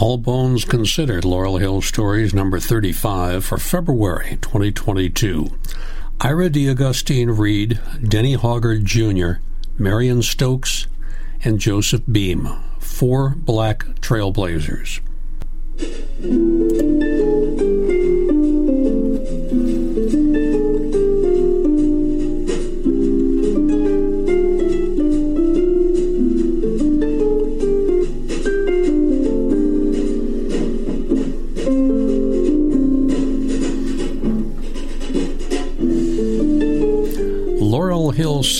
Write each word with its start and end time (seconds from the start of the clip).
All 0.00 0.16
Bones 0.16 0.64
Considered 0.64 1.26
Laurel 1.26 1.58
Hill 1.58 1.82
Stories 1.82 2.32
number 2.32 2.58
35 2.58 3.44
for 3.44 3.58
February 3.58 4.38
2022. 4.40 5.50
Ira 6.22 6.48
DeAugustine 6.48 7.38
Reid, 7.38 7.78
Dennie 8.02 8.34
Hoggard 8.34 8.84
Jr., 8.84 9.42
Marion 9.76 10.22
Stokes, 10.22 10.86
and 11.44 11.58
Joseph 11.58 12.00
Beam, 12.10 12.48
four 12.78 13.34
black 13.36 13.84
trailblazers. 14.00 15.00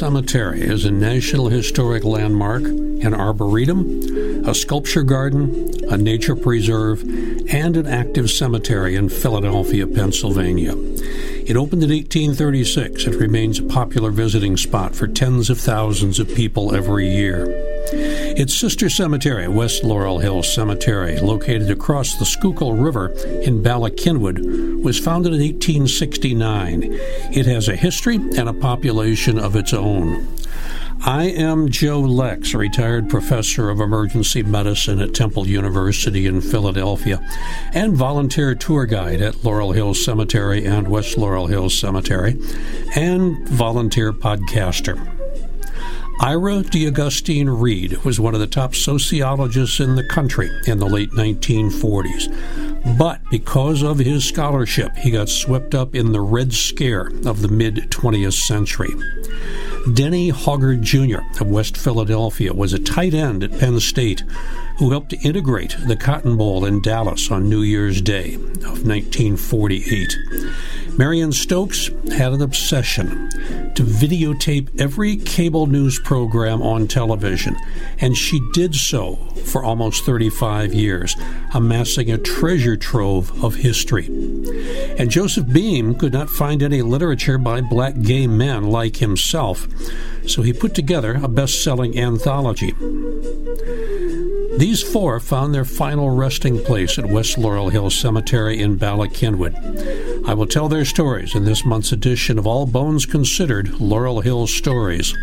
Cemetery 0.00 0.62
is 0.62 0.86
a 0.86 0.90
National 0.90 1.50
Historic 1.50 2.04
Landmark, 2.04 2.62
an 2.62 3.12
arboretum, 3.12 4.46
a 4.48 4.54
sculpture 4.54 5.02
garden, 5.02 5.70
a 5.90 5.98
nature 5.98 6.34
preserve, 6.34 7.02
and 7.52 7.76
an 7.76 7.86
active 7.86 8.30
cemetery 8.30 8.96
in 8.96 9.10
Philadelphia, 9.10 9.86
Pennsylvania. 9.86 10.72
It 10.74 11.54
opened 11.54 11.82
in 11.82 11.90
1836. 11.90 13.08
It 13.08 13.16
remains 13.16 13.58
a 13.58 13.64
popular 13.64 14.10
visiting 14.10 14.56
spot 14.56 14.96
for 14.96 15.06
tens 15.06 15.50
of 15.50 15.60
thousands 15.60 16.18
of 16.18 16.34
people 16.34 16.74
every 16.74 17.06
year. 17.06 17.69
Its 17.92 18.54
sister 18.54 18.88
cemetery, 18.88 19.48
West 19.48 19.84
Laurel 19.84 20.18
Hill 20.18 20.42
Cemetery, 20.42 21.18
located 21.18 21.70
across 21.70 22.16
the 22.16 22.24
Schuylkill 22.24 22.74
River 22.74 23.08
in 23.42 23.62
Bala 23.62 23.90
Cynwyd, 23.90 24.82
was 24.82 24.98
founded 24.98 25.32
in 25.32 25.40
1869. 25.40 26.82
It 27.32 27.46
has 27.46 27.68
a 27.68 27.76
history 27.76 28.16
and 28.16 28.48
a 28.48 28.54
population 28.54 29.38
of 29.38 29.56
its 29.56 29.72
own. 29.72 30.26
I 31.02 31.24
am 31.24 31.70
Joe 31.70 32.00
Lex, 32.00 32.52
retired 32.52 33.08
professor 33.08 33.70
of 33.70 33.80
emergency 33.80 34.42
medicine 34.42 35.00
at 35.00 35.14
Temple 35.14 35.48
University 35.48 36.26
in 36.26 36.42
Philadelphia 36.42 37.26
and 37.72 37.96
volunteer 37.96 38.54
tour 38.54 38.84
guide 38.84 39.22
at 39.22 39.42
Laurel 39.42 39.72
Hill 39.72 39.94
Cemetery 39.94 40.66
and 40.66 40.88
West 40.88 41.16
Laurel 41.16 41.46
Hill 41.46 41.70
Cemetery, 41.70 42.38
and 42.94 43.48
volunteer 43.48 44.12
podcaster. 44.12 45.19
Ira 46.22 46.62
DeAugustine 46.62 47.62
Reid 47.62 48.04
was 48.04 48.20
one 48.20 48.34
of 48.34 48.40
the 48.40 48.46
top 48.46 48.74
sociologists 48.74 49.80
in 49.80 49.94
the 49.94 50.04
country 50.04 50.50
in 50.66 50.76
the 50.76 50.84
late 50.84 51.12
1940s. 51.12 52.98
But 52.98 53.22
because 53.30 53.82
of 53.82 53.98
his 53.98 54.26
scholarship, 54.26 54.94
he 54.96 55.10
got 55.10 55.30
swept 55.30 55.74
up 55.74 55.94
in 55.94 56.12
the 56.12 56.20
Red 56.20 56.52
Scare 56.52 57.06
of 57.24 57.40
the 57.40 57.48
mid 57.48 57.76
20th 57.90 58.34
century. 58.34 58.90
Dennie 59.94 60.30
Hoggard 60.30 60.82
Jr. 60.82 61.20
of 61.40 61.48
West 61.50 61.78
Philadelphia 61.78 62.52
was 62.52 62.74
a 62.74 62.78
tight 62.78 63.14
end 63.14 63.42
at 63.42 63.58
Penn 63.58 63.80
State 63.80 64.22
who 64.76 64.90
helped 64.90 65.10
to 65.10 65.18
integrate 65.20 65.74
the 65.86 65.96
Cotton 65.96 66.36
Bowl 66.36 66.66
in 66.66 66.82
Dallas 66.82 67.30
on 67.30 67.48
New 67.48 67.62
Year's 67.62 68.02
Day 68.02 68.34
of 68.34 68.86
1948. 68.86 70.18
Marion 71.00 71.32
Stokes 71.32 71.88
had 72.14 72.34
an 72.34 72.42
obsession 72.42 73.30
to 73.74 73.82
videotape 73.82 74.78
every 74.78 75.16
cable 75.16 75.66
news 75.66 75.98
program 75.98 76.60
on 76.60 76.86
television, 76.86 77.56
and 78.00 78.14
she 78.14 78.38
did 78.52 78.74
so 78.74 79.16
for 79.46 79.64
almost 79.64 80.04
35 80.04 80.74
years, 80.74 81.16
amassing 81.54 82.10
a 82.10 82.18
treasure 82.18 82.76
trove 82.76 83.42
of 83.42 83.54
history. 83.54 84.08
And 84.98 85.10
Joseph 85.10 85.50
Beam 85.50 85.94
could 85.94 86.12
not 86.12 86.28
find 86.28 86.62
any 86.62 86.82
literature 86.82 87.38
by 87.38 87.62
black 87.62 87.98
gay 88.02 88.26
men 88.26 88.64
like 88.64 88.96
himself, 88.96 89.68
so 90.28 90.42
he 90.42 90.52
put 90.52 90.74
together 90.74 91.18
a 91.22 91.28
best 91.28 91.64
selling 91.64 91.98
anthology. 91.98 92.74
These 94.58 94.82
four 94.82 95.20
found 95.20 95.54
their 95.54 95.64
final 95.64 96.10
resting 96.10 96.62
place 96.62 96.98
at 96.98 97.06
West 97.06 97.38
Laurel 97.38 97.70
Hill 97.70 97.88
Cemetery 97.88 98.60
in 98.60 98.76
Bala 98.76 99.08
Cynwyd. 99.08 100.26
I 100.26 100.34
will 100.34 100.46
tell 100.46 100.68
their 100.68 100.84
stories 100.90 101.36
in 101.36 101.44
this 101.44 101.64
month's 101.64 101.92
edition 101.92 102.36
of 102.36 102.48
All 102.48 102.66
Bones 102.66 103.06
Considered 103.06 103.80
Laurel 103.80 104.22
Hill 104.22 104.48
Stories. 104.48 105.14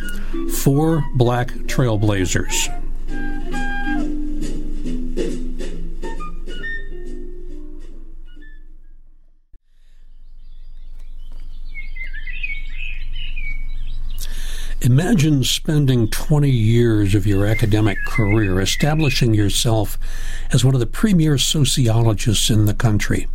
Four 0.63 1.03
Black 1.16 1.50
Trailblazers. 1.67 2.73
Imagine 14.81 15.44
spending 15.44 16.07
20 16.07 16.49
years 16.49 17.13
of 17.13 17.28
your 17.28 17.45
academic 17.45 17.97
career 18.05 18.61
establishing 18.61 19.34
yourself 19.34 19.97
as 20.53 20.63
one 20.63 20.73
of 20.73 20.79
the 20.79 20.85
premier 20.85 21.38
sociologists 21.38 22.49
in 22.49 22.67
the 22.67 22.73
country. 22.73 23.28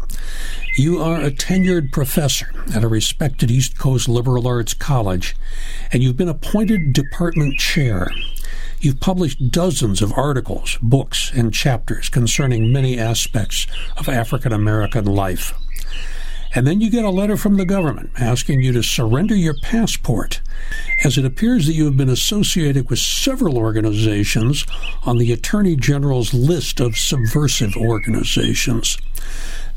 You 0.75 1.03
are 1.03 1.21
a 1.21 1.31
tenured 1.31 1.93
professor 1.93 2.51
at 2.75 2.83
a 2.83 2.89
respected 2.89 3.51
East 3.51 3.79
Coast 3.79 4.09
liberal 4.09 4.49
arts 4.49 4.73
college, 4.73 5.37
and 5.93 6.03
you've 6.03 6.17
been 6.17 6.31
appointed 6.31 6.95
department 6.95 7.59
chair. 7.59 8.11
You've 8.81 8.99
published 8.99 9.51
dozens 9.51 10.01
of 10.01 10.15
articles, 10.15 10.79
books, 10.81 11.31
and 11.35 11.53
chapters 11.53 12.09
concerning 12.09 12.73
many 12.73 12.99
aspects 12.99 13.67
of 13.99 14.09
African 14.09 14.51
American 14.51 15.05
life. 15.05 15.53
And 16.55 16.67
then 16.67 16.81
you 16.81 16.91
get 16.91 17.05
a 17.05 17.11
letter 17.11 17.37
from 17.37 17.59
the 17.59 17.67
government 17.67 18.11
asking 18.19 18.63
you 18.63 18.73
to 18.73 18.83
surrender 18.83 19.35
your 19.35 19.57
passport, 19.63 20.41
as 21.05 21.19
it 21.19 21.27
appears 21.27 21.67
that 21.67 21.75
you 21.75 21.85
have 21.85 21.99
been 21.99 22.09
associated 22.09 22.89
with 22.89 22.99
several 22.99 23.59
organizations 23.59 24.65
on 25.05 25.19
the 25.19 25.33
Attorney 25.33 25.77
General's 25.77 26.33
list 26.33 26.81
of 26.81 26.97
subversive 26.97 27.77
organizations. 27.77 28.97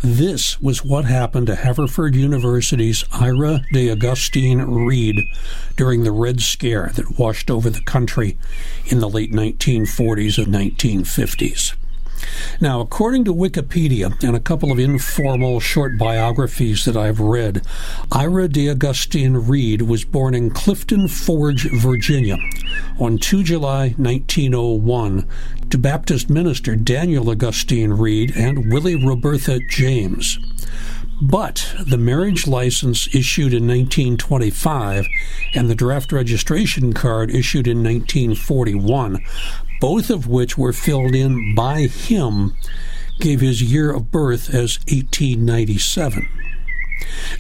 This 0.08 0.62
was 0.62 0.86
what 0.86 1.06
happened 1.06 1.48
to 1.48 1.56
Haverford 1.56 2.14
University's 2.14 3.04
Ira 3.12 3.62
DeAugustine 3.74 4.86
Reid 4.86 5.20
during 5.76 6.04
the 6.04 6.12
Red 6.12 6.42
Scare 6.42 6.92
that 6.94 7.18
washed 7.18 7.50
over 7.50 7.72
the 7.72 7.82
country 7.82 8.38
in 8.86 9.00
the 9.00 9.10
late 9.10 9.32
1940s 9.32 10.38
and 10.38 10.54
1950s. 10.54 11.74
Now, 12.62 12.80
according 12.80 13.26
to 13.26 13.34
Wikipedia 13.34 14.24
and 14.24 14.36
a 14.36 14.40
couple 14.40 14.72
of 14.72 14.80
informal 14.80 15.60
short 15.60 15.98
biographies 15.98 16.86
that 16.86 16.96
I've 16.96 17.20
read, 17.20 17.66
Ira 18.12 18.48
DeAugustine 18.48 19.50
Reid 19.50 19.82
was 19.84 20.06
born 20.06 20.34
in 20.34 20.50
Clifton 20.50 21.08
Forge, 21.08 21.70
Virginia, 21.72 22.38
on 23.00 23.18
2 23.18 23.44
July 23.44 23.94
1901 23.98 25.28
to 25.70 25.78
Baptist 25.78 26.30
minister 26.30 26.76
Daniel 26.76 27.30
Augustine 27.30 27.94
Reid 27.94 28.36
and 28.36 28.72
Willie 28.72 29.04
Roberta 29.04 29.60
James. 29.70 30.40
But 31.22 31.74
the 31.86 31.98
marriage 31.98 32.46
license 32.46 33.08
issued 33.16 33.54
in 33.54 33.68
1925 33.68 35.08
and 35.54 35.70
the 35.70 35.76
draft 35.76 36.12
registration 36.12 36.92
card 36.92 37.32
issued 37.32 37.68
in 37.68 37.78
1941 37.84 39.24
both 39.80 40.10
of 40.10 40.28
which 40.28 40.58
were 40.58 40.74
filled 40.74 41.16
in 41.16 41.56
by 41.56 41.82
him, 41.82 42.56
gave 43.20 43.42
his 43.42 43.62
year 43.62 43.92
of 43.92 44.12
birth 44.12 44.50
as 44.50 44.80
1897. 44.88 46.28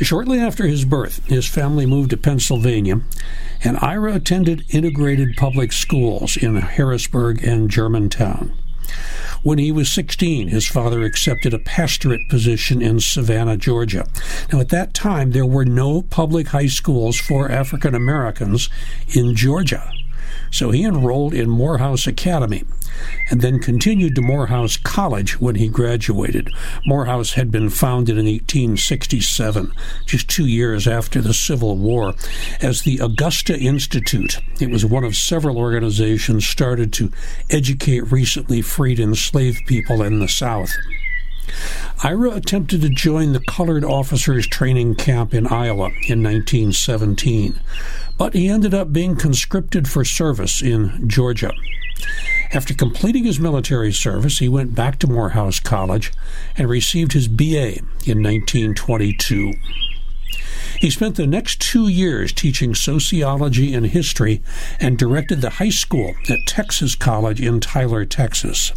Shortly 0.01 0.39
after 0.39 0.67
his 0.67 0.85
birth, 0.85 1.25
his 1.25 1.47
family 1.47 1.85
moved 1.85 2.09
to 2.11 2.17
Pennsylvania, 2.17 3.01
and 3.63 3.77
Ira 3.81 4.13
attended 4.15 4.65
integrated 4.69 5.37
public 5.37 5.71
schools 5.71 6.37
in 6.37 6.55
Harrisburg 6.57 7.43
and 7.43 7.69
Germantown. 7.69 8.53
When 9.43 9.57
he 9.59 9.71
was 9.71 9.91
16, 9.91 10.47
his 10.47 10.67
father 10.67 11.03
accepted 11.03 11.53
a 11.53 11.59
pastorate 11.59 12.27
position 12.29 12.81
in 12.81 12.99
Savannah, 12.99 13.57
Georgia. 13.57 14.07
Now, 14.51 14.59
at 14.59 14.69
that 14.69 14.93
time, 14.93 15.31
there 15.31 15.45
were 15.45 15.65
no 15.65 16.01
public 16.01 16.47
high 16.47 16.67
schools 16.67 17.19
for 17.19 17.51
African 17.51 17.93
Americans 17.93 18.69
in 19.13 19.35
Georgia. 19.35 19.91
So 20.55 20.71
he 20.71 20.85
enrolled 20.85 21.33
in 21.33 21.49
Morehouse 21.49 22.07
Academy 22.07 22.63
and 23.29 23.41
then 23.41 23.59
continued 23.59 24.15
to 24.15 24.21
Morehouse 24.21 24.77
College 24.77 25.37
when 25.41 25.55
he 25.55 25.67
graduated. 25.67 26.49
Morehouse 26.85 27.33
had 27.33 27.51
been 27.51 27.69
founded 27.69 28.17
in 28.17 28.23
1867, 28.23 29.73
just 30.05 30.29
two 30.29 30.45
years 30.45 30.87
after 30.87 31.19
the 31.19 31.33
Civil 31.33 31.75
War, 31.75 32.13
as 32.61 32.83
the 32.83 32.99
Augusta 32.99 33.59
Institute. 33.59 34.39
It 34.61 34.69
was 34.69 34.85
one 34.85 35.03
of 35.03 35.17
several 35.17 35.57
organizations 35.57 36.47
started 36.47 36.93
to 36.93 37.11
educate 37.49 38.09
recently 38.09 38.61
freed 38.61 39.01
enslaved 39.01 39.67
people 39.67 40.01
in 40.01 40.19
the 40.21 40.29
South. 40.29 40.71
Ira 42.01 42.31
attempted 42.31 42.81
to 42.81 42.89
join 42.89 43.33
the 43.33 43.41
Colored 43.41 43.83
Officers 43.83 44.47
Training 44.47 44.95
Camp 44.95 45.33
in 45.33 45.47
Iowa 45.47 45.89
in 46.07 46.23
1917 46.23 47.59
but 48.17 48.33
he 48.33 48.47
ended 48.47 48.73
up 48.73 48.93
being 48.93 49.15
conscripted 49.15 49.87
for 49.87 50.05
service 50.05 50.61
in 50.61 51.07
Georgia. 51.07 51.51
After 52.53 52.73
completing 52.73 53.23
his 53.23 53.39
military 53.39 53.91
service, 53.91 54.39
he 54.39 54.47
went 54.47 54.75
back 54.75 54.99
to 54.99 55.07
Morehouse 55.07 55.59
College 55.59 56.11
and 56.57 56.69
received 56.69 57.13
his 57.13 57.27
BA 57.27 57.79
in 58.05 58.21
1922. 58.23 59.53
He 60.79 60.89
spent 60.89 61.15
the 61.15 61.25
next 61.25 61.61
two 61.61 61.87
years 61.87 62.33
teaching 62.33 62.75
sociology 62.75 63.73
and 63.73 63.87
history 63.87 64.41
and 64.79 64.97
directed 64.97 65.41
the 65.41 65.51
high 65.51 65.69
school 65.69 66.13
at 66.29 66.39
Texas 66.47 66.95
College 66.95 67.41
in 67.41 67.59
Tyler, 67.59 68.05
Texas. 68.05 68.73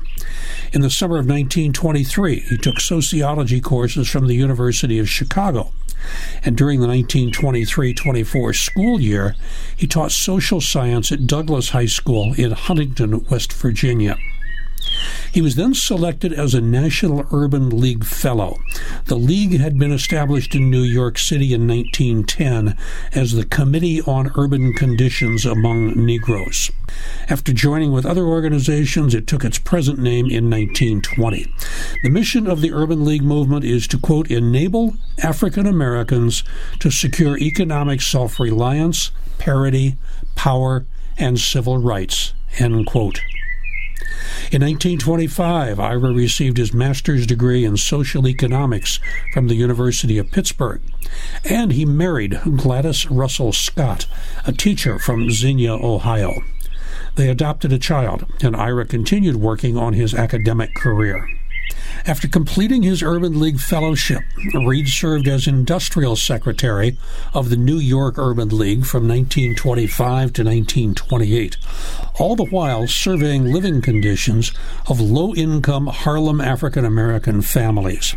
In 0.73 0.81
the 0.81 0.91
summer 0.91 1.17
of 1.17 1.27
1923, 1.27 2.41
he 2.41 2.57
took 2.57 2.81
sociology 2.81 3.61
courses 3.61 4.09
from 4.09 4.27
the 4.27 4.35
University 4.35 4.99
of 4.99 5.09
Chicago. 5.09 5.73
And 6.45 6.57
during 6.57 6.81
the 6.81 6.87
1923 6.87 7.95
24 7.95 8.53
school 8.53 9.01
year, 9.01 9.35
he 9.77 9.87
taught 9.87 10.13
social 10.13 10.61
science 10.61 11.11
at 11.13 11.27
Douglas 11.27 11.71
High 11.71 11.87
School 11.87 12.35
in 12.35 12.53
Huntington, 12.53 13.25
West 13.31 13.53
Virginia. 13.53 14.17
He 15.33 15.43
was 15.43 15.57
then 15.57 15.75
selected 15.75 16.33
as 16.33 16.55
a 16.55 16.61
National 16.61 17.27
Urban 17.31 17.71
League 17.71 18.05
Fellow. 18.05 18.59
The 19.05 19.17
League 19.17 19.59
had 19.61 19.79
been 19.79 19.93
established 19.93 20.55
in 20.55 20.71
New 20.71 20.83
York 20.83 21.19
City 21.19 21.53
in 21.53 21.69
1910 21.69 22.77
as 23.13 23.33
the 23.33 23.45
Committee 23.45 24.01
on 24.03 24.33
Urban 24.37 24.73
Conditions 24.73 25.45
Among 25.45 26.05
Negroes. 26.05 26.71
After 27.29 27.53
joining 27.53 27.93
with 27.93 28.07
other 28.07 28.25
organizations, 28.25 29.15
it 29.15 29.27
took 29.27 29.45
its 29.45 29.59
present 29.59 29.99
name 29.99 30.27
in 30.27 30.51
1920. 30.51 31.47
The 32.03 32.11
mission 32.11 32.47
of 32.47 32.61
the 32.61 32.73
Urban 32.73 33.05
League 33.05 33.23
movement 33.23 33.65
is 33.65 33.87
to, 33.89 33.99
quote, 33.99 34.31
enable 34.31 34.95
African 35.23 35.67
Americans 35.67 36.43
to 36.81 36.91
secure 36.91 37.39
economic 37.39 38.01
self 38.01 38.41
reliance, 38.41 39.11
parity, 39.39 39.97
power, 40.35 40.87
and 41.19 41.39
civil 41.39 41.79
rights, 41.79 42.33
end 42.59 42.87
quote. 42.87 43.21
In 44.51 44.63
1925, 44.63 45.79
Ira 45.79 46.13
received 46.13 46.57
his 46.57 46.73
master's 46.73 47.27
degree 47.27 47.65
in 47.65 47.77
social 47.77 48.27
economics 48.27 48.99
from 49.33 49.49
the 49.49 49.55
University 49.55 50.17
of 50.19 50.31
Pittsburgh, 50.31 50.81
and 51.45 51.73
he 51.73 51.85
married 51.85 52.41
Gladys 52.57 53.11
Russell 53.11 53.53
Scott, 53.53 54.07
a 54.47 54.53
teacher 54.53 54.99
from 54.99 55.31
Xenia, 55.31 55.75
Ohio. 55.75 56.43
They 57.17 57.29
adopted 57.29 57.73
a 57.73 57.79
child, 57.79 58.25
and 58.43 58.57
Ira 58.57 58.87
continued 58.87 59.37
working 59.37 59.77
on 59.77 59.93
his 59.93 60.15
academic 60.15 60.75
career. 60.75 61.29
After 62.07 62.29
completing 62.29 62.83
his 62.83 63.03
Urban 63.03 63.39
League 63.39 63.61
fellowship, 63.61 64.23
Reid 64.55 64.89
served 64.89 65.29
as 65.29 65.47
industrial 65.47 66.17
secretary 66.17 66.97
of 67.35 67.51
the 67.51 67.57
New 67.57 67.79
York 67.79 68.19
Urban 68.19 68.49
League 68.49 68.85
from 68.85 69.09
1925 69.09 70.33
to 70.33 70.45
1928, 70.45 71.57
all 72.19 72.37
the 72.37 72.45
while 72.47 72.87
surveying 72.87 73.53
living 73.53 73.81
conditions 73.83 74.53
of 74.89 75.01
low 75.01 75.35
income 75.35 75.87
Harlem 75.87 76.41
African 76.41 76.85
American 76.85 77.43
families. 77.43 78.15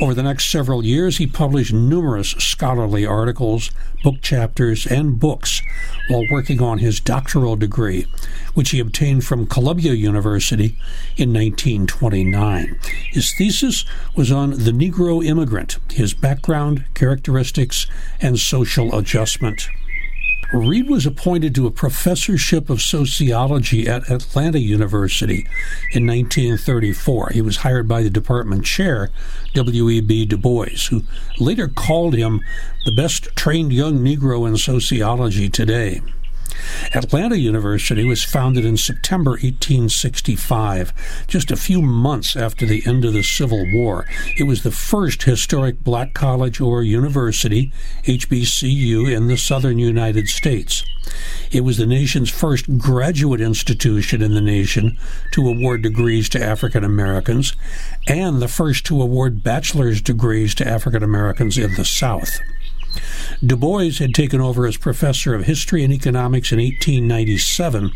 Over 0.00 0.14
the 0.14 0.22
next 0.22 0.50
several 0.50 0.84
years, 0.84 1.18
he 1.18 1.26
published 1.26 1.72
numerous 1.72 2.30
scholarly 2.30 3.06
articles, 3.06 3.70
book 4.02 4.20
chapters, 4.20 4.86
and 4.86 5.20
books 5.20 5.62
while 6.08 6.24
working 6.30 6.60
on 6.60 6.78
his 6.78 7.00
doctoral 7.00 7.56
degree, 7.56 8.06
which 8.54 8.70
he 8.70 8.80
obtained 8.80 9.24
from 9.24 9.46
Columbia 9.46 9.92
University 9.92 10.76
in 11.16 11.32
1929. 11.32 12.78
His 13.10 13.34
thesis 13.36 13.84
was 14.16 14.32
on 14.32 14.50
the 14.50 14.72
Negro 14.72 15.24
immigrant, 15.24 15.78
his 15.90 16.14
background, 16.14 16.84
characteristics, 16.94 17.86
and 18.20 18.38
social 18.38 18.96
adjustment. 18.98 19.68
Reid 20.52 20.90
was 20.90 21.06
appointed 21.06 21.54
to 21.54 21.66
a 21.66 21.70
professorship 21.70 22.68
of 22.68 22.82
sociology 22.82 23.88
at 23.88 24.10
Atlanta 24.10 24.58
University 24.58 25.48
in 25.92 26.06
1934. 26.06 27.30
He 27.30 27.40
was 27.40 27.58
hired 27.58 27.88
by 27.88 28.02
the 28.02 28.10
department 28.10 28.66
chair, 28.66 29.08
W.E.B. 29.54 30.26
Du 30.26 30.36
Bois, 30.36 30.88
who 30.90 31.04
later 31.38 31.68
called 31.68 32.14
him 32.14 32.40
the 32.84 32.94
best 32.94 33.34
trained 33.34 33.72
young 33.72 34.00
Negro 34.00 34.46
in 34.46 34.58
sociology 34.58 35.48
today. 35.48 36.02
Atlanta 36.94 37.36
University 37.36 38.04
was 38.04 38.24
founded 38.24 38.64
in 38.64 38.76
September 38.76 39.32
1865, 39.32 40.92
just 41.26 41.50
a 41.50 41.56
few 41.56 41.80
months 41.80 42.36
after 42.36 42.66
the 42.66 42.82
end 42.86 43.04
of 43.04 43.12
the 43.12 43.22
Civil 43.22 43.64
War. 43.74 44.06
It 44.36 44.44
was 44.44 44.62
the 44.62 44.70
first 44.70 45.22
historic 45.22 45.82
black 45.82 46.14
college 46.14 46.60
or 46.60 46.82
university, 46.82 47.72
HBCU, 48.04 49.10
in 49.14 49.28
the 49.28 49.36
southern 49.36 49.78
United 49.78 50.28
States. 50.28 50.84
It 51.50 51.64
was 51.64 51.76
the 51.78 51.86
nation's 51.86 52.30
first 52.30 52.78
graduate 52.78 53.40
institution 53.40 54.22
in 54.22 54.34
the 54.34 54.40
nation 54.40 54.98
to 55.32 55.48
award 55.48 55.82
degrees 55.82 56.28
to 56.30 56.42
African 56.42 56.84
Americans 56.84 57.54
and 58.06 58.40
the 58.40 58.48
first 58.48 58.86
to 58.86 59.02
award 59.02 59.42
bachelor's 59.42 60.00
degrees 60.00 60.54
to 60.56 60.66
African 60.68 61.02
Americans 61.02 61.58
in 61.58 61.74
the 61.74 61.84
South. 61.84 62.40
Du 63.44 63.56
Bois 63.56 63.98
had 63.98 64.14
taken 64.14 64.40
over 64.40 64.66
as 64.66 64.76
professor 64.76 65.34
of 65.34 65.44
history 65.44 65.82
and 65.82 65.92
economics 65.92 66.52
in 66.52 66.58
1897 66.58 67.90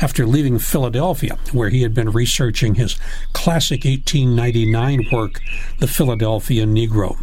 after 0.00 0.26
leaving 0.26 0.58
Philadelphia, 0.58 1.38
where 1.52 1.70
he 1.70 1.82
had 1.82 1.94
been 1.94 2.10
researching 2.10 2.74
his 2.74 2.96
classic 3.32 3.84
1899 3.84 5.06
work, 5.10 5.40
The 5.78 5.88
Philadelphia 5.88 6.66
Negro. 6.66 7.18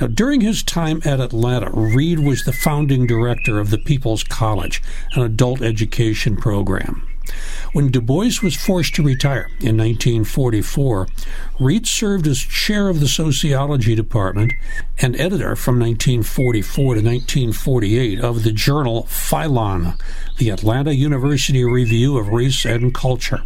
Now, 0.00 0.08
during 0.08 0.40
his 0.40 0.62
time 0.62 1.02
at 1.04 1.20
Atlanta, 1.20 1.70
Reid 1.70 2.20
was 2.20 2.44
the 2.44 2.52
founding 2.52 3.06
director 3.06 3.60
of 3.60 3.70
the 3.70 3.78
People's 3.78 4.24
College, 4.24 4.82
an 5.14 5.22
adult 5.22 5.62
education 5.62 6.36
program. 6.36 7.06
When 7.72 7.90
Du 7.90 8.00
Bois 8.00 8.42
was 8.42 8.54
forced 8.54 8.94
to 8.96 9.02
retire 9.02 9.48
in 9.60 9.76
1944, 9.78 11.08
Reid 11.60 11.86
served 11.86 12.26
as 12.26 12.38
chair 12.38 12.88
of 12.88 13.00
the 13.00 13.08
sociology 13.08 13.94
department 13.94 14.52
and 14.98 15.16
editor 15.16 15.56
from 15.56 15.78
1944 15.78 16.94
to 16.96 17.00
1948 17.00 18.20
of 18.20 18.42
the 18.42 18.52
journal 18.52 19.04
Phylon, 19.04 19.98
the 20.38 20.50
Atlanta 20.50 20.94
University 20.94 21.64
Review 21.64 22.18
of 22.18 22.28
Race 22.28 22.64
and 22.64 22.94
Culture. 22.94 23.42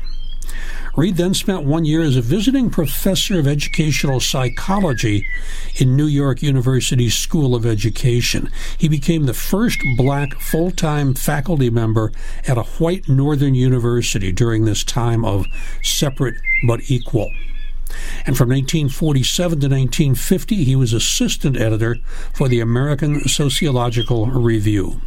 Reid 0.97 1.17
then 1.17 1.35
spent 1.35 1.65
one 1.65 1.85
year 1.85 2.01
as 2.01 2.17
a 2.17 2.23
visiting 2.23 2.71
professor 2.71 3.39
of 3.39 3.47
educational 3.47 4.19
psychology 4.19 5.27
in 5.75 5.95
New 5.95 6.07
York 6.07 6.43
University's 6.43 7.15
School 7.15 7.55
of 7.55 7.67
Education. 7.67 8.51
He 8.79 8.89
became 8.89 9.27
the 9.27 9.35
first 9.35 9.79
black 9.99 10.41
full 10.41 10.71
time 10.71 11.13
faculty 11.13 11.69
member 11.69 12.13
at 12.49 12.57
a 12.57 12.63
white 12.63 13.11
northern 13.11 13.55
university 13.55 14.33
during 14.33 14.65
this 14.65 14.83
time 14.83 15.23
of 15.23 15.45
separate 15.83 16.37
but 16.67 16.81
equal. 16.91 17.31
And 18.25 18.35
from 18.35 18.49
1947 18.49 19.61
to 19.61 19.67
1950, 19.67 20.65
he 20.65 20.77
was 20.77 20.95
assistant 20.95 21.59
editor 21.59 21.97
for 22.33 22.49
the 22.49 22.61
American 22.61 23.21
Sociological 23.29 24.29
Review. 24.29 25.03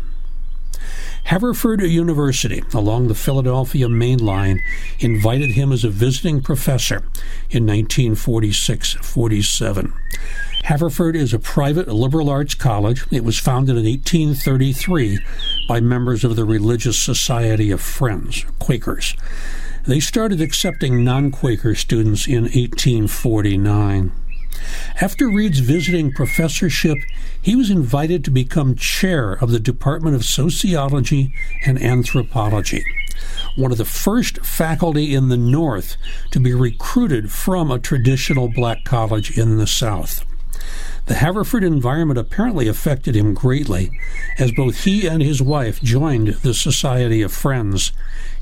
Haverford 1.30 1.82
University, 1.82 2.64
along 2.74 3.08
the 3.08 3.14
Philadelphia 3.14 3.88
Main 3.88 4.18
Line, 4.18 4.64
invited 5.00 5.52
him 5.52 5.72
as 5.72 5.84
a 5.84 5.90
visiting 5.90 6.42
professor 6.42 7.04
in 7.52 7.68
1946 7.68 8.94
47. 8.94 9.94
Haverford 10.64 11.16
is 11.16 11.32
a 11.32 11.38
private 11.38 11.88
liberal 11.88 12.32
arts 12.32 12.56
college. 12.56 13.06
It 13.12 13.24
was 13.24 13.38
founded 13.38 13.78
in 13.78 13.86
1833 13.86 15.20
by 15.68 15.80
members 15.80 16.24
of 16.24 16.36
the 16.36 16.46
Religious 16.46 16.98
Society 16.98 17.70
of 17.70 17.80
Friends, 17.80 18.44
Quakers. 18.58 19.16
They 19.86 20.00
started 20.00 20.42
accepting 20.42 21.04
non 21.04 21.30
Quaker 21.30 21.76
students 21.76 22.26
in 22.26 22.46
1849. 22.46 24.12
After 25.02 25.30
Reid's 25.30 25.60
visiting 25.60 26.12
professorship, 26.12 26.98
he 27.42 27.56
was 27.56 27.70
invited 27.70 28.24
to 28.26 28.32
become 28.32 28.76
chair 28.76 29.34
of 29.34 29.52
the 29.52 29.60
Department 29.60 30.16
of 30.16 30.26
Sociology 30.26 31.34
and 31.66 31.82
Anthropology, 31.82 32.84
one 33.56 33.72
of 33.72 33.78
the 33.78 33.86
first 33.86 34.46
faculty 34.46 35.16
in 35.16 35.30
the 35.30 35.38
North 35.38 35.96
to 36.32 36.40
be 36.40 36.54
recruited 36.54 37.32
from 37.32 37.72
a 37.72 37.80
traditional 37.80 38.50
black 38.50 38.84
college 38.84 39.38
in 39.38 39.58
the 39.58 39.68
South. 39.68 40.26
The 41.06 41.16
Haverford 41.16 41.64
environment 41.64 42.20
apparently 42.20 42.68
affected 42.68 43.16
him 43.16 43.34
greatly, 43.34 43.90
as 44.38 44.52
both 44.52 44.84
he 44.84 45.08
and 45.08 45.24
his 45.24 45.42
wife 45.42 45.82
joined 45.82 46.28
the 46.28 46.54
Society 46.54 47.24
of 47.24 47.32
Friends 47.32 47.92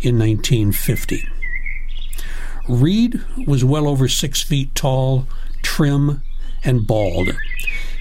in 0.02 0.20
1950. 0.20 1.26
Reid 2.68 3.22
was 3.46 3.64
well 3.64 3.88
over 3.88 4.10
six 4.10 4.42
feet 4.42 4.76
tall, 4.76 5.28
trim, 5.68 6.22
and 6.64 6.88
bald. 6.88 7.36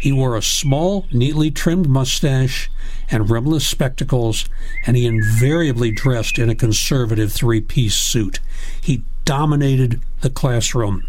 He 0.01 0.13
wore 0.13 0.37
a 0.37 0.43
small, 0.43 1.05
neatly 1.13 1.51
trimmed 1.51 1.89
mustache 1.89 2.71
and 3.11 3.29
rimless 3.29 3.67
spectacles, 3.67 4.49
and 4.87 4.97
he 4.97 5.05
invariably 5.05 5.91
dressed 5.91 6.39
in 6.39 6.49
a 6.49 6.55
conservative 6.55 7.33
three 7.33 7.61
piece 7.61 7.97
suit. 7.97 8.39
He 8.81 9.03
dominated 9.25 10.01
the 10.21 10.31
classroom. 10.31 11.03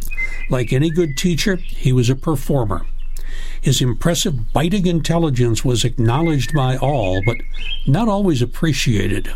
Like 0.50 0.74
any 0.74 0.90
good 0.90 1.16
teacher, 1.16 1.58
he 1.58 1.94
was 1.94 2.10
a 2.10 2.16
performer. 2.16 2.88
His 3.62 3.80
impressive 3.80 4.52
biting 4.52 4.88
intelligence 4.88 5.64
was 5.64 5.86
acknowledged 5.86 6.56
by 6.56 6.76
all, 6.76 7.22
but 7.24 7.38
not 7.86 8.10
always 8.10 8.42
appreciated. 8.42 9.32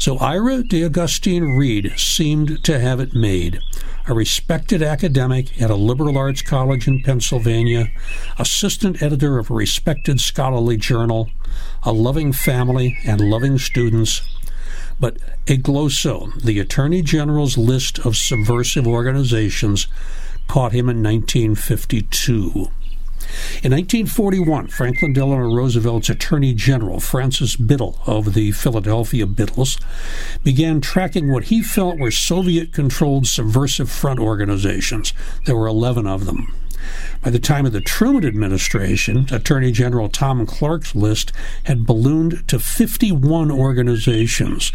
So 0.00 0.16
Ira 0.16 0.62
DeAugustine 0.62 1.58
Reid 1.58 1.92
seemed 1.98 2.64
to 2.64 2.80
have 2.80 3.00
it 3.00 3.14
made. 3.14 3.60
A 4.08 4.14
respected 4.14 4.82
academic 4.82 5.60
at 5.60 5.68
a 5.68 5.74
liberal 5.74 6.16
arts 6.16 6.40
college 6.40 6.88
in 6.88 7.02
Pennsylvania, 7.02 7.90
assistant 8.38 9.02
editor 9.02 9.38
of 9.38 9.50
a 9.50 9.54
respected 9.54 10.18
scholarly 10.18 10.78
journal, 10.78 11.28
a 11.82 11.92
loving 11.92 12.32
family 12.32 12.96
and 13.04 13.20
loving 13.20 13.58
students, 13.58 14.22
but 14.98 15.18
AGLOSO, 15.44 16.32
the 16.40 16.60
Attorney 16.60 17.02
General's 17.02 17.58
list 17.58 17.98
of 17.98 18.16
subversive 18.16 18.86
organizations, 18.86 19.86
caught 20.48 20.72
him 20.72 20.88
in 20.88 21.02
1952. 21.02 22.70
In 23.62 23.72
1941, 23.72 24.68
Franklin 24.68 25.12
Delano 25.12 25.54
Roosevelt's 25.54 26.08
Attorney 26.08 26.54
General, 26.54 27.00
Francis 27.00 27.56
Biddle 27.56 27.98
of 28.06 28.34
the 28.34 28.52
Philadelphia 28.52 29.26
Biddles, 29.26 29.78
began 30.42 30.80
tracking 30.80 31.30
what 31.30 31.44
he 31.44 31.62
felt 31.62 31.98
were 31.98 32.10
Soviet 32.10 32.72
controlled 32.72 33.26
subversive 33.26 33.90
front 33.90 34.20
organizations. 34.20 35.12
There 35.44 35.56
were 35.56 35.66
11 35.66 36.06
of 36.06 36.26
them. 36.26 36.54
By 37.22 37.30
the 37.30 37.38
time 37.38 37.66
of 37.66 37.72
the 37.72 37.82
Truman 37.82 38.24
administration, 38.24 39.26
Attorney 39.30 39.72
General 39.72 40.08
Tom 40.08 40.46
Clark's 40.46 40.94
list 40.94 41.32
had 41.64 41.84
ballooned 41.84 42.48
to 42.48 42.58
51 42.58 43.50
organizations 43.50 44.72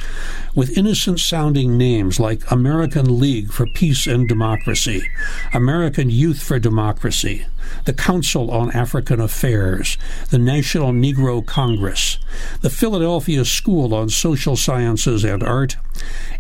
with 0.54 0.78
innocent 0.78 1.20
sounding 1.20 1.78
names 1.78 2.20
like 2.20 2.50
American 2.52 3.20
League 3.20 3.52
for 3.52 3.66
Peace 3.66 4.06
and 4.06 4.30
Democracy, 4.30 5.10
American 5.54 6.12
Youth 6.12 6.44
for 6.44 6.60
Democracy, 6.60 7.46
the 7.86 7.94
Council 7.94 8.52
on 8.52 8.72
African 8.72 9.20
Affairs, 9.20 9.98
the 10.30 10.38
National 10.38 10.92
Negro 10.92 11.46
Congress, 11.46 12.18
the 12.62 12.70
Philadelphia 12.70 13.46
School 13.46 13.94
on 13.94 14.10
Social 14.10 14.56
Sciences 14.56 15.24
and 15.24 15.44
Art, 15.44 15.78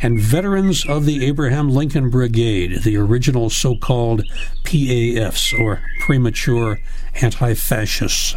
and 0.01 0.19
Veterans 0.19 0.85
of 0.85 1.05
the 1.05 1.25
Abraham 1.25 1.69
Lincoln 1.69 2.09
Brigade, 2.09 2.83
the 2.83 2.97
original 2.97 3.49
so 3.49 3.75
called 3.75 4.23
PAFs, 4.63 5.57
or 5.59 5.81
premature 5.99 6.79
anti 7.21 7.53
fascists. 7.53 8.35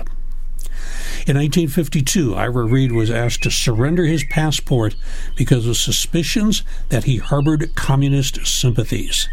In 1.26 1.36
1952, 1.36 2.34
Ira 2.34 2.64
Reid 2.64 2.92
was 2.92 3.10
asked 3.10 3.42
to 3.42 3.50
surrender 3.50 4.04
his 4.04 4.24
passport 4.24 4.94
because 5.36 5.66
of 5.66 5.76
suspicions 5.76 6.62
that 6.88 7.04
he 7.04 7.18
harbored 7.18 7.74
communist 7.74 8.46
sympathies. 8.46 9.28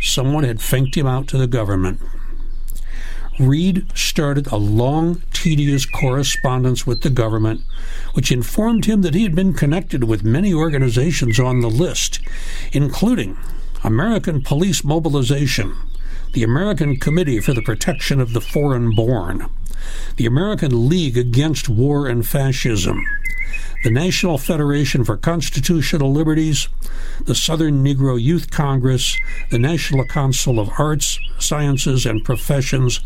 Someone 0.00 0.44
had 0.44 0.60
faked 0.60 0.96
him 0.96 1.06
out 1.06 1.28
to 1.28 1.38
the 1.38 1.46
government. 1.46 2.00
Reid 3.38 3.86
started 3.96 4.48
a 4.48 4.56
long, 4.56 5.22
tedious 5.32 5.86
correspondence 5.86 6.86
with 6.86 7.02
the 7.02 7.10
government, 7.10 7.62
which 8.14 8.32
informed 8.32 8.86
him 8.86 9.02
that 9.02 9.14
he 9.14 9.22
had 9.22 9.36
been 9.36 9.54
connected 9.54 10.04
with 10.04 10.24
many 10.24 10.52
organizations 10.52 11.38
on 11.38 11.60
the 11.60 11.70
list, 11.70 12.18
including 12.72 13.36
American 13.84 14.42
Peace 14.42 14.82
Mobilization, 14.82 15.76
the 16.32 16.42
American 16.42 16.98
Committee 16.98 17.38
for 17.38 17.52
the 17.52 17.62
Protection 17.62 18.20
of 18.20 18.32
the 18.32 18.40
Foreign 18.40 18.92
Born, 18.94 19.48
the 20.16 20.26
American 20.26 20.88
League 20.88 21.16
Against 21.16 21.68
War 21.68 22.08
and 22.08 22.26
Fascism, 22.26 23.00
the 23.84 23.90
National 23.90 24.38
Federation 24.38 25.04
for 25.04 25.16
Constitutional 25.16 26.12
Liberties, 26.12 26.68
the 27.24 27.34
Southern 27.34 27.84
Negro 27.84 28.20
Youth 28.20 28.50
Congress, 28.50 29.16
the 29.50 29.58
National 29.58 30.04
Council 30.04 30.58
of 30.58 30.70
Arts, 30.78 31.18
Sciences, 31.38 32.04
and 32.04 32.24
Professions, 32.24 33.00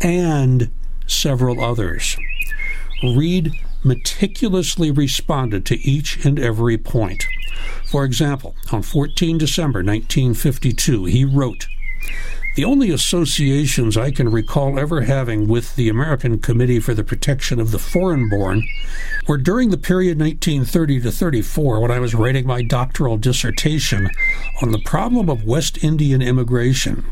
and 0.00 0.70
several 1.06 1.62
others. 1.62 2.16
Reid 3.02 3.52
meticulously 3.84 4.90
responded 4.90 5.64
to 5.66 5.78
each 5.80 6.24
and 6.24 6.38
every 6.38 6.76
point. 6.76 7.24
For 7.86 8.04
example, 8.04 8.56
on 8.72 8.82
14 8.82 9.38
December 9.38 9.80
1952, 9.80 11.04
he 11.04 11.24
wrote, 11.24 11.66
the 12.58 12.64
only 12.64 12.90
associations 12.90 13.96
I 13.96 14.10
can 14.10 14.32
recall 14.32 14.80
ever 14.80 15.02
having 15.02 15.46
with 15.46 15.76
the 15.76 15.88
American 15.88 16.40
Committee 16.40 16.80
for 16.80 16.92
the 16.92 17.04
Protection 17.04 17.60
of 17.60 17.70
the 17.70 17.78
Foreign 17.78 18.28
Born 18.28 18.66
were 19.28 19.38
during 19.38 19.70
the 19.70 19.78
period 19.78 20.18
1930 20.18 21.02
to 21.02 21.12
34 21.12 21.80
when 21.80 21.92
I 21.92 22.00
was 22.00 22.16
writing 22.16 22.48
my 22.48 22.62
doctoral 22.62 23.16
dissertation 23.16 24.10
on 24.60 24.72
the 24.72 24.80
problem 24.80 25.30
of 25.30 25.44
West 25.44 25.84
Indian 25.84 26.20
immigration. 26.20 27.04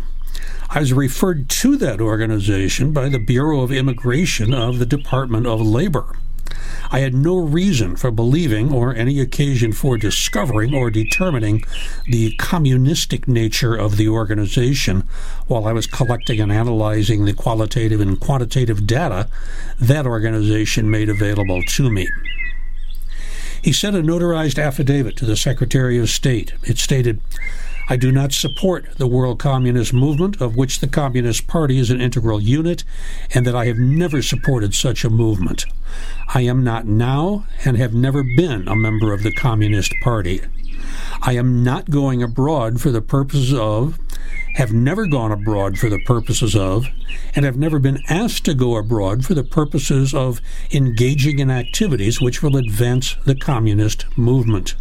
I 0.68 0.80
was 0.80 0.92
referred 0.92 1.48
to 1.48 1.76
that 1.76 2.00
organization 2.00 2.90
by 2.90 3.08
the 3.08 3.20
Bureau 3.20 3.60
of 3.60 3.70
Immigration 3.70 4.52
of 4.52 4.80
the 4.80 4.84
Department 4.84 5.46
of 5.46 5.60
Labor. 5.60 6.18
I 6.90 7.00
had 7.00 7.14
no 7.14 7.36
reason 7.38 7.96
for 7.96 8.10
believing 8.10 8.72
or 8.72 8.94
any 8.94 9.20
occasion 9.20 9.72
for 9.72 9.96
discovering 9.98 10.74
or 10.74 10.90
determining 10.90 11.64
the 12.06 12.34
communistic 12.36 13.26
nature 13.26 13.74
of 13.74 13.96
the 13.96 14.08
organization 14.08 15.06
while 15.46 15.66
I 15.66 15.72
was 15.72 15.86
collecting 15.86 16.40
and 16.40 16.52
analyzing 16.52 17.24
the 17.24 17.32
qualitative 17.32 18.00
and 18.00 18.18
quantitative 18.20 18.86
data 18.86 19.28
that 19.80 20.06
organization 20.06 20.90
made 20.90 21.08
available 21.08 21.62
to 21.62 21.90
me. 21.90 22.08
He 23.62 23.72
sent 23.72 23.96
a 23.96 24.00
notarized 24.00 24.62
affidavit 24.62 25.16
to 25.16 25.24
the 25.24 25.36
Secretary 25.36 25.98
of 25.98 26.08
State. 26.08 26.52
It 26.62 26.78
stated, 26.78 27.20
I 27.88 27.96
do 27.96 28.10
not 28.10 28.32
support 28.32 28.96
the 28.96 29.06
world 29.06 29.38
communist 29.38 29.92
movement, 29.92 30.40
of 30.40 30.56
which 30.56 30.80
the 30.80 30.88
Communist 30.88 31.46
Party 31.46 31.78
is 31.78 31.90
an 31.90 32.00
integral 32.00 32.40
unit, 32.40 32.82
and 33.32 33.46
that 33.46 33.54
I 33.54 33.66
have 33.66 33.78
never 33.78 34.22
supported 34.22 34.74
such 34.74 35.04
a 35.04 35.10
movement. 35.10 35.66
I 36.34 36.40
am 36.40 36.64
not 36.64 36.86
now 36.86 37.46
and 37.64 37.76
have 37.76 37.94
never 37.94 38.24
been 38.24 38.66
a 38.66 38.74
member 38.74 39.12
of 39.12 39.22
the 39.22 39.32
Communist 39.32 39.92
Party. 40.02 40.40
I 41.22 41.34
am 41.34 41.62
not 41.62 41.90
going 41.90 42.22
abroad 42.22 42.80
for 42.80 42.90
the 42.90 43.00
purposes 43.00 43.54
of, 43.54 43.98
have 44.54 44.72
never 44.72 45.06
gone 45.06 45.30
abroad 45.30 45.78
for 45.78 45.88
the 45.88 46.00
purposes 46.00 46.56
of, 46.56 46.88
and 47.34 47.44
have 47.44 47.56
never 47.56 47.78
been 47.78 48.02
asked 48.08 48.44
to 48.46 48.54
go 48.54 48.76
abroad 48.76 49.24
for 49.24 49.34
the 49.34 49.44
purposes 49.44 50.12
of 50.12 50.40
engaging 50.72 51.38
in 51.38 51.50
activities 51.50 52.20
which 52.20 52.42
will 52.42 52.56
advance 52.56 53.16
the 53.24 53.34
communist 53.34 54.06
movement. 54.18 54.74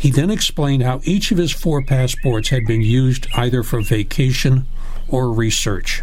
He 0.00 0.10
then 0.10 0.30
explained 0.30 0.82
how 0.82 1.00
each 1.04 1.30
of 1.30 1.38
his 1.38 1.52
four 1.52 1.82
passports 1.82 2.48
had 2.48 2.66
been 2.66 2.82
used 2.82 3.26
either 3.34 3.62
for 3.62 3.80
vacation 3.80 4.66
or 5.08 5.32
research. 5.32 6.02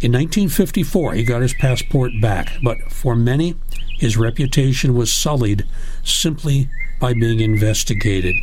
In 0.00 0.12
1954, 0.12 1.14
he 1.14 1.24
got 1.24 1.42
his 1.42 1.54
passport 1.54 2.12
back, 2.20 2.52
but 2.62 2.78
for 2.90 3.16
many, 3.16 3.56
his 3.98 4.16
reputation 4.16 4.94
was 4.94 5.12
sullied 5.12 5.64
simply 6.04 6.68
by 7.00 7.14
being 7.14 7.40
investigated. 7.40 8.34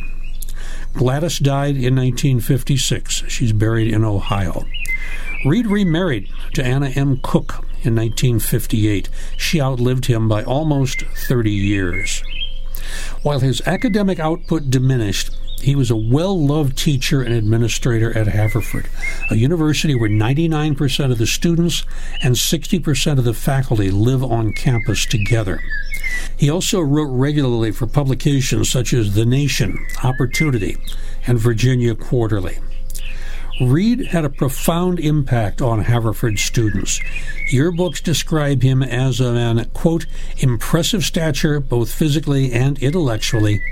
Gladys 0.92 1.38
died 1.38 1.76
in 1.76 1.96
1956. 1.96 3.24
She's 3.28 3.52
buried 3.52 3.92
in 3.92 4.04
Ohio. 4.04 4.64
Reid 5.44 5.66
remarried 5.66 6.28
to 6.54 6.64
Anna 6.64 6.88
M. 6.88 7.20
Cook 7.22 7.64
in 7.82 7.94
1958. 7.94 9.08
She 9.36 9.60
outlived 9.60 10.06
him 10.06 10.28
by 10.28 10.42
almost 10.42 11.02
30 11.02 11.50
years. 11.50 12.22
While 13.22 13.40
his 13.40 13.60
academic 13.66 14.18
output 14.18 14.70
diminished, 14.70 15.30
he 15.60 15.74
was 15.74 15.90
a 15.90 15.96
well 15.96 16.38
loved 16.38 16.76
teacher 16.76 17.22
and 17.22 17.34
administrator 17.34 18.16
at 18.16 18.26
Haverford, 18.26 18.88
a 19.30 19.36
university 19.36 19.94
where 19.94 20.10
99% 20.10 21.10
of 21.10 21.18
the 21.18 21.26
students 21.26 21.84
and 22.22 22.34
60% 22.34 23.18
of 23.18 23.24
the 23.24 23.34
faculty 23.34 23.90
live 23.90 24.22
on 24.22 24.52
campus 24.52 25.06
together. 25.06 25.60
He 26.36 26.50
also 26.50 26.80
wrote 26.80 27.10
regularly 27.10 27.72
for 27.72 27.86
publications 27.86 28.70
such 28.70 28.92
as 28.92 29.14
The 29.14 29.26
Nation, 29.26 29.84
Opportunity, 30.04 30.76
and 31.26 31.38
Virginia 31.38 31.94
Quarterly. 31.94 32.58
Reid 33.60 34.08
had 34.08 34.24
a 34.24 34.30
profound 34.30 35.00
impact 35.00 35.62
on 35.62 35.84
Haverford 35.84 36.38
students. 36.38 37.00
Yearbooks 37.50 38.02
describe 38.02 38.62
him 38.62 38.82
as 38.82 39.18
a 39.18 39.32
man, 39.32 39.64
quote, 39.70 40.04
impressive 40.38 41.04
stature, 41.04 41.58
both 41.58 41.92
physically 41.92 42.52
and 42.52 42.78
intellectually, 42.82 43.62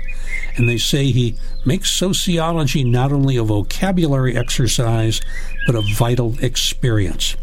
and 0.57 0.67
they 0.67 0.79
say 0.79 1.11
he 1.11 1.35
makes 1.65 1.91
sociology 1.91 2.83
not 2.83 3.11
only 3.11 3.37
a 3.37 3.43
vocabulary 3.43 4.35
exercise, 4.35 5.21
but 5.67 5.75
a 5.75 5.83
vital 5.95 6.35
experience. 6.41 7.35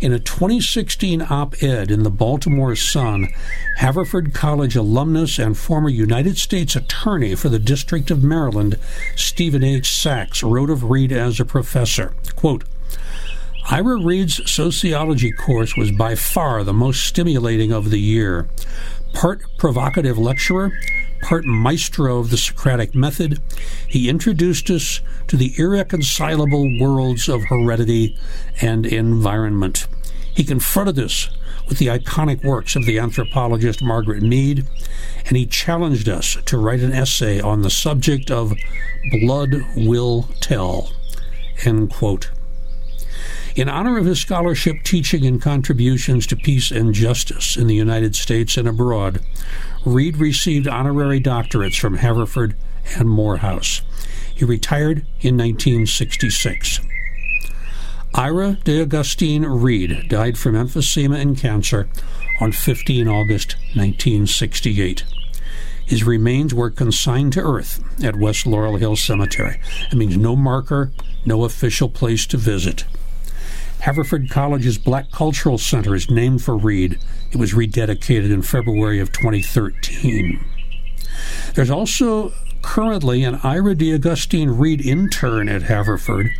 In 0.00 0.12
a 0.12 0.18
2016 0.18 1.22
op 1.22 1.62
ed 1.62 1.90
in 1.90 2.02
the 2.02 2.10
Baltimore 2.10 2.74
Sun, 2.74 3.28
Haverford 3.76 4.32
College 4.34 4.76
alumnus 4.76 5.38
and 5.38 5.56
former 5.56 5.88
United 5.88 6.38
States 6.38 6.76
Attorney 6.76 7.34
for 7.34 7.48
the 7.48 7.58
District 7.58 8.10
of 8.10 8.22
Maryland, 8.22 8.78
Stephen 9.16 9.62
H. 9.62 9.90
Sachs, 9.90 10.42
wrote 10.42 10.70
of 10.70 10.84
Reid 10.84 11.12
as 11.12 11.40
a 11.40 11.44
professor. 11.44 12.14
Quote, 12.36 12.64
Ira 13.70 14.02
Reid's 14.02 14.50
sociology 14.50 15.30
course 15.30 15.76
was 15.76 15.92
by 15.92 16.14
far 16.14 16.64
the 16.64 16.72
most 16.72 17.04
stimulating 17.04 17.72
of 17.72 17.90
the 17.90 18.00
year. 18.00 18.48
Part 19.12 19.42
provocative 19.58 20.18
lecturer, 20.18 20.72
part 21.20 21.44
maestro 21.44 22.18
of 22.18 22.30
the 22.30 22.36
Socratic 22.36 22.94
method, 22.94 23.40
he 23.86 24.08
introduced 24.08 24.70
us 24.70 25.00
to 25.28 25.36
the 25.36 25.52
irreconcilable 25.56 26.78
worlds 26.80 27.28
of 27.28 27.44
heredity 27.44 28.16
and 28.60 28.86
environment. 28.86 29.86
He 30.34 30.44
confronted 30.44 30.98
us 30.98 31.28
with 31.68 31.78
the 31.78 31.86
iconic 31.86 32.44
works 32.44 32.74
of 32.74 32.84
the 32.84 32.98
anthropologist 32.98 33.82
Margaret 33.82 34.22
Mead, 34.22 34.66
and 35.26 35.36
he 35.36 35.46
challenged 35.46 36.08
us 36.08 36.36
to 36.46 36.58
write 36.58 36.80
an 36.80 36.92
essay 36.92 37.40
on 37.40 37.62
the 37.62 37.70
subject 37.70 38.30
of 38.30 38.52
blood 39.20 39.54
will 39.76 40.28
tell. 40.40 40.90
End 41.64 41.90
quote. 41.90 42.30
In 43.56 43.68
honor 43.68 43.98
of 43.98 44.06
his 44.06 44.20
scholarship, 44.20 44.76
teaching, 44.84 45.26
and 45.26 45.42
contributions 45.42 46.26
to 46.28 46.36
peace 46.36 46.70
and 46.70 46.94
justice 46.94 47.56
in 47.56 47.66
the 47.66 47.74
United 47.74 48.14
States 48.14 48.56
and 48.56 48.68
abroad, 48.68 49.20
Reid 49.84 50.18
received 50.18 50.68
honorary 50.68 51.20
doctorates 51.20 51.78
from 51.78 51.96
Haverford 51.96 52.54
and 52.96 53.08
Morehouse. 53.08 53.82
He 54.34 54.44
retired 54.44 54.98
in 55.20 55.36
1966. 55.36 56.80
Ira 58.14 58.58
DeAugustine 58.64 59.44
Reid 59.62 60.08
died 60.08 60.36
from 60.36 60.54
emphysema 60.54 61.20
and 61.20 61.38
cancer 61.38 61.88
on 62.40 62.52
15 62.52 63.06
August 63.06 63.54
1968. 63.74 65.04
His 65.86 66.04
remains 66.04 66.52
were 66.52 66.70
consigned 66.70 67.32
to 67.34 67.40
earth 67.40 67.82
at 68.02 68.16
West 68.16 68.46
Laurel 68.46 68.76
Hill 68.76 68.96
Cemetery. 68.96 69.60
It 69.90 69.96
means 69.96 70.16
no 70.16 70.36
marker, 70.36 70.92
no 71.24 71.44
official 71.44 71.88
place 71.88 72.26
to 72.26 72.36
visit. 72.36 72.84
Haverford 73.80 74.28
College's 74.28 74.78
Black 74.78 75.10
Cultural 75.10 75.56
Center 75.56 75.94
is 75.94 76.10
named 76.10 76.42
for 76.42 76.56
Reid. 76.56 76.98
It 77.30 77.36
was 77.36 77.52
rededicated 77.52 78.32
in 78.32 78.42
February 78.42 78.98
of 79.00 79.12
2013. 79.12 80.44
There's 81.54 81.70
also 81.70 82.32
currently 82.62 83.24
an 83.24 83.36
Ira 83.42 83.74
DeAugustine 83.74 84.58
Reid 84.58 84.84
intern 84.84 85.48
at 85.48 85.62
Haverford 85.62 86.30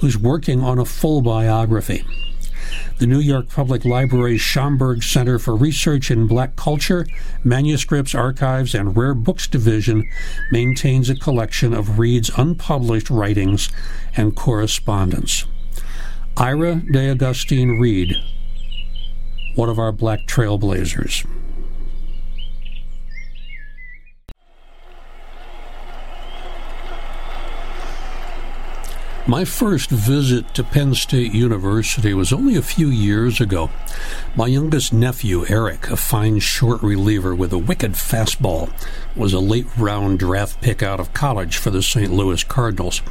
who's 0.00 0.16
working 0.16 0.62
on 0.62 0.78
a 0.78 0.84
full 0.84 1.20
biography. 1.20 2.04
The 2.98 3.06
New 3.06 3.20
York 3.20 3.48
Public 3.48 3.84
Library's 3.84 4.40
Schomburg 4.40 5.04
Center 5.04 5.38
for 5.38 5.54
Research 5.54 6.10
in 6.10 6.26
Black 6.26 6.56
Culture, 6.56 7.06
Manuscripts, 7.44 8.14
Archives, 8.14 8.74
and 8.74 8.96
Rare 8.96 9.14
Books 9.14 9.46
Division 9.46 10.08
maintains 10.50 11.08
a 11.08 11.14
collection 11.14 11.72
of 11.72 11.98
Reid's 11.98 12.30
unpublished 12.36 13.08
writings 13.10 13.70
and 14.16 14.34
correspondence. 14.34 15.44
Ira 16.36 16.82
DeAugustine 16.90 17.80
Reid, 17.80 18.16
one 19.58 19.68
of 19.68 19.76
our 19.76 19.90
black 19.90 20.24
trailblazers. 20.24 21.26
My 29.28 29.44
first 29.44 29.90
visit 29.90 30.54
to 30.54 30.64
Penn 30.64 30.94
State 30.94 31.34
University 31.34 32.14
was 32.14 32.32
only 32.32 32.56
a 32.56 32.62
few 32.62 32.88
years 32.88 33.42
ago. 33.42 33.68
My 34.34 34.46
youngest 34.46 34.90
nephew, 34.90 35.44
Eric, 35.46 35.90
a 35.90 35.96
fine 35.96 36.38
short 36.38 36.82
reliever 36.82 37.34
with 37.34 37.52
a 37.52 37.58
wicked 37.58 37.92
fastball, 37.92 38.70
was 39.14 39.34
a 39.34 39.38
late 39.38 39.66
round 39.76 40.18
draft 40.18 40.62
pick 40.62 40.82
out 40.82 40.98
of 40.98 41.12
college 41.12 41.58
for 41.58 41.68
the 41.68 41.82
St. 41.82 42.10
Louis 42.10 42.42
Cardinals. 42.42 43.02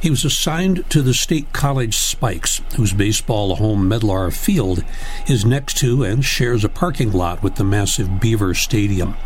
He 0.00 0.08
was 0.08 0.24
assigned 0.24 0.88
to 0.88 1.02
the 1.02 1.12
State 1.12 1.52
College 1.52 1.98
Spikes, 1.98 2.62
whose 2.76 2.94
baseball 2.94 3.56
home 3.56 3.86
Medlar 3.86 4.32
Field 4.32 4.82
is 5.26 5.44
next 5.44 5.76
to 5.80 6.02
and 6.02 6.24
shares 6.24 6.64
a 6.64 6.70
parking 6.70 7.12
lot 7.12 7.42
with 7.42 7.56
the 7.56 7.64
massive 7.64 8.20
Beaver 8.20 8.54
Stadium. 8.54 9.16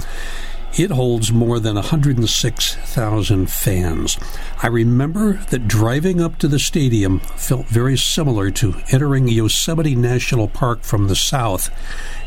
It 0.74 0.90
holds 0.90 1.30
more 1.30 1.60
than 1.60 1.74
106,000 1.74 3.50
fans. 3.50 4.18
I 4.62 4.68
remember 4.68 5.34
that 5.50 5.68
driving 5.68 6.18
up 6.18 6.38
to 6.38 6.48
the 6.48 6.58
stadium 6.58 7.20
felt 7.20 7.66
very 7.66 7.98
similar 7.98 8.50
to 8.52 8.80
entering 8.90 9.28
Yosemite 9.28 9.94
National 9.94 10.48
Park 10.48 10.82
from 10.82 11.08
the 11.08 11.16
south 11.16 11.68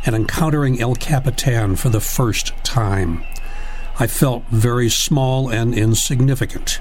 and 0.05 0.15
encountering 0.15 0.79
El 0.79 0.93
Capitan 0.93 1.75
for 1.75 1.89
the 1.89 1.99
first 1.99 2.53
time. 2.63 3.23
I 3.97 4.05
felt 4.05 4.43
very 4.49 4.89
small 4.89 5.49
and 5.49 5.73
insignificant 5.73 6.79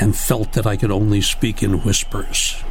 and 0.00 0.16
felt 0.16 0.54
that 0.54 0.66
I 0.66 0.76
could 0.76 0.90
only 0.90 1.20
speak 1.20 1.62
in 1.62 1.82
whispers. 1.82 2.64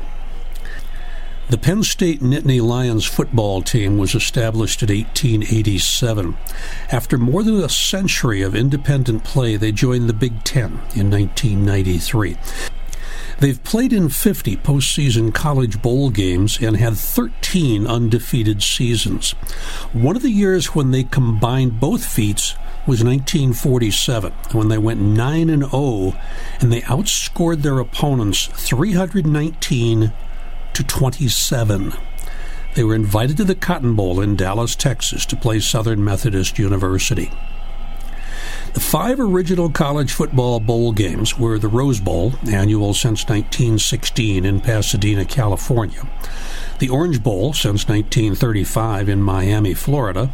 The 1.50 1.58
Penn 1.58 1.84
State 1.84 2.22
Nittany 2.22 2.62
Lions 2.62 3.06
football 3.06 3.62
team 3.62 3.98
was 3.98 4.16
established 4.16 4.82
in 4.82 4.88
1887. 4.88 6.38
After 6.90 7.18
more 7.18 7.44
than 7.44 7.62
a 7.62 7.68
century 7.68 8.42
of 8.42 8.56
independent 8.56 9.26
play, 9.26 9.58
they 9.58 9.74
joined 9.74 10.08
the 10.08 10.14
Big 10.14 10.44
Ten 10.46 10.80
in 10.96 11.12
1993. 11.12 12.38
They've 13.40 13.64
played 13.64 13.92
in 13.92 14.08
50 14.08 14.56
postseason 14.58 15.34
college 15.34 15.82
bowl 15.82 16.10
games 16.10 16.60
and 16.62 16.78
had 16.78 16.96
13 16.96 17.86
undefeated 17.88 18.64
seasons. 18.64 19.32
One 19.92 20.16
of 20.16 20.22
the 20.22 20.32
years 20.32 20.68
when 20.68 20.92
they 20.92 21.04
combined 21.04 21.80
both 21.80 22.06
feats 22.06 22.56
was 22.88 23.04
1947 23.04 24.32
when 24.52 24.70
they 24.70 24.78
went 24.78 25.02
9 25.02 25.50
and 25.50 25.70
0 25.70 26.14
and 26.62 26.72
they 26.72 26.82
outscored 26.82 27.62
their 27.62 27.80
opponents 27.80 28.48
319 28.48 30.14
to 30.74 30.84
27. 30.84 31.94
They 32.76 32.84
were 32.84 32.96
invited 32.96 33.38
to 33.38 33.44
the 33.44 33.56
Cotton 33.56 33.96
Bowl 33.96 34.20
in 34.20 34.36
Dallas, 34.36 34.76
Texas 34.76 35.26
to 35.28 35.36
play 35.36 35.60
Southern 35.60 36.04
Methodist 36.04 36.58
University. 36.58 37.32
The 38.74 38.80
five 38.80 39.20
original 39.20 39.70
college 39.70 40.14
football 40.14 40.60
bowl 40.60 40.94
games 40.94 41.38
were 41.38 41.60
the 41.60 41.68
Rose 41.68 42.00
Bowl, 42.00 42.34
annual 42.52 42.96
since 42.96 43.22
1916 43.22 44.46
in 44.46 44.62
Pasadena, 44.62 45.26
California, 45.26 46.08
the 46.80 46.90
Orange 46.90 47.22
Bowl 47.22 47.54
since 47.54 47.88
1935 47.88 49.10
in 49.10 49.22
Miami, 49.22 49.76
Florida, 49.76 50.34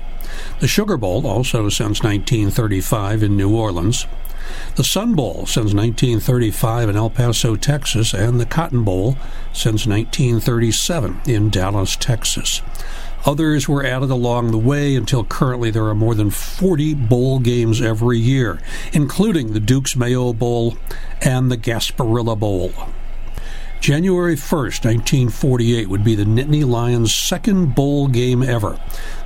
the 0.62 0.70
Sugar 0.70 0.96
Bowl, 0.96 1.28
also 1.28 1.68
since 1.68 2.02
1935 2.02 3.24
in 3.24 3.36
New 3.36 3.54
Orleans, 3.54 4.08
the 4.76 4.84
Sun 4.84 5.16
Bowl 5.16 5.46
since 5.46 5.74
1935 5.74 6.90
in 6.90 6.96
El 6.96 7.10
Paso, 7.10 7.56
Texas, 7.56 8.14
and 8.14 8.40
the 8.40 8.46
Cotton 8.46 8.84
Bowl 8.84 9.18
since 9.54 9.86
1937 9.86 11.22
in 11.26 11.50
Dallas, 11.50 11.96
Texas. 11.96 12.62
Others 13.26 13.68
were 13.68 13.86
added 13.86 14.10
along 14.10 14.52
the 14.52 14.58
way 14.58 14.96
until 14.96 15.24
currently 15.24 15.72
there 15.72 15.88
are 15.88 15.96
more 15.96 16.16
than 16.16 16.30
40 16.30 16.94
bowl 16.94 17.40
games 17.40 17.82
every 17.82 18.18
year, 18.18 18.62
including 18.94 19.52
the 19.52 19.60
Duke's 19.60 19.96
Mayo 19.96 20.32
Bowl 20.32 20.78
and 21.22 21.52
the 21.52 21.58
Gasparilla 21.58 22.40
Bowl. 22.40 22.72
January 23.80 24.36
1st, 24.36 24.84
1948, 24.84 25.88
would 25.88 26.04
be 26.04 26.14
the 26.14 26.26
Nittany 26.26 26.68
Lions' 26.68 27.16
second 27.16 27.76
bowl 27.76 28.10
game 28.10 28.44
ever. 28.44 28.78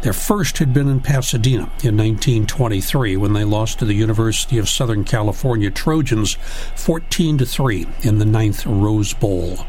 Their 0.01 0.13
first 0.13 0.59
had 0.59 0.73
been 0.73 0.87
in 0.87 0.99
Pasadena 0.99 1.63
in 1.83 1.97
1923 1.97 3.17
when 3.17 3.33
they 3.33 3.43
lost 3.43 3.79
to 3.79 3.85
the 3.85 3.95
University 3.95 4.59
of 4.59 4.69
Southern 4.69 5.05
California 5.05 5.71
Trojans 5.71 6.37
14 6.75 7.39
to 7.39 7.45
3 7.47 7.87
in 8.03 8.19
the 8.19 8.25
ninth 8.25 8.65
Rose 8.67 9.13
Bowl. 9.13 9.65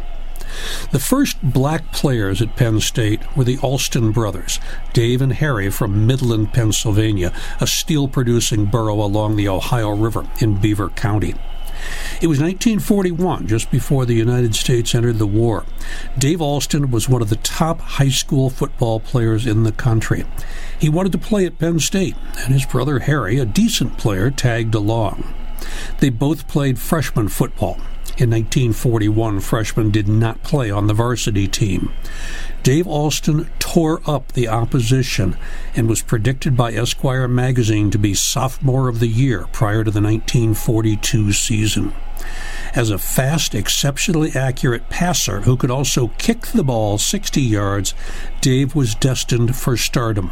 The 0.92 1.00
first 1.00 1.42
black 1.42 1.90
players 1.92 2.42
at 2.42 2.54
Penn 2.54 2.80
State 2.80 3.20
were 3.34 3.44
the 3.44 3.58
Alston 3.58 4.12
brothers, 4.12 4.60
Dave 4.92 5.22
and 5.22 5.32
Harry 5.32 5.70
from 5.70 6.06
Midland, 6.06 6.52
Pennsylvania, 6.52 7.32
a 7.58 7.66
steel 7.66 8.06
producing 8.06 8.66
borough 8.66 9.02
along 9.02 9.36
the 9.36 9.48
Ohio 9.48 9.90
River 9.90 10.26
in 10.40 10.60
Beaver 10.60 10.90
County. 10.90 11.34
It 12.20 12.28
was 12.28 12.40
1941, 12.40 13.46
just 13.46 13.70
before 13.70 14.06
the 14.06 14.14
United 14.14 14.54
States 14.54 14.94
entered 14.94 15.18
the 15.18 15.26
war. 15.26 15.64
Dave 16.18 16.40
Alston 16.40 16.90
was 16.90 17.08
one 17.08 17.22
of 17.22 17.28
the 17.28 17.36
top 17.36 17.80
high 17.80 18.08
school 18.08 18.50
football 18.50 19.00
players 19.00 19.46
in 19.46 19.62
the 19.62 19.72
country. 19.72 20.24
He 20.78 20.88
wanted 20.88 21.12
to 21.12 21.18
play 21.18 21.44
at 21.46 21.58
Penn 21.58 21.80
State, 21.80 22.16
and 22.38 22.52
his 22.52 22.66
brother 22.66 23.00
Harry, 23.00 23.38
a 23.38 23.44
decent 23.44 23.98
player, 23.98 24.30
tagged 24.30 24.74
along. 24.74 25.34
They 25.98 26.10
both 26.10 26.48
played 26.48 26.78
freshman 26.78 27.28
football. 27.28 27.78
In 28.16 28.30
1941, 28.30 29.40
freshmen 29.40 29.90
did 29.90 30.06
not 30.06 30.44
play 30.44 30.70
on 30.70 30.86
the 30.86 30.94
varsity 30.94 31.48
team. 31.48 31.92
Dave 32.64 32.86
Alston 32.86 33.50
tore 33.58 34.00
up 34.06 34.32
the 34.32 34.48
opposition 34.48 35.36
and 35.76 35.86
was 35.86 36.00
predicted 36.00 36.56
by 36.56 36.72
Esquire 36.72 37.28
magazine 37.28 37.90
to 37.90 37.98
be 37.98 38.14
sophomore 38.14 38.88
of 38.88 39.00
the 39.00 39.06
year 39.06 39.46
prior 39.52 39.84
to 39.84 39.90
the 39.90 40.00
1942 40.00 41.34
season. 41.34 41.92
As 42.74 42.88
a 42.88 42.96
fast, 42.96 43.54
exceptionally 43.54 44.32
accurate 44.34 44.88
passer 44.88 45.42
who 45.42 45.58
could 45.58 45.70
also 45.70 46.08
kick 46.16 46.46
the 46.46 46.64
ball 46.64 46.96
60 46.96 47.38
yards, 47.38 47.92
Dave 48.40 48.74
was 48.74 48.94
destined 48.94 49.54
for 49.54 49.76
stardom. 49.76 50.30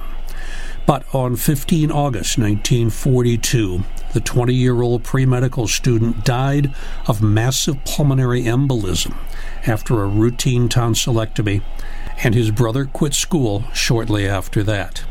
But 0.87 1.05
on 1.15 1.37
15 1.37 1.91
August 1.91 2.39
1942, 2.39 3.85
the 4.15 4.21
20 4.21 4.55
year 4.55 4.81
old 4.81 5.05
pre 5.05 5.27
medical 5.27 5.69
student 5.69 6.25
died 6.25 6.75
of 7.07 7.21
massive 7.21 7.85
pulmonary 7.85 8.45
embolism 8.45 9.15
after 9.67 10.03
a 10.03 10.09
routine 10.09 10.71
tonsillectomy 10.71 11.61
and 12.23 12.35
his 12.35 12.51
brother 12.51 12.85
quit 12.85 13.15
school 13.15 13.65
shortly 13.73 14.27
after 14.27 14.63
that. 14.63 15.05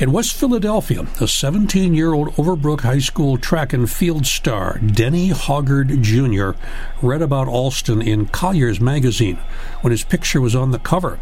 In 0.00 0.12
West 0.12 0.34
Philadelphia, 0.34 1.06
a 1.20 1.28
17 1.28 1.94
year 1.94 2.12
old 2.12 2.28
Overbrook 2.34 2.80
High 2.80 2.98
School 2.98 3.36
track 3.36 3.72
and 3.72 3.90
field 3.90 4.26
star, 4.26 4.78
Dennie 4.78 5.30
Hoggard 5.30 6.02
Jr., 6.02 6.58
read 7.00 7.22
about 7.22 7.48
Alston 7.48 8.02
in 8.02 8.26
Collier's 8.26 8.80
magazine 8.80 9.36
when 9.80 9.90
his 9.90 10.04
picture 10.04 10.40
was 10.40 10.56
on 10.56 10.70
the 10.70 10.78
cover. 10.78 11.20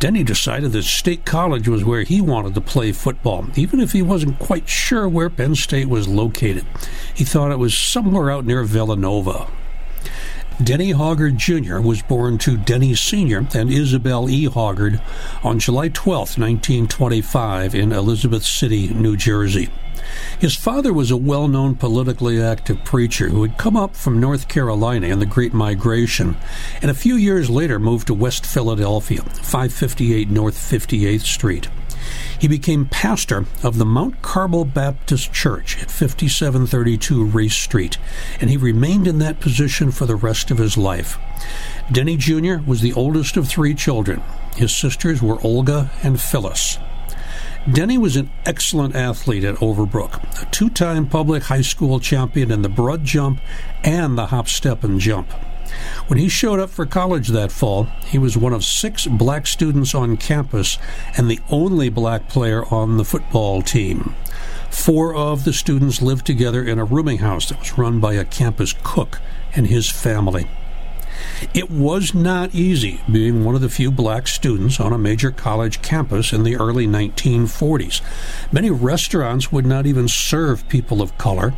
Dennie 0.00 0.22
decided 0.22 0.70
that 0.72 0.84
State 0.84 1.24
College 1.24 1.66
was 1.66 1.84
where 1.84 2.02
he 2.02 2.20
wanted 2.20 2.54
to 2.54 2.60
play 2.60 2.92
football, 2.92 3.46
even 3.56 3.80
if 3.80 3.92
he 3.92 4.02
wasn't 4.02 4.38
quite 4.38 4.68
sure 4.68 5.08
where 5.08 5.28
Penn 5.28 5.56
State 5.56 5.88
was 5.88 6.06
located. 6.06 6.64
He 7.12 7.24
thought 7.24 7.50
it 7.50 7.58
was 7.58 7.76
somewhere 7.76 8.30
out 8.30 8.44
near 8.44 8.62
Villanova. 8.62 9.48
Dennie 10.62 10.92
Hoggard 10.92 11.36
Jr. 11.36 11.78
was 11.78 12.02
born 12.02 12.36
to 12.38 12.56
Dennie 12.56 12.96
Sr. 12.96 13.46
and 13.54 13.70
Isabel 13.70 14.28
E. 14.28 14.46
Hoggard 14.48 15.00
on 15.44 15.60
July 15.60 15.88
12, 15.88 16.36
1925, 16.36 17.76
in 17.76 17.92
Elizabeth 17.92 18.42
City, 18.42 18.88
New 18.88 19.16
Jersey. 19.16 19.70
His 20.40 20.56
father 20.56 20.92
was 20.92 21.12
a 21.12 21.16
well 21.16 21.46
known 21.46 21.76
politically 21.76 22.42
active 22.42 22.82
preacher 22.84 23.28
who 23.28 23.42
had 23.42 23.56
come 23.56 23.76
up 23.76 23.94
from 23.94 24.18
North 24.18 24.48
Carolina 24.48 25.06
in 25.06 25.20
the 25.20 25.26
Great 25.26 25.54
Migration 25.54 26.36
and 26.82 26.90
a 26.90 26.94
few 26.94 27.14
years 27.14 27.48
later 27.48 27.78
moved 27.78 28.08
to 28.08 28.14
West 28.14 28.44
Philadelphia, 28.44 29.22
558 29.22 30.28
North 30.28 30.56
58th 30.56 31.20
Street. 31.20 31.68
He 32.38 32.48
became 32.48 32.86
pastor 32.86 33.46
of 33.62 33.78
the 33.78 33.84
Mount 33.84 34.22
Carmel 34.22 34.64
Baptist 34.64 35.32
Church 35.32 35.80
at 35.82 35.90
5732 35.90 37.24
Race 37.24 37.56
Street, 37.56 37.98
and 38.40 38.48
he 38.50 38.56
remained 38.56 39.06
in 39.06 39.18
that 39.18 39.40
position 39.40 39.90
for 39.90 40.06
the 40.06 40.16
rest 40.16 40.50
of 40.50 40.58
his 40.58 40.76
life. 40.76 41.18
Dennie 41.90 42.16
Jr. 42.16 42.56
was 42.66 42.80
the 42.80 42.92
oldest 42.92 43.36
of 43.36 43.48
three 43.48 43.74
children. 43.74 44.22
His 44.56 44.74
sisters 44.74 45.22
were 45.22 45.40
Olga 45.42 45.90
and 46.02 46.20
Phyllis. 46.20 46.78
Dennie 47.70 47.98
was 47.98 48.16
an 48.16 48.30
excellent 48.46 48.94
athlete 48.94 49.44
at 49.44 49.56
Overbrook, 49.56 50.42
a 50.42 50.46
two 50.50 50.70
time 50.70 51.06
public 51.06 51.44
high 51.44 51.60
school 51.60 52.00
champion 52.00 52.50
in 52.50 52.62
the 52.62 52.68
broad 52.68 53.04
jump 53.04 53.40
and 53.84 54.16
the 54.16 54.26
hop, 54.26 54.48
step, 54.48 54.84
and 54.84 55.00
jump. 55.00 55.32
When 56.06 56.18
he 56.18 56.28
showed 56.28 56.60
up 56.60 56.70
for 56.70 56.86
college 56.86 57.28
that 57.28 57.52
fall, 57.52 57.84
he 58.06 58.18
was 58.18 58.36
one 58.36 58.52
of 58.52 58.64
six 58.64 59.06
black 59.06 59.46
students 59.46 59.94
on 59.94 60.16
campus 60.16 60.78
and 61.16 61.30
the 61.30 61.40
only 61.50 61.88
black 61.88 62.28
player 62.28 62.64
on 62.72 62.96
the 62.96 63.04
football 63.04 63.62
team. 63.62 64.14
Four 64.70 65.14
of 65.14 65.44
the 65.44 65.52
students 65.52 66.02
lived 66.02 66.26
together 66.26 66.64
in 66.64 66.78
a 66.78 66.84
rooming 66.84 67.18
house 67.18 67.48
that 67.48 67.58
was 67.58 67.78
run 67.78 68.00
by 68.00 68.14
a 68.14 68.24
campus 68.24 68.74
cook 68.82 69.20
and 69.54 69.66
his 69.66 69.90
family. 69.90 70.48
It 71.54 71.70
was 71.70 72.14
not 72.14 72.54
easy 72.54 73.00
being 73.10 73.44
one 73.44 73.54
of 73.54 73.60
the 73.60 73.68
few 73.68 73.90
black 73.90 74.26
students 74.26 74.80
on 74.80 74.92
a 74.92 74.98
major 74.98 75.30
college 75.30 75.82
campus 75.82 76.32
in 76.32 76.42
the 76.42 76.56
early 76.56 76.86
1940s. 76.86 78.00
Many 78.52 78.70
restaurants 78.70 79.52
would 79.52 79.66
not 79.66 79.86
even 79.86 80.08
serve 80.08 80.68
people 80.68 81.00
of 81.00 81.16
color. 81.16 81.54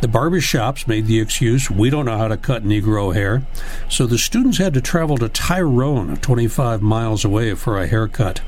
The 0.00 0.08
barber 0.08 0.40
shops 0.40 0.86
made 0.86 1.06
the 1.06 1.20
excuse, 1.20 1.70
we 1.70 1.90
don't 1.90 2.04
know 2.04 2.18
how 2.18 2.28
to 2.28 2.36
cut 2.36 2.64
Negro 2.64 3.14
hair. 3.14 3.44
So 3.88 4.06
the 4.06 4.18
students 4.18 4.58
had 4.58 4.74
to 4.74 4.80
travel 4.80 5.18
to 5.18 5.28
Tyrone, 5.28 6.16
25 6.18 6.80
miles 6.80 7.24
away, 7.24 7.54
for 7.54 7.80
a 7.80 7.88
haircut. 7.88 8.42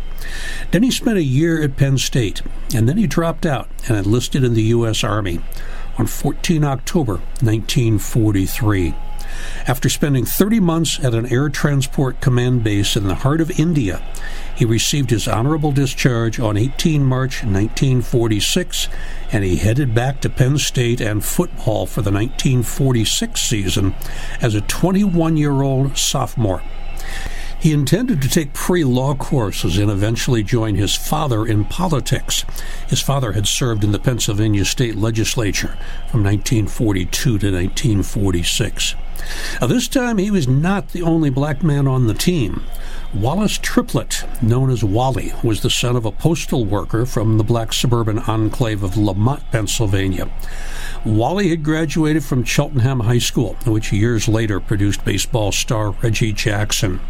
Then 0.70 0.82
he 0.82 0.90
spent 0.90 1.18
a 1.18 1.22
year 1.22 1.62
at 1.62 1.76
Penn 1.76 1.98
State, 1.98 2.42
and 2.74 2.88
then 2.88 2.98
he 2.98 3.06
dropped 3.06 3.46
out 3.46 3.68
and 3.88 3.96
enlisted 3.96 4.44
in 4.44 4.54
the 4.54 4.62
U.S. 4.64 5.02
Army 5.02 5.40
on 5.96 6.06
14 6.06 6.64
October 6.64 7.14
1943. 7.40 8.94
After 9.66 9.88
spending 9.88 10.24
30 10.24 10.61
months 10.61 11.03
at 11.03 11.14
an 11.14 11.27
air 11.33 11.48
transport 11.48 12.20
command 12.20 12.64
base 12.64 12.96
in 12.96 13.07
the 13.07 13.16
heart 13.16 13.40
of 13.40 13.59
India, 13.59 14.03
he 14.55 14.64
received 14.64 15.11
his 15.11 15.29
honorable 15.29 15.72
discharge 15.72 16.40
on 16.40 16.57
18 16.57 17.05
March 17.05 17.44
1946 17.44 18.88
and 19.31 19.44
he 19.44 19.57
headed 19.57 19.94
back 19.94 20.20
to 20.20 20.31
Penn 20.31 20.59
State 20.59 21.01
and 21.01 21.24
football 21.24 21.87
for 21.87 22.03
the 22.03 22.11
1946 22.11 23.40
season 23.40 23.94
as 24.40 24.55
a 24.55 24.61
21 24.62 25.37
year 25.37 25.62
old 25.62 25.96
sophomore. 25.96 26.62
He 27.60 27.72
intended 27.72 28.22
to 28.22 28.28
take 28.28 28.52
pre 28.52 28.84
law 28.84 29.14
courses 29.14 29.78
and 29.78 29.90
eventually 29.90 30.44
join 30.44 30.76
his 30.76 30.94
father 30.94 31.44
in 31.44 31.64
politics. 31.64 32.44
His 32.88 33.00
father 33.00 33.32
had 33.32 33.48
served 33.48 33.82
in 33.82 33.90
the 33.90 33.98
Pennsylvania 33.98 34.64
state 34.64 34.94
legislature 34.94 35.76
from 36.10 36.22
1942 36.22 37.10
to 37.20 37.32
1946. 37.32 38.94
Now, 39.60 39.66
this 39.66 39.88
time, 39.88 40.18
he 40.18 40.30
was 40.30 40.46
not 40.46 40.90
the 40.90 41.02
only 41.02 41.30
black 41.30 41.64
man 41.64 41.88
on 41.88 42.06
the 42.06 42.14
team. 42.14 42.62
Wallace 43.12 43.58
Triplett, 43.58 44.24
known 44.40 44.70
as 44.70 44.84
Wally, 44.84 45.32
was 45.42 45.60
the 45.60 45.70
son 45.70 45.96
of 45.96 46.04
a 46.04 46.12
postal 46.12 46.64
worker 46.64 47.04
from 47.04 47.38
the 47.38 47.44
black 47.44 47.72
suburban 47.72 48.20
enclave 48.20 48.84
of 48.84 48.96
La 48.96 49.14
Mott, 49.14 49.42
Pennsylvania. 49.50 50.30
Wally 51.04 51.48
had 51.48 51.64
graduated 51.64 52.22
from 52.22 52.44
Cheltenham 52.44 53.00
High 53.00 53.18
School, 53.18 53.56
which 53.66 53.92
years 53.92 54.28
later 54.28 54.60
produced 54.60 55.04
baseball 55.04 55.50
star 55.50 55.90
Reggie 55.90 56.32
Jackson. 56.32 57.00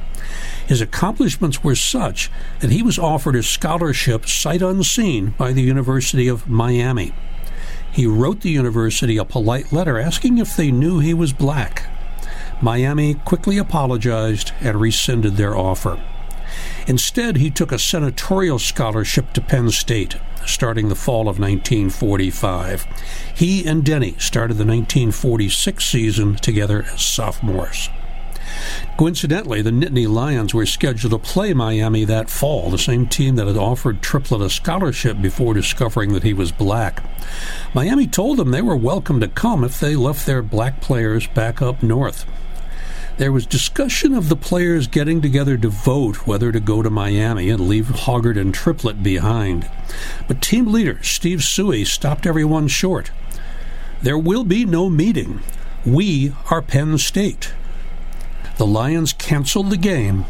His 0.69 0.83
accomplishments 0.83 1.65
were 1.65 1.75
such 1.75 2.31
that 2.61 2.71
he 2.71 2.83
was 2.83 2.99
offered 2.99 3.37
a 3.37 3.43
scholarship 3.43 4.27
sight 4.27 4.61
unseen 4.61 5.31
by 5.39 5.55
the 5.55 5.63
University 5.63 6.29
of 6.29 6.47
Miami. 6.47 7.15
He 7.91 8.07
wrote 8.07 8.43
the 8.43 8.51
university 8.51 9.17
a 9.17 9.25
polite 9.25 9.73
letter 9.73 9.99
asking 9.99 10.37
if 10.37 10.55
they 10.55 10.71
knew 10.71 10.99
he 10.99 11.15
was 11.15 11.33
black. 11.33 11.89
Miami 12.61 13.15
quickly 13.15 13.57
apologized 13.57 14.53
and 14.61 14.79
rescinded 14.79 15.37
their 15.39 15.57
offer. 15.57 15.99
Instead, 16.87 17.37
he 17.37 17.51
took 17.51 17.73
a 17.73 17.79
senatorial 17.79 18.59
scholarship 18.59 19.33
to 19.33 19.41
Penn 19.41 19.71
State, 19.71 20.17
starting 20.45 20.91
the 20.91 20.95
fall 20.95 21.31
of 21.31 21.39
1945. 21.39 22.87
He 23.35 23.67
and 23.67 23.83
Dennie 23.83 24.17
started 24.19 24.59
the 24.59 24.67
1946 24.67 25.83
season 25.83 26.37
together 26.37 26.85
as 26.93 27.01
sophomores. 27.01 27.89
Coincidentally, 28.97 29.63
the 29.63 29.71
Nittany 29.71 30.09
Lions 30.09 30.53
were 30.53 30.67
scheduled 30.67 31.13
to 31.13 31.19
play 31.19 31.55
Miami 31.55 32.05
that 32.05 32.31
fall, 32.31 32.71
the 32.71 32.79
same 32.79 33.07
team 33.07 33.37
that 33.37 33.47
had 33.47 33.57
offered 33.57 34.03
Triplett 34.03 34.41
a 34.41 34.51
scholarship 34.51 35.21
before 35.23 35.55
discovering 35.55 36.13
that 36.13 36.25
he 36.25 36.33
was 36.33 36.51
black. 36.51 37.03
Miami 37.73 38.07
told 38.07 38.39
them 38.39 38.51
they 38.51 38.63
were 38.63 38.77
welcome 38.77 39.21
to 39.21 39.29
come 39.29 39.63
if 39.63 39.79
they 39.79 39.95
left 39.95 40.27
their 40.27 40.43
black 40.43 40.81
players 40.81 41.27
back 41.29 41.63
up 41.63 41.83
north. 41.83 42.27
There 43.19 43.33
was 43.33 43.47
discussion 43.47 44.15
of 44.15 44.29
the 44.29 44.37
players 44.37 44.87
getting 44.87 45.21
together 45.21 45.57
to 45.57 45.69
vote 45.69 46.27
whether 46.27 46.53
to 46.53 46.61
go 46.61 46.83
to 46.83 46.91
Miami 46.91 47.51
and 47.51 47.69
leave 47.69 47.87
Hoggard 47.87 48.39
and 48.39 48.55
Triplett 48.55 49.03
behind. 49.03 49.69
But 50.29 50.41
team 50.41 50.73
leader 50.73 51.03
Steve 51.03 51.41
Suhey 51.41 51.85
stopped 51.85 52.27
everyone 52.27 52.69
short. 52.69 53.11
There 54.03 54.19
will 54.19 54.45
be 54.45 54.65
no 54.65 54.89
meeting. 54.89 55.41
We 55.85 56.33
are 56.49 56.63
Penn 56.63 56.97
State. 56.99 57.53
The 58.59 58.67
Lions 58.67 59.13
canceled 59.13 59.71
the 59.71 59.77
game, 59.77 60.25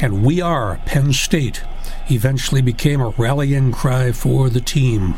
and 0.00 0.24
We 0.24 0.40
Are 0.40 0.80
Penn 0.86 1.12
State 1.12 1.62
eventually 2.10 2.62
became 2.62 2.98
a 2.98 3.10
rallying 3.10 3.72
cry 3.72 4.10
for 4.10 4.48
the 4.48 4.62
team. 4.62 5.16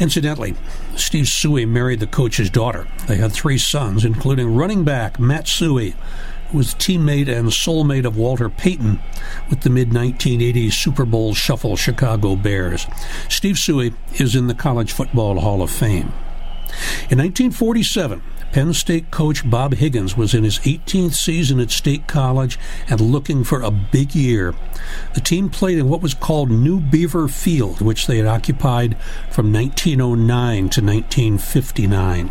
Incidentally, 0.00 0.56
Steve 0.96 1.26
Suhey 1.26 1.68
married 1.68 2.00
the 2.00 2.06
coach's 2.08 2.50
daughter. 2.50 2.88
They 3.06 3.16
had 3.16 3.30
three 3.30 3.58
sons, 3.58 4.04
including 4.04 4.56
running 4.56 4.82
back 4.82 5.20
Matt 5.20 5.44
Suhey, 5.44 5.94
was 6.56 6.74
teammate 6.74 7.28
and 7.28 7.48
soulmate 7.48 8.06
of 8.06 8.16
Walter 8.16 8.48
Payton 8.48 8.98
with 9.50 9.60
the 9.60 9.68
mid 9.68 9.90
1980s 9.90 10.72
Super 10.72 11.04
Bowl 11.04 11.34
shuffle 11.34 11.76
Chicago 11.76 12.34
Bears. 12.34 12.86
Steve 13.28 13.56
Suhey 13.56 13.92
is 14.18 14.34
in 14.34 14.46
the 14.46 14.54
College 14.54 14.90
Football 14.90 15.38
Hall 15.40 15.60
of 15.60 15.70
Fame. 15.70 16.14
In 17.10 17.18
1947, 17.18 18.22
Penn 18.56 18.72
State 18.72 19.10
coach 19.10 19.50
Bob 19.50 19.74
Higgins 19.74 20.16
was 20.16 20.32
in 20.32 20.42
his 20.42 20.60
18th 20.60 21.12
season 21.12 21.60
at 21.60 21.70
State 21.70 22.06
College 22.06 22.58
and 22.88 23.02
looking 23.02 23.44
for 23.44 23.60
a 23.60 23.70
big 23.70 24.14
year. 24.14 24.54
The 25.12 25.20
team 25.20 25.50
played 25.50 25.76
in 25.76 25.90
what 25.90 26.00
was 26.00 26.14
called 26.14 26.50
New 26.50 26.80
Beaver 26.80 27.28
Field, 27.28 27.82
which 27.82 28.06
they 28.06 28.16
had 28.16 28.26
occupied 28.26 28.96
from 29.30 29.52
1909 29.52 30.56
to 30.70 30.80
1959. 30.80 32.30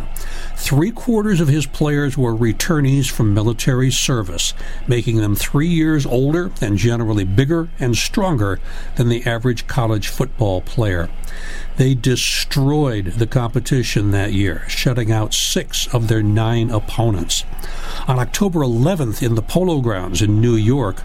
Three 0.56 0.90
quarters 0.90 1.40
of 1.40 1.46
his 1.46 1.66
players 1.66 2.18
were 2.18 2.34
returnees 2.34 3.08
from 3.08 3.32
military 3.32 3.92
service, 3.92 4.52
making 4.88 5.18
them 5.18 5.36
three 5.36 5.68
years 5.68 6.04
older 6.04 6.50
and 6.60 6.76
generally 6.76 7.24
bigger 7.24 7.68
and 7.78 7.96
stronger 7.96 8.58
than 8.96 9.08
the 9.08 9.24
average 9.24 9.68
college 9.68 10.08
football 10.08 10.60
player. 10.60 11.08
They 11.76 11.94
destroyed 11.94 13.04
the 13.18 13.26
competition 13.26 14.10
that 14.10 14.32
year, 14.32 14.64
shutting 14.66 15.12
out 15.12 15.34
six 15.34 15.86
of 15.94 16.08
their 16.08 16.15
nine 16.22 16.70
opponents. 16.70 17.44
On 18.08 18.18
October 18.18 18.60
11th 18.60 19.22
in 19.22 19.34
the 19.34 19.42
Polo 19.42 19.80
Grounds 19.80 20.22
in 20.22 20.40
New 20.40 20.54
York, 20.54 21.02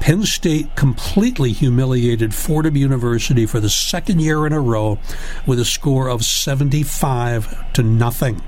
Penn 0.00 0.24
State 0.24 0.74
completely 0.76 1.52
humiliated 1.52 2.34
Fordham 2.34 2.76
University 2.76 3.46
for 3.46 3.60
the 3.60 3.70
second 3.70 4.20
year 4.20 4.46
in 4.46 4.52
a 4.52 4.60
row 4.60 4.98
with 5.46 5.58
a 5.58 5.64
score 5.64 6.08
of 6.08 6.24
75 6.24 7.72
to 7.72 7.82
nothing. 7.82 8.42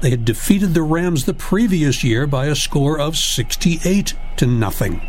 They 0.00 0.10
had 0.10 0.24
defeated 0.24 0.74
the 0.74 0.82
Rams 0.82 1.24
the 1.24 1.34
previous 1.34 2.04
year 2.04 2.26
by 2.26 2.46
a 2.46 2.54
score 2.54 2.98
of 2.98 3.16
68 3.16 4.14
to 4.36 4.46
nothing. 4.46 5.00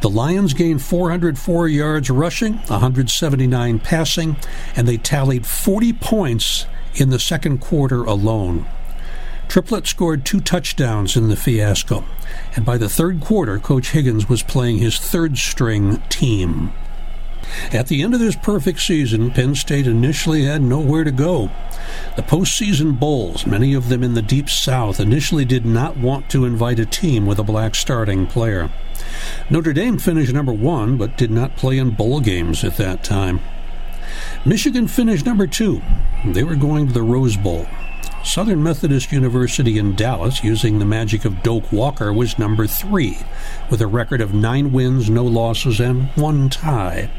The 0.00 0.10
Lions 0.10 0.52
gained 0.52 0.82
404 0.82 1.68
yards 1.68 2.10
rushing, 2.10 2.54
179 2.54 3.78
passing, 3.78 4.36
and 4.74 4.88
they 4.88 4.96
tallied 4.96 5.46
40 5.46 5.92
points 5.92 6.66
in 6.94 7.10
the 7.10 7.20
second 7.20 7.60
quarter 7.60 8.02
alone. 8.02 8.66
Triplett 9.52 9.86
scored 9.86 10.24
two 10.24 10.40
touchdowns 10.40 11.14
in 11.14 11.28
the 11.28 11.36
fiasco, 11.36 12.06
and 12.56 12.64
by 12.64 12.78
the 12.78 12.88
third 12.88 13.20
quarter, 13.20 13.58
Coach 13.58 13.90
Higgins 13.90 14.26
was 14.26 14.42
playing 14.42 14.78
his 14.78 14.96
third 14.96 15.36
string 15.36 16.00
team. 16.08 16.72
At 17.70 17.88
the 17.88 18.00
end 18.00 18.14
of 18.14 18.20
this 18.20 18.34
perfect 18.34 18.80
season, 18.80 19.30
Penn 19.30 19.54
State 19.54 19.86
initially 19.86 20.44
had 20.44 20.62
nowhere 20.62 21.04
to 21.04 21.10
go. 21.10 21.50
The 22.16 22.22
postseason 22.22 22.98
bowls, 22.98 23.46
many 23.46 23.74
of 23.74 23.90
them 23.90 24.02
in 24.02 24.14
the 24.14 24.22
deep 24.22 24.48
south, 24.48 24.98
initially 24.98 25.44
did 25.44 25.66
not 25.66 25.98
want 25.98 26.30
to 26.30 26.46
invite 26.46 26.78
a 26.78 26.86
team 26.86 27.26
with 27.26 27.38
a 27.38 27.44
black 27.44 27.74
starting 27.74 28.26
player. 28.26 28.70
Notre 29.50 29.74
Dame 29.74 29.98
finished 29.98 30.32
number 30.32 30.54
one, 30.54 30.96
but 30.96 31.18
did 31.18 31.30
not 31.30 31.56
play 31.56 31.76
in 31.76 31.90
bowl 31.90 32.20
games 32.20 32.64
at 32.64 32.78
that 32.78 33.04
time. 33.04 33.40
Michigan 34.46 34.88
finished 34.88 35.26
number 35.26 35.46
two. 35.46 35.82
They 36.24 36.42
were 36.42 36.56
going 36.56 36.86
to 36.86 36.94
the 36.94 37.02
Rose 37.02 37.36
Bowl. 37.36 37.66
Southern 38.24 38.62
Methodist 38.62 39.10
University 39.10 39.78
in 39.78 39.96
Dallas, 39.96 40.44
using 40.44 40.78
the 40.78 40.84
magic 40.84 41.24
of 41.24 41.42
Doak 41.42 41.72
Walker, 41.72 42.12
was 42.12 42.38
number 42.38 42.68
three, 42.68 43.18
with 43.68 43.80
a 43.80 43.86
record 43.88 44.20
of 44.20 44.32
nine 44.32 44.72
wins, 44.72 45.10
no 45.10 45.24
losses, 45.24 45.80
and 45.80 46.06
one 46.14 46.48
tie. 46.48 47.10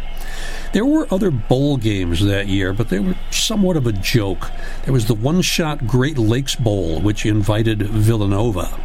There 0.72 0.86
were 0.86 1.08
other 1.12 1.30
bowl 1.30 1.76
games 1.76 2.26
that 2.26 2.48
year, 2.48 2.72
but 2.72 2.88
they 2.88 3.00
were 3.00 3.16
somewhat 3.32 3.76
of 3.76 3.86
a 3.86 3.92
joke. 3.92 4.50
There 4.86 4.94
was 4.94 5.08
the 5.08 5.14
one 5.14 5.42
shot 5.42 5.86
Great 5.86 6.18
Lakes 6.18 6.56
Bowl, 6.56 7.02
which 7.02 7.26
invited 7.26 7.82
Villanova, 7.82 8.80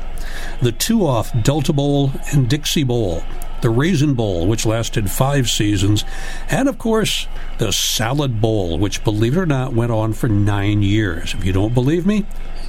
the 0.60 0.72
two 0.72 1.06
off 1.06 1.32
Delta 1.42 1.72
Bowl 1.72 2.12
and 2.32 2.50
Dixie 2.50 2.84
Bowl, 2.84 3.22
the 3.60 3.70
Raisin 3.70 4.14
Bowl, 4.14 4.46
which 4.46 4.66
lasted 4.66 5.10
five 5.10 5.48
seasons, 5.48 6.04
and 6.50 6.68
of 6.68 6.78
course, 6.78 7.26
the 7.58 7.72
Salad 7.72 8.40
Bowl, 8.40 8.78
which, 8.78 9.04
believe 9.04 9.36
it 9.36 9.40
or 9.40 9.46
not, 9.46 9.72
went 9.72 9.92
on 9.92 10.12
for 10.12 10.28
nine 10.28 10.82
years. 10.82 11.34
If 11.34 11.44
you 11.44 11.52
don't 11.52 11.74
believe 11.74 12.06
me, 12.06 12.26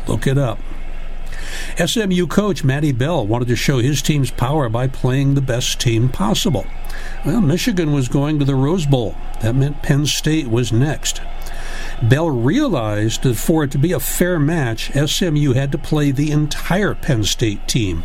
look 0.08 0.28
it 0.28 0.38
up. 0.38 0.60
SMU 1.84 2.28
coach 2.28 2.64
Matty 2.64 2.92
Bell 2.92 3.26
wanted 3.26 3.48
to 3.48 3.56
show 3.56 3.80
his 3.80 4.02
team's 4.02 4.32
power 4.32 4.70
by 4.70 4.88
playing 4.88 5.34
the 5.34 5.42
best 5.42 5.80
team 5.80 6.10
possible. 6.10 6.66
Well, 7.26 7.42
Michigan 7.42 7.94
was 7.94 8.08
going 8.08 8.40
to 8.40 8.46
the 8.46 8.56
Rose 8.56 8.86
Bowl. 8.86 9.16
That 9.42 9.56
meant 9.56 9.82
Penn 9.82 10.06
State 10.06 10.48
was 10.48 10.72
next. 10.72 11.22
Bell 12.02 12.30
realized 12.30 13.24
that 13.24 13.36
for 13.36 13.64
it 13.64 13.72
to 13.72 13.78
be 13.78 13.92
a 13.92 14.00
fair 14.00 14.40
match, 14.40 14.92
SMU 14.92 15.54
had 15.54 15.72
to 15.72 15.78
play 15.78 16.12
the 16.12 16.32
entire 16.32 16.96
Penn 16.96 17.24
State 17.24 17.68
team. 17.68 18.04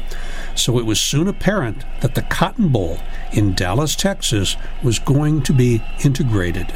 So 0.54 0.78
it 0.78 0.86
was 0.86 1.00
soon 1.00 1.28
apparent 1.28 1.84
that 2.00 2.14
the 2.14 2.22
Cotton 2.22 2.68
Bowl 2.68 2.98
in 3.32 3.54
Dallas, 3.54 3.96
Texas 3.96 4.56
was 4.82 4.98
going 4.98 5.42
to 5.42 5.52
be 5.52 5.82
integrated. 6.04 6.72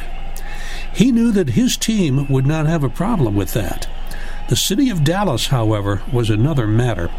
He 0.93 1.13
knew 1.13 1.31
that 1.33 1.51
his 1.51 1.77
team 1.77 2.27
would 2.29 2.47
not 2.47 2.67
have 2.67 2.83
a 2.83 2.89
problem 2.89 3.37
with 3.37 3.53
that. 3.53 3.89
The 4.49 4.57
city 4.57 4.91
of 4.91 5.05
Dallas, 5.05 5.49
however, 5.49 6.03
was 6.13 6.31
another 6.31 6.67
matter. 6.67 7.11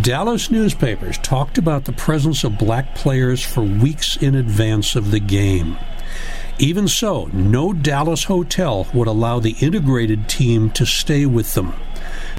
Dallas 0.00 0.50
newspapers 0.50 1.18
talked 1.18 1.58
about 1.58 1.84
the 1.84 1.92
presence 1.92 2.44
of 2.44 2.58
black 2.58 2.94
players 2.94 3.42
for 3.42 3.62
weeks 3.62 4.16
in 4.16 4.34
advance 4.34 4.96
of 4.96 5.10
the 5.10 5.20
game. 5.20 5.76
Even 6.58 6.86
so, 6.88 7.28
no 7.32 7.72
Dallas 7.72 8.24
hotel 8.24 8.86
would 8.94 9.08
allow 9.08 9.40
the 9.40 9.56
integrated 9.60 10.28
team 10.28 10.70
to 10.70 10.86
stay 10.86 11.26
with 11.26 11.54
them. 11.54 11.74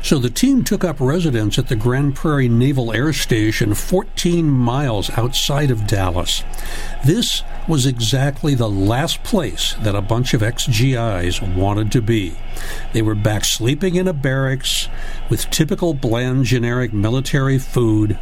So 0.04 0.20
the 0.20 0.30
team 0.30 0.66
took 0.66 0.84
up 0.84 1.00
residence 1.00 1.58
at 1.58 1.70
the 1.70 1.78
Grand 1.78 2.14
Prairie 2.14 2.50
Naval 2.50 2.92
Air 2.92 3.14
Station 3.14 3.74
14 3.74 4.50
miles 4.50 5.10
outside 5.12 5.72
of 5.72 5.88
Dallas. 5.88 6.44
This 7.06 7.42
was 7.70 7.86
exactly 7.86 8.54
the 8.54 8.70
last 8.70 9.24
place 9.24 9.76
that 9.76 9.96
a 9.96 10.02
bunch 10.02 10.34
of 10.34 10.44
ex-GIs 10.44 11.42
wanted 11.42 11.90
to 11.94 12.02
be. 12.02 12.36
They 12.92 13.02
were 13.02 13.16
back 13.16 13.46
sleeping 13.46 13.96
in 13.96 14.10
a 14.10 14.14
barracks 14.14 14.90
with 15.30 15.50
typical 15.50 15.94
bland 15.94 16.44
generic 16.44 16.92
military 16.92 17.58
food, 17.58 18.20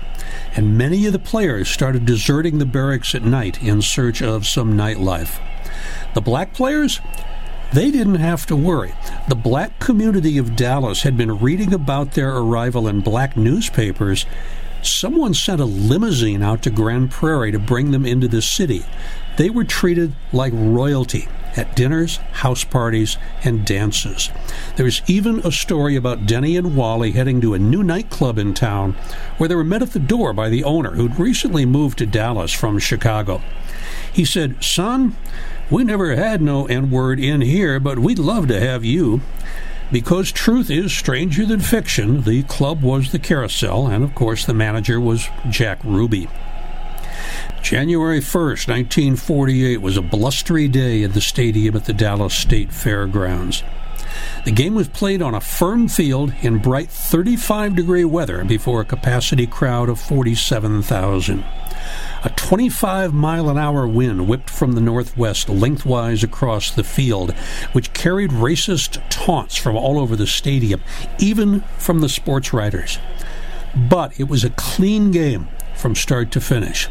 and 0.56 0.78
many 0.78 1.08
of 1.08 1.14
the 1.14 1.20
players 1.20 1.68
started 1.68 2.06
deserting 2.06 2.60
the 2.60 2.66
barracks 2.68 3.16
at 3.16 3.24
night 3.24 3.62
in 3.64 3.82
search 3.82 4.22
of 4.22 4.46
some 4.46 4.78
nightlife. 4.78 5.40
The 6.14 6.22
black 6.22 6.54
players 6.54 7.00
they 7.74 7.92
didn't 7.92 8.16
have 8.16 8.46
to 8.48 8.56
worry. 8.56 8.94
The 9.28 9.36
black 9.36 9.80
community 9.80 10.38
of 10.38 10.56
Dallas 10.56 11.04
had 11.04 11.18
been 11.18 11.40
reading 11.40 11.74
about 11.74 12.14
their 12.14 12.36
arrival 12.36 12.88
in 12.88 13.02
black 13.02 13.38
newspapers. 13.38 14.26
Someone 14.82 15.34
sent 15.34 15.62
a 15.62 15.66
limousine 15.66 16.42
out 16.42 16.64
to 16.64 16.70
Grand 16.70 17.12
Prairie 17.12 17.52
to 17.52 17.60
bring 17.60 17.92
them 17.92 18.06
into 18.06 18.28
the 18.28 18.42
city. 18.42 18.86
They 19.38 19.50
were 19.50 19.64
treated 19.64 20.14
like 20.34 20.54
royalty 20.56 21.28
at 21.56 21.76
dinners, 21.76 22.18
house 22.32 22.64
parties, 22.64 23.18
and 23.44 23.66
dances. 23.66 24.30
There's 24.76 25.02
even 25.08 25.40
a 25.40 25.52
story 25.52 25.96
about 25.96 26.26
Dennie 26.26 26.58
and 26.58 26.76
Wally 26.76 27.12
heading 27.12 27.42
to 27.42 27.54
a 27.54 27.60
new 27.60 27.84
nightclub 27.84 28.38
in 28.38 28.54
town 28.54 28.94
where 29.38 29.50
they 29.50 29.56
were 29.56 29.64
met 29.64 29.82
at 29.82 29.92
the 29.92 30.00
door 30.00 30.34
by 30.34 30.50
the 30.50 30.64
owner 30.64 30.92
who'd 30.92 31.20
recently 31.20 31.66
moved 31.66 31.98
to 32.00 32.06
Dallas 32.06 32.54
from 32.54 32.80
Chicago. 32.80 33.42
He 34.12 34.26
said, 34.26 34.64
Son, 34.64 35.16
we 35.72 35.84
never 35.84 36.16
had 36.16 36.42
no 36.42 36.66
N 36.66 36.92
word 36.92 37.20
in 37.20 37.42
here, 37.42 37.80
but 37.80 37.98
we'd 37.98 38.20
love 38.20 38.48
to 38.50 38.60
have 38.60 38.84
you. 38.84 39.22
Because 39.92 40.32
truth 40.32 40.70
is 40.70 40.94
stranger 40.94 41.46
than 41.46 41.60
fiction, 41.60 42.22
the 42.24 42.44
club 42.44 42.82
was 42.84 43.12
the 43.12 43.20
carousel, 43.20 43.88
and 43.88 44.04
of 44.04 44.14
course 44.14 44.46
the 44.46 44.54
manager 44.54 45.00
was 45.00 45.28
Jack 45.50 45.84
Ruby. 45.84 46.30
January 47.62 48.20
1st, 48.20 48.68
1948 48.68 49.78
was 49.82 49.98
a 49.98 50.02
blustery 50.02 50.68
day 50.68 51.04
at 51.04 51.14
the 51.14 51.22
stadium 51.22 51.76
at 51.76 51.86
the 51.86 51.94
Dallas 51.94 52.34
State 52.34 52.74
Fairgrounds. 52.74 53.64
The 54.44 54.52
game 54.52 54.76
was 54.76 54.88
played 54.88 55.22
on 55.22 55.36
a 55.36 55.42
firm 55.42 55.88
field 55.88 56.34
in 56.42 56.58
bright 56.58 56.90
35 56.90 57.76
degree 57.76 58.06
weather 58.06 58.44
before 58.44 58.82
a 58.82 58.86
capacity 58.86 59.48
crowd 59.48 59.90
of 59.90 60.00
47,000. 60.00 61.44
A 62.24 62.30
25 62.30 63.14
mile 63.14 63.50
an 63.50 63.58
hour 63.58 63.88
wind 63.88 64.28
whipped 64.28 64.50
from 64.50 64.74
the 64.74 64.82
northwest 64.82 65.50
lengthwise 65.50 66.24
across 66.24 66.70
the 66.72 66.84
field, 66.84 67.32
which 67.72 67.94
carried 67.94 68.32
racist 68.32 69.02
taunts 69.10 69.56
from 69.56 69.76
all 69.76 70.00
over 70.00 70.16
the 70.16 70.28
stadium, 70.28 70.82
even 71.20 71.62
from 71.78 72.00
the 72.00 72.10
sports 72.10 72.54
writers. 72.54 73.00
But 73.76 74.20
it 74.20 74.28
was 74.28 74.44
a 74.44 74.52
clean 74.52 75.12
game 75.12 75.48
from 75.76 75.96
start 75.96 76.32
to 76.32 76.42
finish. 76.42 76.88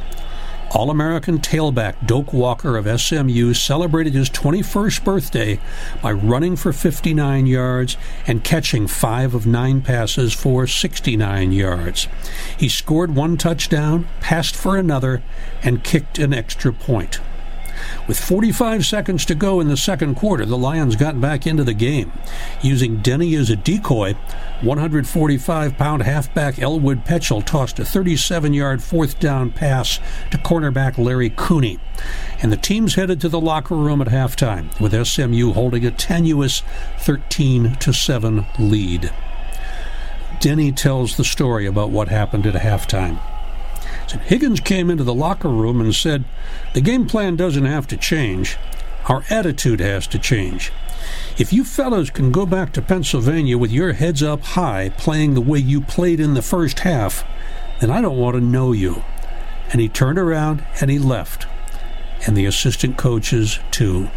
All 0.72 0.88
American 0.88 1.40
tailback 1.40 2.06
Doak 2.06 2.32
Walker 2.32 2.76
of 2.76 3.00
SMU 3.00 3.54
celebrated 3.54 4.14
his 4.14 4.30
21st 4.30 5.02
birthday 5.02 5.58
by 6.00 6.12
running 6.12 6.54
for 6.54 6.72
59 6.72 7.46
yards 7.46 7.96
and 8.24 8.44
catching 8.44 8.86
five 8.86 9.34
of 9.34 9.48
nine 9.48 9.82
passes 9.82 10.32
for 10.32 10.68
69 10.68 11.50
yards. 11.50 12.06
He 12.56 12.68
scored 12.68 13.16
one 13.16 13.36
touchdown, 13.36 14.06
passed 14.20 14.54
for 14.54 14.76
another, 14.76 15.24
and 15.60 15.82
kicked 15.82 16.20
an 16.20 16.32
extra 16.32 16.72
point. 16.72 17.20
With 18.10 18.18
45 18.18 18.84
seconds 18.84 19.24
to 19.26 19.36
go 19.36 19.60
in 19.60 19.68
the 19.68 19.76
second 19.76 20.16
quarter, 20.16 20.44
the 20.44 20.58
Lions 20.58 20.96
got 20.96 21.20
back 21.20 21.46
into 21.46 21.62
the 21.62 21.72
game. 21.72 22.10
Using 22.60 22.96
Dennie 22.96 23.36
as 23.36 23.50
a 23.50 23.54
decoy, 23.54 24.14
145 24.62 25.76
pound 25.76 26.02
halfback 26.02 26.58
Elwood 26.58 27.04
Petchel 27.04 27.46
tossed 27.46 27.78
a 27.78 27.84
37 27.84 28.52
yard 28.52 28.82
fourth 28.82 29.20
down 29.20 29.52
pass 29.52 30.00
to 30.32 30.38
cornerback 30.38 30.98
Larry 30.98 31.30
Cooney. 31.30 31.78
And 32.42 32.50
the 32.50 32.56
teams 32.56 32.96
headed 32.96 33.20
to 33.20 33.28
the 33.28 33.40
locker 33.40 33.76
room 33.76 34.02
at 34.02 34.08
halftime, 34.08 34.76
with 34.80 35.06
SMU 35.06 35.52
holding 35.52 35.86
a 35.86 35.92
tenuous 35.92 36.64
13 36.98 37.80
7 37.80 38.44
lead. 38.58 39.12
Dennie 40.40 40.72
tells 40.72 41.16
the 41.16 41.22
story 41.24 41.64
about 41.64 41.90
what 41.90 42.08
happened 42.08 42.44
at 42.44 42.54
halftime. 42.54 43.20
Higgins 44.18 44.60
came 44.60 44.90
into 44.90 45.04
the 45.04 45.14
locker 45.14 45.48
room 45.48 45.80
and 45.80 45.94
said, 45.94 46.24
The 46.74 46.80
game 46.80 47.06
plan 47.06 47.36
doesn't 47.36 47.64
have 47.64 47.86
to 47.88 47.96
change. 47.96 48.56
Our 49.06 49.24
attitude 49.30 49.80
has 49.80 50.06
to 50.08 50.18
change. 50.18 50.72
If 51.38 51.52
you 51.52 51.64
fellows 51.64 52.10
can 52.10 52.32
go 52.32 52.44
back 52.44 52.72
to 52.74 52.82
Pennsylvania 52.82 53.56
with 53.56 53.70
your 53.70 53.94
heads 53.94 54.22
up 54.22 54.42
high, 54.42 54.90
playing 54.90 55.34
the 55.34 55.40
way 55.40 55.58
you 55.58 55.80
played 55.80 56.20
in 56.20 56.34
the 56.34 56.42
first 56.42 56.80
half, 56.80 57.24
then 57.80 57.90
I 57.90 58.00
don't 58.00 58.18
want 58.18 58.34
to 58.34 58.40
know 58.40 58.72
you. 58.72 59.02
And 59.72 59.80
he 59.80 59.88
turned 59.88 60.18
around 60.18 60.64
and 60.80 60.90
he 60.90 60.98
left. 60.98 61.46
And 62.26 62.36
the 62.36 62.44
assistant 62.44 62.98
coaches, 62.98 63.58
too. 63.70 64.10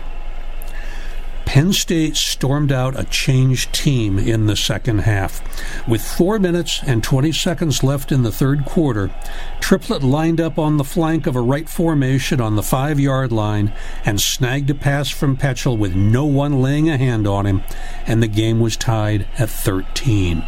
Penn 1.45 1.73
State 1.73 2.15
stormed 2.15 2.71
out 2.71 2.99
a 2.99 3.03
changed 3.03 3.73
team 3.73 4.17
in 4.17 4.47
the 4.47 4.56
second 4.56 4.99
half. 4.99 5.41
With 5.88 6.01
four 6.01 6.39
minutes 6.39 6.82
and 6.86 7.03
20 7.03 7.32
seconds 7.32 7.84
left 7.84 8.12
in 8.12 8.23
the 8.23 8.32
third 8.32 8.65
quarter, 8.65 9.12
Triplett 9.60 10.03
lined 10.03 10.41
up 10.41 10.58
on 10.58 10.77
the 10.77 10.84
flank 10.84 11.27
of 11.27 11.36
a 11.36 11.41
right 11.41 11.69
formation 11.69 12.41
on 12.41 12.56
the 12.56 12.63
five 12.63 12.99
yard 12.99 13.32
line 13.32 13.73
and 14.06 14.19
snagged 14.19 14.69
a 14.69 14.75
pass 14.75 15.10
from 15.10 15.38
Petchel 15.38 15.77
with 15.77 15.95
no 15.95 16.25
one 16.25 16.62
laying 16.62 16.89
a 16.89 16.97
hand 16.97 17.27
on 17.27 17.45
him, 17.45 17.62
and 18.08 18.23
the 18.23 18.27
game 18.27 18.60
was 18.60 18.75
tied 18.77 19.27
at 19.38 19.49
13. 19.49 20.43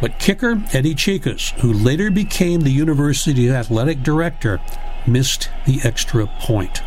But 0.00 0.18
kicker 0.18 0.62
Eddie 0.72 0.94
Czekaj, 0.94 1.60
who 1.60 1.72
later 1.72 2.10
became 2.10 2.60
the 2.60 2.70
university's 2.70 3.50
athletic 3.50 4.02
director, 4.02 4.60
missed 5.06 5.48
the 5.64 5.80
extra 5.82 6.26
point. 6.26 6.82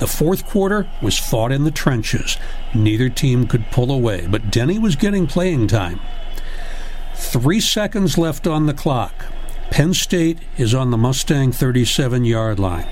The 0.00 0.06
fourth 0.06 0.46
quarter 0.46 0.88
was 1.00 1.18
fought 1.18 1.52
in 1.52 1.64
the 1.64 1.70
trenches. 1.70 2.36
Neither 2.74 3.08
team 3.08 3.46
could 3.46 3.70
pull 3.70 3.92
away, 3.92 4.26
but 4.26 4.50
Dennie 4.50 4.78
was 4.78 4.96
getting 4.96 5.26
playing 5.26 5.68
time. 5.68 6.00
Three 7.14 7.60
seconds 7.60 8.18
left 8.18 8.46
on 8.46 8.66
the 8.66 8.74
clock. 8.74 9.26
Penn 9.70 9.94
State 9.94 10.38
is 10.58 10.74
on 10.74 10.90
the 10.90 10.96
Mustang 10.96 11.52
37 11.52 12.24
yard 12.24 12.58
line. 12.58 12.88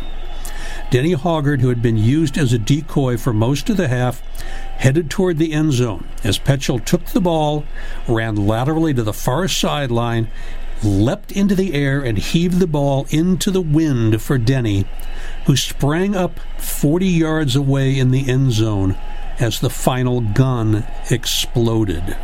Dennie 0.90 1.14
Hoggard, 1.14 1.60
who 1.60 1.70
had 1.70 1.80
been 1.80 1.96
used 1.96 2.36
as 2.36 2.52
a 2.52 2.58
decoy 2.58 3.16
for 3.16 3.32
most 3.32 3.70
of 3.70 3.76
the 3.76 3.88
half, 3.88 4.20
headed 4.76 5.10
toward 5.10 5.38
the 5.38 5.52
end 5.52 5.72
zone 5.72 6.06
as 6.22 6.38
Petchel 6.38 6.84
took 6.84 7.06
the 7.06 7.20
ball, 7.20 7.64
ran 8.06 8.36
laterally 8.36 8.92
to 8.94 9.02
the 9.02 9.12
far 9.12 9.48
sideline, 9.48 10.28
leapt 10.82 11.32
into 11.32 11.54
the 11.54 11.72
air, 11.74 12.02
and 12.02 12.18
heaved 12.18 12.58
the 12.58 12.66
ball 12.66 13.06
into 13.10 13.50
the 13.50 13.60
wind 13.60 14.20
for 14.20 14.36
Dennie, 14.38 14.84
who 15.46 15.56
sprang 15.56 16.14
up 16.14 16.38
40 16.58 17.06
yards 17.06 17.56
away 17.56 17.98
in 17.98 18.10
the 18.10 18.28
end 18.28 18.52
zone 18.52 18.96
as 19.38 19.60
the 19.60 19.70
final 19.70 20.20
gun 20.20 20.86
exploded. 21.10 22.16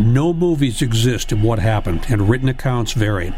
No 0.00 0.32
movies 0.32 0.80
exist 0.80 1.30
of 1.30 1.42
what 1.42 1.58
happened, 1.58 2.06
and 2.08 2.30
written 2.30 2.48
accounts 2.48 2.94
vary. 2.94 3.34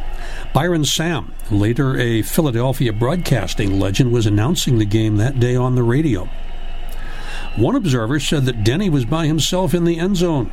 Byrum 0.55 0.85
Saam, 0.85 1.33
later 1.51 1.99
a 1.99 2.23
Philadelphia 2.23 2.92
broadcasting 2.92 3.81
legend, 3.81 4.12
was 4.12 4.27
announcing 4.27 4.79
the 4.79 4.85
game 4.85 5.16
that 5.16 5.40
day 5.40 5.57
on 5.57 5.75
the 5.75 5.83
radio. 5.83 6.29
One 7.57 7.75
observer 7.75 8.21
said 8.21 8.45
that 8.45 8.62
Dennie 8.62 8.90
was 8.90 9.05
by 9.05 9.27
himself 9.27 9.75
in 9.75 9.85
the 9.85 9.99
end 9.99 10.16
zone. 10.16 10.53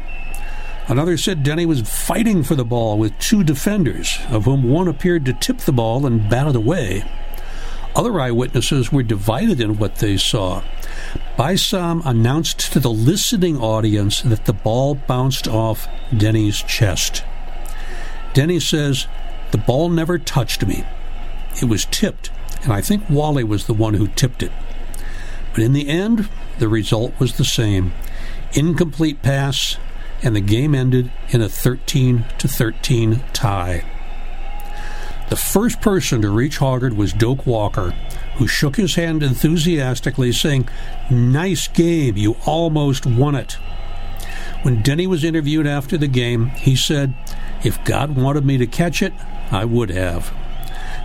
Another 0.90 1.18
said 1.18 1.44
Dennie 1.44 1.68
was 1.68 1.82
fighting 1.82 2.42
for 2.42 2.56
the 2.56 2.66
ball 2.66 2.98
with 2.98 3.18
two 3.20 3.44
defenders, 3.44 4.18
of 4.32 4.46
whom 4.46 4.64
one 4.64 4.88
appeared 4.88 5.24
to 5.26 5.34
tip 5.34 5.60
the 5.60 5.72
ball 5.72 6.08
and 6.08 6.28
bat 6.28 6.48
it 6.48 6.56
away. 6.56 7.04
Other 7.96 8.20
eyewitnesses 8.20 8.92
were 8.92 9.04
divided 9.04 9.62
in 9.62 9.78
what 9.78 9.98
they 9.98 10.18
saw. 10.18 10.64
By 11.38 11.54
Saam 11.54 12.04
announced 12.06 12.74
to 12.74 12.80
the 12.80 12.90
listening 12.90 13.58
audience 13.58 14.24
that 14.24 14.46
the 14.46 14.54
ball 14.54 14.96
bounced 14.96 15.48
off 15.48 15.88
Dennie's 16.16 16.58
chest. 16.64 17.24
Dennie 18.34 18.60
says, 18.60 19.06
The 19.52 19.60
ball 19.60 19.90
never 19.90 20.18
touched 20.18 20.66
me. 20.66 20.86
It 21.62 21.66
was 21.66 21.86
tipped, 21.86 22.32
and 22.64 22.74
I 22.74 22.82
think 22.82 23.08
Wally 23.10 23.44
was 23.44 23.68
the 23.68 23.76
one 23.76 23.94
who 23.94 24.08
tipped 24.08 24.42
it. 24.42 24.52
But 25.54 25.62
in 25.62 25.74
the 25.74 25.88
end, 25.88 26.30
the 26.58 26.68
result 26.68 27.14
was 27.20 27.38
the 27.38 27.46
same 27.46 27.94
incomplete 28.54 29.22
pass, 29.22 29.78
and 30.22 30.36
the 30.36 30.42
game 30.42 30.76
ended 30.76 31.12
in 31.30 31.42
a 31.42 31.50
13 31.50 32.26
to 32.38 32.48
13 32.48 33.22
tie. 33.34 33.84
The 35.30 35.36
first 35.36 35.80
person 35.80 36.22
to 36.24 36.30
reach 36.32 36.58
Hoggard 36.58 36.96
was 36.96 37.14
Doak 37.14 37.46
Walker, 37.46 37.92
who 38.38 38.48
shook 38.48 38.78
his 38.78 38.96
hand 38.96 39.22
enthusiastically, 39.22 40.32
saying, 40.32 40.68
Nice 41.12 41.68
game, 41.68 42.18
you 42.18 42.36
almost 42.48 43.06
won 43.06 43.36
it. 43.36 43.54
When 44.64 44.82
Dennie 44.82 45.08
was 45.08 45.24
interviewed 45.24 45.68
after 45.68 45.98
the 45.98 46.08
game, 46.08 46.48
he 46.48 46.76
said, 46.76 47.14
If 47.64 47.84
God 47.86 48.16
wanted 48.16 48.44
me 48.44 48.58
to 48.58 48.66
catch 48.66 49.04
it, 49.04 49.14
I 49.52 49.66
would 49.66 49.92
have. 49.92 50.34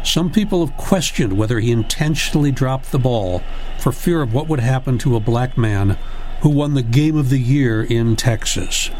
Some 0.04 0.30
people 0.32 0.64
have 0.64 0.76
questioned 0.76 1.36
whether 1.36 1.60
he 1.60 1.70
intentionally 1.70 2.50
dropped 2.50 2.92
the 2.92 2.98
ball 2.98 3.42
for 3.78 3.92
fear 3.92 4.22
of 4.22 4.32
what 4.32 4.48
would 4.48 4.60
happen 4.60 4.96
to 4.98 5.16
a 5.16 5.20
black 5.20 5.58
man 5.58 5.98
who 6.40 6.48
won 6.48 6.74
the 6.74 6.82
Game 6.82 7.16
of 7.16 7.30
the 7.30 7.38
Year 7.38 7.82
in 7.82 8.16
Texas. 8.16 8.90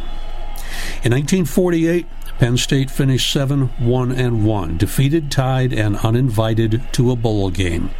In 1.04 1.12
1948, 1.12 2.06
Penn 2.38 2.56
State 2.56 2.90
finished 2.90 3.32
7 3.32 3.68
1 3.78 4.12
and 4.12 4.44
1, 4.44 4.76
defeated, 4.76 5.30
tied, 5.30 5.72
and 5.72 5.96
uninvited 5.98 6.82
to 6.92 7.10
a 7.10 7.16
bowl 7.16 7.50
game. 7.50 7.90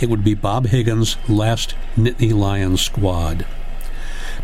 It 0.00 0.08
would 0.08 0.24
be 0.24 0.34
Bob 0.34 0.66
Higgins' 0.66 1.16
last 1.28 1.74
Nittany 1.96 2.32
Lions 2.32 2.80
squad. 2.80 3.44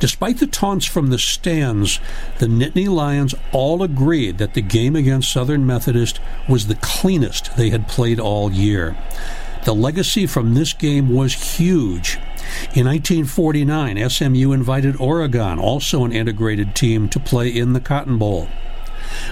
Despite 0.01 0.38
the 0.38 0.46
taunts 0.46 0.87
from 0.87 1.11
the 1.11 1.18
stands, 1.18 1.98
the 2.38 2.46
Nittany 2.46 2.88
Lions 2.88 3.35
all 3.53 3.83
agreed 3.83 4.38
that 4.38 4.55
the 4.55 4.62
game 4.62 4.94
against 4.94 5.33
Southern 5.33 5.66
Methodist 5.66 6.20
was 6.48 6.66
the 6.66 6.77
cleanest 6.77 7.57
they 7.57 7.70
had 7.70 7.88
played 7.88 8.20
all 8.20 8.53
year. 8.53 8.96
The 9.64 9.74
legacy 9.74 10.27
from 10.27 10.55
this 10.55 10.72
game 10.72 11.12
was 11.12 11.57
huge. 11.57 12.18
In 12.74 12.87
1949, 12.87 14.08
SMU 14.08 14.52
invited 14.52 15.00
Oregon, 15.00 15.58
also 15.58 16.04
an 16.04 16.12
integrated 16.12 16.74
team, 16.74 17.08
to 17.08 17.20
play 17.20 17.48
in 17.48 17.72
the 17.72 17.80
Cotton 17.80 18.18
Bowl. 18.18 18.48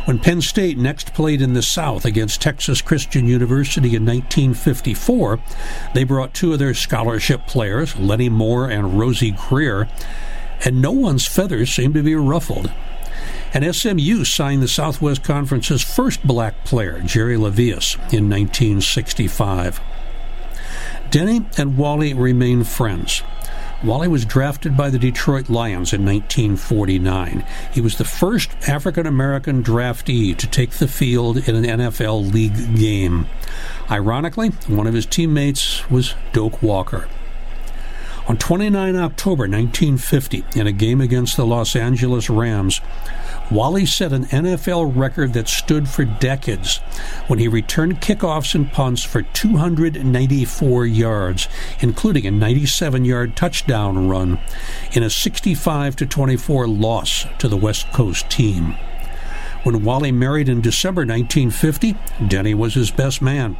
When 0.04 0.18
Penn 0.18 0.40
State 0.40 0.78
next 0.78 1.14
played 1.14 1.42
in 1.42 1.52
the 1.52 1.62
South 1.62 2.04
against 2.04 2.40
Texas 2.40 2.80
Christian 2.80 3.26
University 3.26 3.94
in 3.94 4.06
1954, 4.06 5.40
they 5.94 6.04
brought 6.04 6.34
two 6.34 6.52
of 6.52 6.58
their 6.58 6.74
scholarship 6.74 7.46
players, 7.46 7.96
Lenny 7.96 8.28
Moore 8.28 8.70
and 8.70 8.98
Rosey 8.98 9.32
Grier, 9.32 9.88
and 10.64 10.80
no 10.80 10.92
one's 10.92 11.26
feathers 11.26 11.70
seemed 11.70 11.94
to 11.94 12.02
be 12.02 12.14
ruffled. 12.14 12.72
And 13.52 13.74
SMU 13.74 14.24
signed 14.24 14.62
the 14.62 14.68
Southwest 14.68 15.22
Conference's 15.22 15.82
first 15.82 16.26
black 16.26 16.64
player, 16.64 17.00
Jerry 17.00 17.36
Levias, 17.36 17.94
in 18.12 18.28
1965. 18.28 19.80
Dennie 21.10 21.46
and 21.56 21.78
Wally 21.78 22.14
remain 22.14 22.64
friends. 22.64 23.22
Wally 23.84 24.08
was 24.08 24.24
drafted 24.24 24.76
by 24.76 24.88
the 24.90 24.98
Detroit 24.98 25.50
Lions 25.50 25.92
in 25.92 26.04
1949. 26.04 27.44
He 27.72 27.80
was 27.80 27.98
the 27.98 28.04
first 28.04 28.50
African 28.66 29.06
American 29.06 29.62
draftee 29.62 30.36
to 30.36 30.46
take 30.46 30.70
the 30.72 30.88
field 30.88 31.36
in 31.48 31.54
an 31.54 31.80
NFL 31.80 32.32
league 32.32 32.76
game. 32.76 33.26
Ironically, 33.90 34.48
one 34.66 34.86
of 34.86 34.94
his 34.94 35.06
teammates 35.06 35.88
was 35.90 36.14
Doak 36.32 36.62
Walker. 36.62 37.06
On 38.28 38.36
29 38.36 38.96
October 38.96 39.42
1950, 39.42 40.44
in 40.56 40.66
a 40.66 40.72
game 40.72 41.00
against 41.00 41.36
the 41.36 41.46
Los 41.46 41.76
Angeles 41.76 42.28
Rams, 42.28 42.80
Wally 43.50 43.86
set 43.86 44.12
an 44.12 44.24
NFL 44.26 44.96
record 44.96 45.32
that 45.34 45.48
stood 45.48 45.88
for 45.88 46.04
decades 46.04 46.78
when 47.28 47.38
he 47.38 47.46
returned 47.46 48.00
kickoffs 48.00 48.56
and 48.56 48.72
punts 48.72 49.04
for 49.04 49.22
294 49.22 50.86
yards, 50.86 51.48
including 51.80 52.26
a 52.26 52.30
97 52.32 53.04
yard 53.04 53.36
touchdown 53.36 54.08
run 54.08 54.40
in 54.92 55.04
a 55.04 55.10
65 55.10 55.94
24 55.96 56.66
loss 56.66 57.26
to 57.38 57.46
the 57.46 57.56
West 57.56 57.92
Coast 57.92 58.28
team. 58.28 58.74
When 59.62 59.84
Wally 59.84 60.12
married 60.12 60.48
in 60.48 60.60
December 60.60 61.02
1950, 61.02 61.96
Dennie 62.26 62.54
was 62.54 62.74
his 62.74 62.90
best 62.90 63.22
man. 63.22 63.56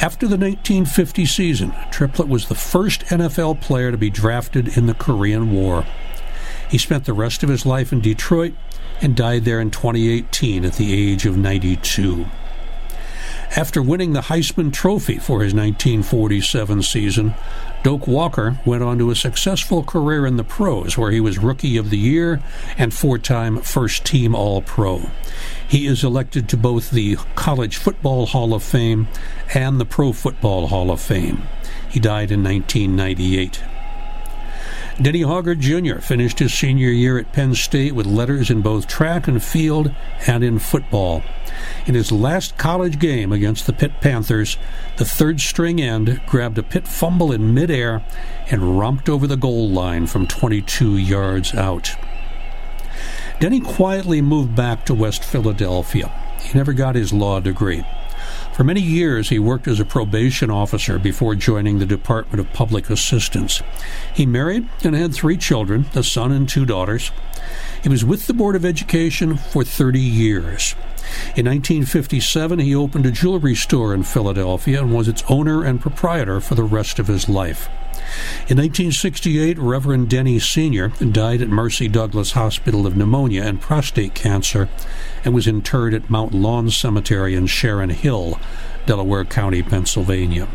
After 0.00 0.26
the 0.26 0.36
1950 0.36 1.26
season, 1.26 1.72
Triplett 1.90 2.28
was 2.28 2.46
the 2.46 2.54
first 2.54 3.02
NFL 3.06 3.60
player 3.60 3.90
to 3.90 3.96
be 3.96 4.10
drafted 4.10 4.76
in 4.76 4.86
the 4.86 4.94
Korean 4.94 5.52
War. 5.52 5.86
He 6.68 6.78
spent 6.78 7.04
the 7.04 7.12
rest 7.12 7.42
of 7.42 7.48
his 7.48 7.66
life 7.66 7.92
in 7.92 8.00
Detroit 8.00 8.54
and 9.02 9.16
died 9.16 9.44
there 9.44 9.60
in 9.60 9.70
2018 9.70 10.64
at 10.64 10.74
the 10.74 10.94
age 10.94 11.26
of 11.26 11.36
92. 11.36 12.24
After 13.54 13.82
winning 13.82 14.14
the 14.14 14.22
Heisman 14.22 14.72
Trophy 14.72 15.18
for 15.18 15.42
his 15.42 15.52
1947 15.52 16.82
season, 16.82 17.34
Doak 17.82 18.06
Walker 18.06 18.58
went 18.64 18.82
on 18.82 18.96
to 18.98 19.10
a 19.10 19.16
successful 19.16 19.82
career 19.82 20.24
in 20.24 20.38
the 20.38 20.44
pros, 20.44 20.96
where 20.96 21.10
he 21.10 21.20
was 21.20 21.36
Rookie 21.36 21.76
of 21.76 21.90
the 21.90 21.98
Year 21.98 22.40
and 22.78 22.94
four 22.94 23.18
time 23.18 23.60
First 23.60 24.06
Team 24.06 24.34
All 24.34 24.62
Pro. 24.62 25.10
He 25.68 25.86
is 25.86 26.02
elected 26.02 26.48
to 26.48 26.56
both 26.56 26.90
the 26.90 27.16
College 27.34 27.76
Football 27.76 28.26
Hall 28.26 28.54
of 28.54 28.62
Fame 28.62 29.08
and 29.52 29.78
the 29.78 29.84
Pro 29.84 30.12
Football 30.12 30.68
Hall 30.68 30.90
of 30.90 31.00
Fame. 31.02 31.42
He 31.90 32.00
died 32.00 32.30
in 32.30 32.42
1998. 32.42 33.60
Dennie 35.00 35.22
Hoggard 35.22 35.60
Jr. 35.60 36.00
finished 36.00 36.38
his 36.38 36.52
senior 36.52 36.90
year 36.90 37.18
at 37.18 37.32
Penn 37.32 37.54
State 37.54 37.94
with 37.94 38.04
letters 38.06 38.50
in 38.50 38.60
both 38.60 38.86
track 38.86 39.26
and 39.26 39.42
field 39.42 39.94
and 40.26 40.44
in 40.44 40.58
football. 40.58 41.22
In 41.86 41.94
his 41.94 42.12
last 42.12 42.58
college 42.58 42.98
game 42.98 43.32
against 43.32 43.66
the 43.66 43.72
Pitt 43.72 44.00
Panthers, 44.02 44.58
the 44.98 45.06
third 45.06 45.40
string 45.40 45.80
end 45.80 46.20
grabbed 46.26 46.58
a 46.58 46.62
Pitt 46.62 46.86
fumble 46.86 47.32
in 47.32 47.54
midair 47.54 48.04
and 48.50 48.78
romped 48.78 49.08
over 49.08 49.26
the 49.26 49.36
goal 49.36 49.70
line 49.70 50.06
from 50.06 50.26
22 50.26 50.98
yards 50.98 51.54
out. 51.54 51.96
Dennie 53.40 53.60
quietly 53.60 54.20
moved 54.20 54.54
back 54.54 54.84
to 54.84 54.94
West 54.94 55.24
Philadelphia. 55.24 56.12
He 56.42 56.56
never 56.56 56.74
got 56.74 56.96
his 56.96 57.14
law 57.14 57.40
degree. 57.40 57.82
For 58.52 58.64
many 58.64 58.82
years, 58.82 59.30
he 59.30 59.38
worked 59.38 59.66
as 59.66 59.80
a 59.80 59.84
probation 59.84 60.50
officer 60.50 60.98
before 60.98 61.34
joining 61.34 61.78
the 61.78 61.86
Department 61.86 62.38
of 62.38 62.52
Public 62.52 62.90
Assistance. 62.90 63.62
He 64.14 64.26
married 64.26 64.68
and 64.84 64.94
had 64.94 65.14
three 65.14 65.38
children, 65.38 65.86
a 65.94 66.02
son 66.02 66.32
and 66.32 66.46
two 66.46 66.66
daughters. 66.66 67.12
He 67.82 67.88
was 67.88 68.04
with 68.04 68.26
the 68.26 68.34
Board 68.34 68.54
of 68.54 68.66
Education 68.66 69.38
for 69.38 69.64
30 69.64 69.98
years. 69.98 70.74
In 71.34 71.46
1957, 71.46 72.58
he 72.58 72.74
opened 72.74 73.06
a 73.06 73.10
jewelry 73.10 73.54
store 73.54 73.94
in 73.94 74.02
Philadelphia 74.02 74.82
and 74.82 74.94
was 74.94 75.08
its 75.08 75.24
owner 75.30 75.64
and 75.64 75.80
proprietor 75.80 76.38
for 76.38 76.54
the 76.54 76.62
rest 76.62 76.98
of 76.98 77.06
his 77.06 77.30
life. 77.30 77.70
In 78.48 78.58
1968, 78.58 79.58
Reverend 79.58 80.10
Dennie 80.10 80.38
Sr. 80.38 80.88
died 80.88 81.40
at 81.40 81.48
Mercy 81.48 81.88
Douglas 81.88 82.32
Hospital 82.32 82.86
of 82.86 82.96
pneumonia 82.96 83.42
and 83.42 83.60
prostate 83.60 84.14
cancer 84.14 84.68
and 85.24 85.34
was 85.34 85.46
interred 85.46 85.94
at 85.94 86.10
Mount 86.10 86.34
Lawn 86.34 86.70
Cemetery 86.70 87.34
in 87.34 87.46
Sharon 87.46 87.90
Hill, 87.90 88.38
Delaware 88.86 89.24
County, 89.24 89.62
Pennsylvania. 89.62 90.48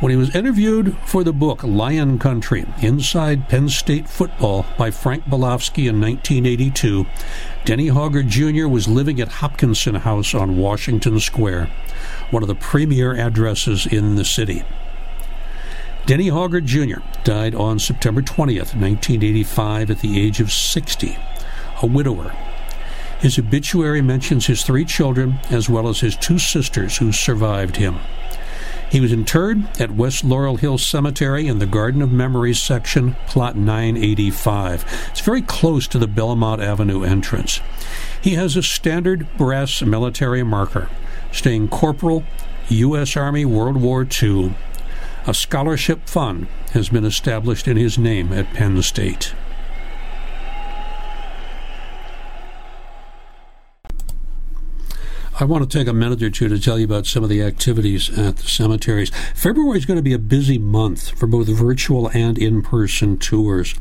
When 0.00 0.10
he 0.10 0.16
was 0.16 0.34
interviewed 0.34 0.96
for 1.06 1.22
the 1.22 1.32
book 1.32 1.62
Lion 1.62 2.18
Country 2.18 2.64
Inside 2.80 3.48
Penn 3.48 3.68
State 3.68 4.08
Football 4.08 4.66
by 4.76 4.90
Frank 4.90 5.26
Bilovsky 5.26 5.88
in 5.88 6.00
1982, 6.00 7.06
Dennie 7.64 7.86
Hoggard 7.86 8.26
Jr. 8.26 8.66
was 8.66 8.88
living 8.88 9.20
at 9.20 9.28
Hopkinson 9.28 9.94
House 9.94 10.34
on 10.34 10.56
Washington 10.56 11.20
Square, 11.20 11.70
one 12.30 12.42
of 12.42 12.48
the 12.48 12.56
premier 12.56 13.14
addresses 13.14 13.86
in 13.86 14.16
the 14.16 14.24
city. 14.24 14.64
Dennie 16.04 16.30
Hoggard 16.30 16.64
Jr. 16.64 17.00
died 17.22 17.54
on 17.54 17.78
September 17.78 18.22
20th, 18.22 18.74
1985, 18.74 19.90
at 19.92 20.00
the 20.00 20.20
age 20.20 20.40
of 20.40 20.50
60, 20.50 21.16
a 21.80 21.86
widower. 21.86 22.34
His 23.20 23.38
obituary 23.38 24.02
mentions 24.02 24.46
his 24.46 24.64
three 24.64 24.84
children 24.84 25.38
as 25.48 25.68
well 25.68 25.88
as 25.88 26.00
his 26.00 26.16
two 26.16 26.40
sisters 26.40 26.96
who 26.96 27.12
survived 27.12 27.76
him. 27.76 28.00
He 28.90 29.00
was 29.00 29.12
interred 29.12 29.64
at 29.80 29.92
West 29.92 30.24
Laurel 30.24 30.56
Hill 30.56 30.76
Cemetery 30.76 31.46
in 31.46 31.60
the 31.60 31.66
Garden 31.66 32.02
of 32.02 32.10
Memories 32.10 32.60
section, 32.60 33.14
plot 33.28 33.56
985. 33.56 35.08
It's 35.12 35.20
very 35.20 35.40
close 35.40 35.86
to 35.86 35.98
the 35.98 36.08
Belmont 36.08 36.60
Avenue 36.60 37.04
entrance. 37.04 37.60
He 38.20 38.34
has 38.34 38.56
a 38.56 38.62
standard 38.62 39.28
brass 39.38 39.80
military 39.82 40.42
marker, 40.42 40.90
staying 41.30 41.68
Corporal, 41.68 42.24
U.S. 42.68 43.16
Army 43.16 43.44
World 43.44 43.76
War 43.76 44.04
II, 44.22 44.54
a 45.26 45.34
scholarship 45.34 46.08
fund 46.08 46.48
has 46.72 46.88
been 46.88 47.04
established 47.04 47.68
in 47.68 47.76
his 47.76 47.96
name 47.96 48.32
at 48.32 48.52
Penn 48.54 48.80
State. 48.82 49.34
I 55.42 55.44
want 55.44 55.68
to 55.68 55.78
take 55.78 55.88
a 55.88 55.92
minute 55.92 56.22
or 56.22 56.30
two 56.30 56.46
to 56.46 56.60
tell 56.60 56.78
you 56.78 56.84
about 56.84 57.04
some 57.04 57.24
of 57.24 57.28
the 57.28 57.42
activities 57.42 58.16
at 58.16 58.36
the 58.36 58.44
cemeteries. 58.44 59.10
February 59.34 59.76
is 59.76 59.84
going 59.84 59.96
to 59.96 60.00
be 60.02 60.12
a 60.12 60.18
busy 60.20 60.56
month 60.56 61.18
for 61.18 61.26
both 61.26 61.48
virtual 61.48 62.06
and 62.10 62.38
in 62.38 62.62
person 62.62 63.18
tours. 63.18 63.74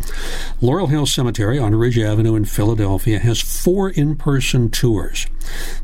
Laurel 0.60 0.88
Hill 0.88 1.06
Cemetery 1.06 1.60
on 1.60 1.76
Ridge 1.76 2.00
Avenue 2.00 2.34
in 2.34 2.46
Philadelphia 2.46 3.20
has 3.20 3.42
four 3.42 3.92
in 3.92 4.16
person 4.16 4.72
tours. 4.72 5.28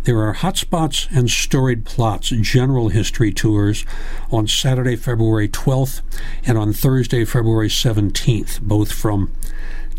There 0.05 0.19
are 0.21 0.33
hotspots 0.33 1.15
and 1.15 1.29
storied 1.29 1.85
plots 1.85 2.29
general 2.29 2.89
history 2.89 3.31
tours 3.31 3.85
on 4.31 4.47
Saturday, 4.47 4.95
February 4.95 5.47
12th, 5.47 6.01
and 6.43 6.57
on 6.57 6.73
Thursday, 6.73 7.23
February 7.23 7.69
17th, 7.69 8.61
both 8.61 8.91
from 8.91 9.31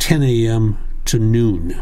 10 0.01 0.24
a.m. 0.24 0.76
to 1.05 1.20
noon. 1.20 1.81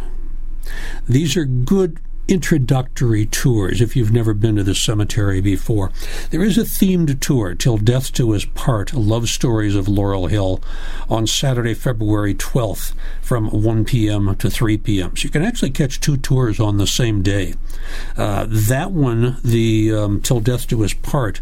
These 1.08 1.34
are 1.38 1.46
good 1.46 1.98
introductory 2.28 3.26
tours 3.26 3.80
if 3.80 3.94
you've 3.94 4.12
never 4.12 4.34
been 4.34 4.56
to 4.56 4.62
the 4.62 4.74
cemetery 4.74 5.40
before. 5.40 5.92
There 6.30 6.42
is 6.42 6.58
a 6.58 6.62
themed 6.62 7.20
tour, 7.20 7.54
Till 7.54 7.78
Death 7.78 8.12
Do 8.12 8.34
Us 8.34 8.44
Part, 8.44 8.94
Love 8.94 9.28
Stories 9.28 9.76
of 9.76 9.88
Laurel 9.88 10.26
Hill, 10.26 10.60
on 11.08 11.26
Saturday, 11.26 11.74
February 11.74 12.34
12th 12.34 12.94
from 13.22 13.50
1 13.50 13.84
p.m. 13.84 14.34
to 14.36 14.50
3 14.50 14.78
p.m. 14.78 15.16
So 15.16 15.24
you 15.24 15.30
can 15.30 15.42
actually 15.42 15.70
catch 15.70 16.00
two 16.00 16.16
tours 16.16 16.58
on 16.58 16.78
the 16.78 16.86
same 16.86 17.22
day. 17.22 17.54
Uh, 18.16 18.46
that 18.48 18.90
one, 18.90 19.38
the 19.44 19.92
um, 19.92 20.20
Till 20.20 20.40
Death 20.40 20.66
Do 20.66 20.84
Us 20.84 20.94
Part, 20.94 21.40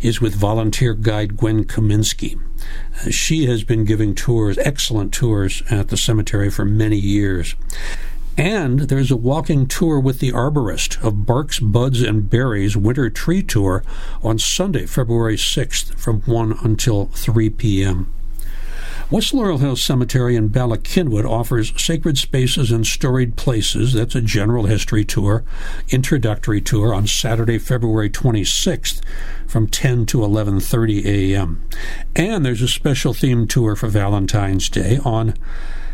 is 0.00 0.20
with 0.20 0.34
volunteer 0.34 0.94
guide 0.94 1.36
Gwen 1.36 1.64
Kaminsky. 1.64 2.40
Uh, 3.04 3.10
she 3.10 3.46
has 3.46 3.64
been 3.64 3.84
giving 3.84 4.14
tours, 4.14 4.58
excellent 4.58 5.12
tours, 5.12 5.62
at 5.70 5.88
the 5.88 5.96
cemetery 5.96 6.50
for 6.50 6.64
many 6.64 6.96
years. 6.96 7.54
And 8.36 8.80
there's 8.80 9.10
a 9.10 9.16
walking 9.16 9.66
tour 9.66 10.00
with 10.00 10.20
the 10.20 10.32
arborist 10.32 11.02
of 11.04 11.26
Barks, 11.26 11.58
Buds, 11.60 12.00
and 12.00 12.30
Berries 12.30 12.76
Winter 12.76 13.10
Tree 13.10 13.42
Tour 13.42 13.84
on 14.22 14.38
Sunday, 14.38 14.86
February 14.86 15.36
6th 15.36 15.94
from 15.98 16.22
1 16.22 16.58
until 16.62 17.06
3 17.06 17.50
p.m. 17.50 18.12
West 19.10 19.34
Laurel 19.34 19.58
Hill 19.58 19.76
Cemetery 19.76 20.36
in 20.36 20.48
Bala 20.48 20.78
Cynwyd 20.78 21.28
offers 21.28 21.74
Sacred 21.76 22.16
Spaces 22.16 22.72
and 22.72 22.86
Storied 22.86 23.36
Places. 23.36 23.92
That's 23.92 24.14
a 24.14 24.22
general 24.22 24.64
history 24.64 25.04
tour, 25.04 25.44
introductory 25.90 26.62
tour 26.62 26.94
on 26.94 27.06
Saturday, 27.06 27.58
February 27.58 28.08
26th 28.08 29.02
from 29.46 29.66
10 29.66 30.06
to 30.06 30.20
11:30 30.20 31.04
a.m. 31.04 31.62
And 32.16 32.46
there's 32.46 32.62
a 32.62 32.68
special 32.68 33.12
themed 33.12 33.50
tour 33.50 33.76
for 33.76 33.88
Valentine's 33.88 34.70
Day 34.70 34.98
on 35.04 35.34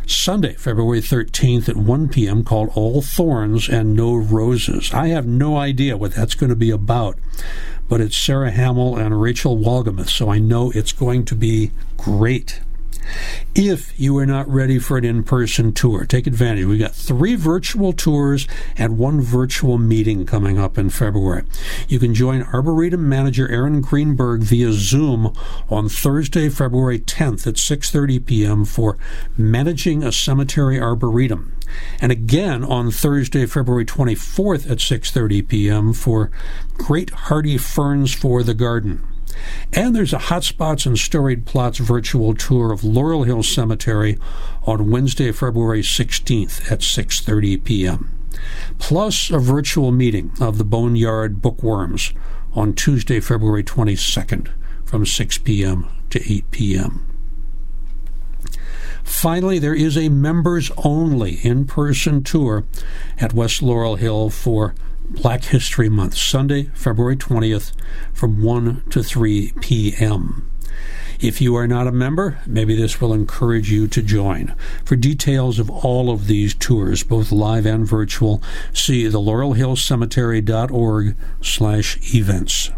Sunday, 0.09 0.55
February 0.55 1.01
13th 1.01 1.69
at 1.69 1.77
1 1.77 2.09
p.m., 2.09 2.43
called 2.43 2.71
All 2.75 3.03
Thorns 3.03 3.69
and 3.69 3.95
No 3.95 4.15
Roses. 4.15 4.91
I 4.95 5.09
have 5.09 5.27
no 5.27 5.59
idea 5.59 5.99
what 5.99 6.15
that's 6.15 6.35
going 6.35 6.49
to 6.49 6.57
be 6.57 6.71
about, 6.71 7.19
but 7.91 8.01
it's 8.01 8.17
Sarah 8.17 8.51
Hamill 8.51 8.97
and 8.97 9.21
Rachel 9.21 9.59
Wolgemuth, 9.59 10.09
so 10.09 10.31
I 10.31 10.39
know 10.39 10.71
it's 10.71 10.93
going 10.93 11.27
to 11.27 11.35
be 11.35 11.73
great. 11.99 12.61
If 13.55 13.99
you 13.99 14.17
are 14.19 14.27
not 14.27 14.49
ready 14.49 14.79
for 14.79 14.97
an 14.97 15.05
in 15.05 15.25
person 15.25 15.73
tour, 15.73 16.05
take 16.05 16.27
advantage. 16.27 16.65
We've 16.65 16.79
got 16.79 16.95
three 16.95 17.35
virtual 17.35 17.93
tours 17.93 18.47
and 18.77 18.99
one 18.99 19.21
virtual 19.21 19.79
meeting 19.79 20.27
coming 20.27 20.59
up 20.59 20.79
in 20.79 20.91
February. 20.91 21.45
You 21.89 21.99
can 21.99 22.15
join 22.15 22.43
Arboretum 22.43 23.09
manager 23.09 23.49
Aaron 23.49 23.81
Greenberg 23.81 24.43
via 24.43 24.73
Zoom 24.73 25.33
on 25.69 25.89
Thursday, 25.89 26.49
February 26.49 27.01
10th 27.01 27.47
at 27.47 27.55
6:30 27.55 28.25
p.m. 28.25 28.65
for 28.65 28.97
Managing 29.37 30.05
a 30.05 30.13
Cemetery 30.13 30.79
Arboretum. 30.81 31.53
And 32.01 32.13
again 32.13 32.65
on 32.65 32.91
Thursday, 32.91 33.47
February 33.47 33.85
24th 33.85 34.71
at 34.71 34.79
6:30 34.79 35.49
p.m. 35.49 35.93
for 35.93 36.31
Great 36.75 37.11
Hardy 37.11 37.59
Ferns 37.59 38.15
for 38.15 38.43
the 38.43 38.55
Garden. 38.55 39.05
And 39.72 39.95
there's 39.95 40.12
a 40.12 40.18
Hotspots 40.18 40.86
and 40.86 40.99
Storied 40.99 41.47
Plots 41.47 41.78
virtual 41.78 42.34
tour 42.34 42.72
of 42.72 42.84
Laurel 42.84 43.24
Hill 43.24 43.43
Cemetery 43.43 44.18
on 44.64 44.91
Wednesday, 44.91 45.32
February 45.32 45.82
16th 45.82 46.70
at 46.70 46.80
6:30 46.80 47.64
p.m. 47.64 48.12
Plus 48.78 49.30
a 49.30 49.39
virtual 49.39 49.93
meeting 49.93 50.32
of 50.41 50.59
the 50.59 50.64
Boneyard 50.64 51.43
Bookworms 51.43 52.12
on 52.55 52.74
Tuesday, 52.74 53.20
February 53.20 53.64
22nd 53.64 54.51
from 54.84 55.05
6 55.05 55.39
p.m. 55.39 55.89
to 56.11 56.32
8 56.32 56.51
p.m. 56.51 57.05
Finally, 59.05 59.59
there 59.59 59.74
is 59.74 59.97
a 59.97 60.09
members 60.09 60.70
only 60.84 61.36
in 61.43 61.64
person 61.64 62.22
tour 62.22 62.64
at 63.18 63.32
West 63.32 63.62
Laurel 63.62 63.97
Hill 63.97 64.30
for 64.30 64.74
Black 65.11 65.45
History 65.45 65.89
Month, 65.89 66.17
Sunday, 66.17 66.65
February 66.75 67.17
20th, 67.17 67.73
from 68.13 68.43
1 68.43 68.85
to 68.91 69.03
3 69.03 69.53
p.m. 69.61 70.51
If 71.19 71.41
you 71.41 71.57
are 71.57 71.67
not 71.67 71.87
a 71.87 71.93
member, 71.93 72.39
maybe 72.47 72.77
this 72.77 73.01
will 73.01 73.15
encourage 73.15 73.71
you 73.71 73.89
to 73.89 74.03
join. 74.03 74.55
For 74.85 74.95
details 74.97 75.59
of 75.59 75.71
all 75.71 76.11
of 76.11 76.27
these 76.27 76.55
tours, 76.55 77.03
both 77.03 77.33
live 77.33 77.65
and 77.67 77.87
virtual, 77.87 78.43
see 78.75 79.09
the 79.09 79.19
laurelhillcemetery.org 79.19 81.17
slash 81.41 82.15
events. 82.15 82.71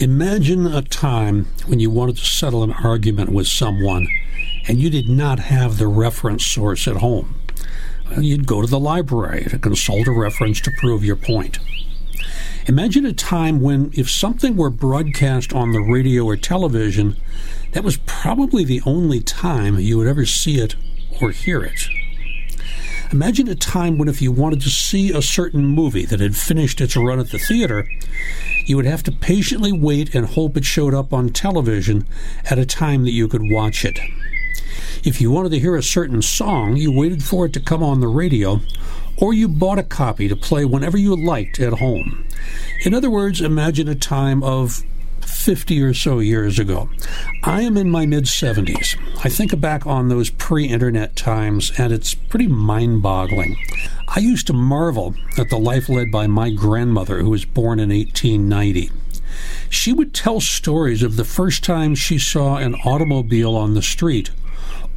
Imagine 0.00 0.66
a 0.66 0.80
time 0.80 1.46
when 1.66 1.78
you 1.78 1.90
wanted 1.90 2.16
to 2.16 2.24
settle 2.24 2.64
an 2.64 2.72
argument 2.72 3.30
with 3.30 3.46
someone 3.46 4.08
and 4.66 4.78
you 4.78 4.90
did 4.90 5.08
not 5.08 5.38
have 5.38 5.78
the 5.78 5.88
reference 5.88 6.44
source 6.44 6.86
at 6.86 6.96
home. 6.96 7.40
Uh, 8.10 8.20
you'd 8.20 8.46
go 8.46 8.60
to 8.60 8.66
the 8.66 8.78
library 8.78 9.44
to 9.44 9.58
consult 9.58 10.06
a 10.06 10.12
reference 10.12 10.60
to 10.60 10.70
prove 10.78 11.04
your 11.04 11.16
point. 11.16 11.58
Imagine 12.66 13.06
a 13.06 13.12
time 13.12 13.60
when, 13.60 13.90
if 13.94 14.10
something 14.10 14.56
were 14.56 14.70
broadcast 14.70 15.52
on 15.52 15.72
the 15.72 15.80
radio 15.80 16.24
or 16.24 16.36
television, 16.36 17.16
that 17.72 17.84
was 17.84 17.96
probably 18.06 18.64
the 18.64 18.82
only 18.84 19.20
time 19.20 19.78
you 19.78 19.96
would 19.98 20.06
ever 20.06 20.26
see 20.26 20.58
it 20.58 20.76
or 21.20 21.30
hear 21.30 21.62
it. 21.62 21.88
Imagine 23.12 23.48
a 23.48 23.56
time 23.56 23.98
when, 23.98 24.08
if 24.08 24.22
you 24.22 24.30
wanted 24.30 24.60
to 24.60 24.70
see 24.70 25.10
a 25.10 25.20
certain 25.20 25.66
movie 25.66 26.04
that 26.06 26.20
had 26.20 26.36
finished 26.36 26.80
its 26.80 26.96
run 26.96 27.18
at 27.18 27.30
the 27.30 27.38
theater, 27.38 27.88
you 28.66 28.76
would 28.76 28.86
have 28.86 29.02
to 29.02 29.10
patiently 29.10 29.72
wait 29.72 30.14
and 30.14 30.26
hope 30.26 30.56
it 30.56 30.64
showed 30.64 30.94
up 30.94 31.12
on 31.12 31.30
television 31.30 32.06
at 32.48 32.58
a 32.58 32.66
time 32.66 33.02
that 33.02 33.10
you 33.10 33.26
could 33.26 33.42
watch 33.42 33.84
it. 33.84 33.98
If 35.02 35.18
you 35.18 35.30
wanted 35.30 35.52
to 35.52 35.58
hear 35.58 35.76
a 35.76 35.82
certain 35.82 36.20
song, 36.20 36.76
you 36.76 36.92
waited 36.92 37.24
for 37.24 37.46
it 37.46 37.54
to 37.54 37.60
come 37.60 37.82
on 37.82 38.00
the 38.00 38.06
radio, 38.06 38.60
or 39.16 39.32
you 39.32 39.48
bought 39.48 39.78
a 39.78 39.82
copy 39.82 40.28
to 40.28 40.36
play 40.36 40.66
whenever 40.66 40.98
you 40.98 41.16
liked 41.16 41.58
at 41.58 41.78
home. 41.78 42.26
In 42.84 42.92
other 42.92 43.08
words, 43.08 43.40
imagine 43.40 43.88
a 43.88 43.94
time 43.94 44.42
of 44.42 44.84
50 45.22 45.80
or 45.80 45.94
so 45.94 46.18
years 46.18 46.58
ago. 46.58 46.90
I 47.42 47.62
am 47.62 47.78
in 47.78 47.88
my 47.88 48.04
mid 48.04 48.24
70s. 48.24 48.98
I 49.24 49.30
think 49.30 49.58
back 49.58 49.86
on 49.86 50.08
those 50.08 50.28
pre 50.28 50.66
internet 50.66 51.16
times, 51.16 51.72
and 51.78 51.94
it's 51.94 52.12
pretty 52.12 52.46
mind 52.46 53.00
boggling. 53.00 53.56
I 54.06 54.20
used 54.20 54.48
to 54.48 54.52
marvel 54.52 55.14
at 55.38 55.48
the 55.48 55.58
life 55.58 55.88
led 55.88 56.10
by 56.12 56.26
my 56.26 56.50
grandmother, 56.50 57.20
who 57.20 57.30
was 57.30 57.46
born 57.46 57.80
in 57.80 57.88
1890. 57.88 58.90
She 59.70 59.94
would 59.94 60.12
tell 60.12 60.40
stories 60.40 61.02
of 61.02 61.16
the 61.16 61.24
first 61.24 61.64
time 61.64 61.94
she 61.94 62.18
saw 62.18 62.56
an 62.56 62.74
automobile 62.84 63.56
on 63.56 63.72
the 63.72 63.82
street 63.82 64.30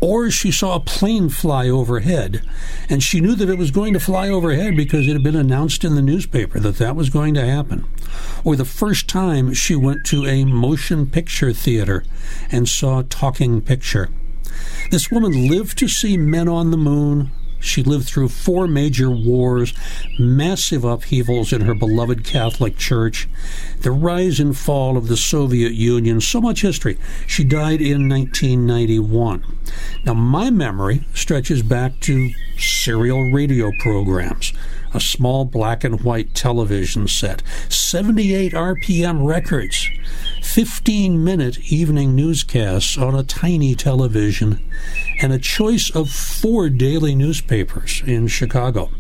or 0.04 0.30
she 0.30 0.52
saw 0.52 0.76
a 0.76 0.82
plane 0.82 1.30
fly 1.30 1.70
overhead, 1.70 2.42
and 2.90 3.02
she 3.02 3.22
knew 3.22 3.36
that 3.36 3.48
it 3.48 3.58
was 3.58 3.72
going 3.72 3.94
to 3.94 4.02
fly 4.02 4.28
overhead 4.28 4.76
because 4.76 5.08
it 5.08 5.14
had 5.14 5.24
been 5.24 5.34
announced 5.34 5.86
in 5.86 5.96
the 5.96 6.02
newspaper 6.02 6.60
that 6.60 6.76
that 6.76 6.94
was 6.94 7.10
going 7.10 7.34
to 7.34 7.46
happen. 7.46 7.86
Or 8.44 8.58
the 8.58 8.66
first 8.66 9.08
time 9.08 9.54
she 9.54 9.78
went 9.78 10.04
to 10.08 10.26
a 10.26 10.44
motion 10.44 11.08
picture 11.08 11.54
theater 11.54 12.04
and 12.52 12.68
saw 12.68 13.00
a 13.00 13.04
talking 13.06 13.62
picture. 13.62 14.10
This 14.92 15.10
woman 15.10 15.48
lived 15.48 15.78
to 15.78 15.88
see 15.88 16.18
men 16.18 16.50
on 16.50 16.72
the 16.72 16.78
moon, 16.78 17.32
she 17.64 17.82
lived 17.82 18.06
through 18.06 18.28
four 18.28 18.68
major 18.68 19.10
wars, 19.10 19.74
massive 20.20 20.84
upheavals 20.84 21.54
in 21.54 21.62
her 21.62 21.74
beloved 21.74 22.24
Catholic 22.24 22.78
Church, 22.78 23.28
the 23.82 23.92
rise 23.92 24.40
and 24.40 24.58
fall 24.58 24.98
of 24.98 25.08
the 25.08 25.18
Soviet 25.18 25.74
Union, 25.74 26.20
so 26.20 26.42
much 26.42 26.62
history. 26.62 26.98
She 27.26 27.44
died 27.44 27.82
in 27.82 28.10
1991. 28.10 29.44
Now, 30.06 30.14
my 30.14 30.50
memory 30.50 31.06
stretches 31.14 31.64
back 31.64 32.00
to 32.02 32.32
serial 32.58 33.32
radio 33.32 33.72
programs, 33.80 34.54
a 34.94 35.00
small 35.00 35.46
black 35.46 35.84
and 35.84 36.02
white 36.02 36.34
television 36.34 37.08
set, 37.08 37.42
78 37.70 38.52
RPM 38.52 39.26
records, 39.26 39.83
15 40.54 41.24
minute 41.24 41.58
evening 41.72 42.16
newscasts 42.16 42.96
on 42.96 43.16
a 43.16 43.24
tiny 43.24 43.74
television, 43.74 44.64
and 45.20 45.34
a 45.34 45.40
choice 45.40 45.90
of 45.90 46.12
four 46.12 46.70
daily 46.70 47.16
newspapers 47.16 48.04
in 48.06 48.28
Chicago. 48.28 48.92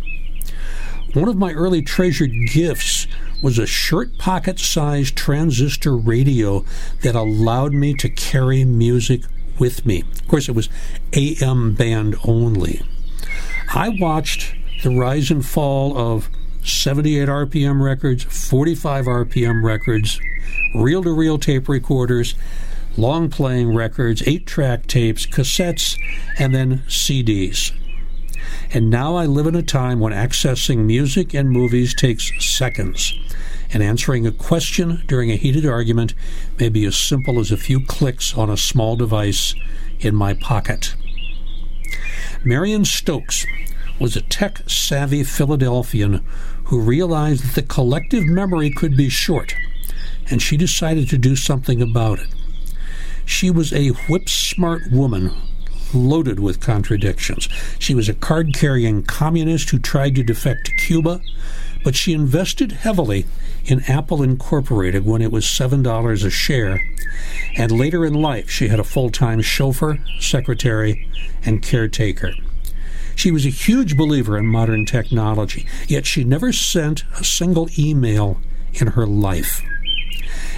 One 1.13 1.29
of 1.29 1.37
my 1.37 1.51
early 1.51 1.83
treasured 1.83 2.31
gifts 2.47 3.05
was 3.43 3.59
a 3.59 3.67
shirt 3.67 4.17
pocket 4.17 4.57
sized 4.57 5.15
transistor 5.15 5.95
radio 5.95 6.65
that 7.03 7.13
allowed 7.13 7.73
me 7.73 7.93
to 7.97 8.09
carry 8.09 8.65
music 8.65 9.21
with 9.59 9.85
me. 9.85 10.01
Of 10.01 10.27
course, 10.27 10.49
it 10.49 10.55
was 10.55 10.69
AM 11.13 11.75
band 11.75 12.15
only. 12.25 12.81
I 13.75 13.89
watched 13.89 14.55
the 14.81 14.89
rise 14.89 15.29
and 15.29 15.45
fall 15.45 15.95
of 15.95 16.31
78 16.63 17.27
RPM 17.27 17.83
records, 17.83 18.23
45 18.23 19.05
RPM 19.05 19.63
records, 19.63 20.19
reel 20.73 21.03
to 21.03 21.11
reel 21.11 21.37
tape 21.37 21.67
recorders, 21.67 22.35
long 22.97 23.29
playing 23.29 23.75
records, 23.75 24.23
eight 24.25 24.45
track 24.45 24.87
tapes, 24.87 25.25
cassettes, 25.25 25.97
and 26.37 26.53
then 26.53 26.79
CDs. 26.87 27.71
And 28.73 28.89
now 28.89 29.15
I 29.15 29.25
live 29.25 29.47
in 29.47 29.55
a 29.55 29.63
time 29.63 29.99
when 29.99 30.13
accessing 30.13 30.85
music 30.85 31.33
and 31.33 31.49
movies 31.49 31.93
takes 31.93 32.31
seconds, 32.43 33.13
and 33.71 33.83
answering 33.83 34.25
a 34.25 34.31
question 34.31 35.03
during 35.07 35.31
a 35.31 35.35
heated 35.35 35.65
argument 35.65 36.13
may 36.59 36.69
be 36.69 36.85
as 36.85 36.95
simple 36.95 37.39
as 37.39 37.51
a 37.51 37.57
few 37.57 37.85
clicks 37.85 38.35
on 38.37 38.49
a 38.49 38.57
small 38.57 38.95
device 38.95 39.55
in 39.99 40.15
my 40.15 40.33
pocket. 40.33 40.95
Marion 42.43 42.83
Stokes 42.83 43.45
was 44.03 44.17
a 44.17 44.21
tech 44.21 44.69
savvy 44.69 45.23
Philadelphian 45.23 46.21
who 46.65 46.81
realized 46.81 47.41
that 47.45 47.55
the 47.55 47.61
collective 47.61 48.25
memory 48.25 48.69
could 48.69 48.97
be 48.97 49.07
short, 49.07 49.55
and 50.29 50.41
she 50.41 50.57
decided 50.57 51.07
to 51.07 51.17
do 51.17 51.37
something 51.37 51.81
about 51.81 52.19
it. 52.19 52.27
She 53.23 53.49
was 53.49 53.71
a 53.71 53.91
whip 54.09 54.27
smart 54.27 54.91
woman 54.91 55.31
loaded 55.93 56.41
with 56.41 56.59
contradictions. 56.59 57.47
She 57.79 57.95
was 57.95 58.09
a 58.09 58.13
card 58.13 58.53
carrying 58.53 59.03
communist 59.03 59.69
who 59.69 59.79
tried 59.79 60.15
to 60.15 60.23
defect 60.23 60.65
to 60.65 60.75
Cuba, 60.75 61.21
but 61.85 61.95
she 61.95 62.11
invested 62.11 62.73
heavily 62.73 63.25
in 63.63 63.85
Apple 63.87 64.21
Incorporated 64.21 65.05
when 65.05 65.21
it 65.21 65.31
was 65.31 65.45
$7 65.45 66.25
a 66.25 66.29
share. 66.29 66.83
And 67.55 67.71
later 67.71 68.05
in 68.05 68.15
life, 68.15 68.49
she 68.49 68.67
had 68.67 68.81
a 68.81 68.83
full 68.83 69.11
time 69.11 69.41
chauffeur, 69.41 70.03
secretary, 70.19 71.07
and 71.45 71.61
caretaker. 71.61 72.33
She 73.15 73.31
was 73.31 73.45
a 73.45 73.49
huge 73.49 73.95
believer 73.95 74.37
in 74.37 74.47
modern 74.47 74.85
technology, 74.85 75.65
yet 75.87 76.05
she 76.05 76.23
never 76.23 76.51
sent 76.51 77.03
a 77.19 77.23
single 77.23 77.69
email 77.77 78.39
in 78.73 78.87
her 78.87 79.05
life 79.05 79.61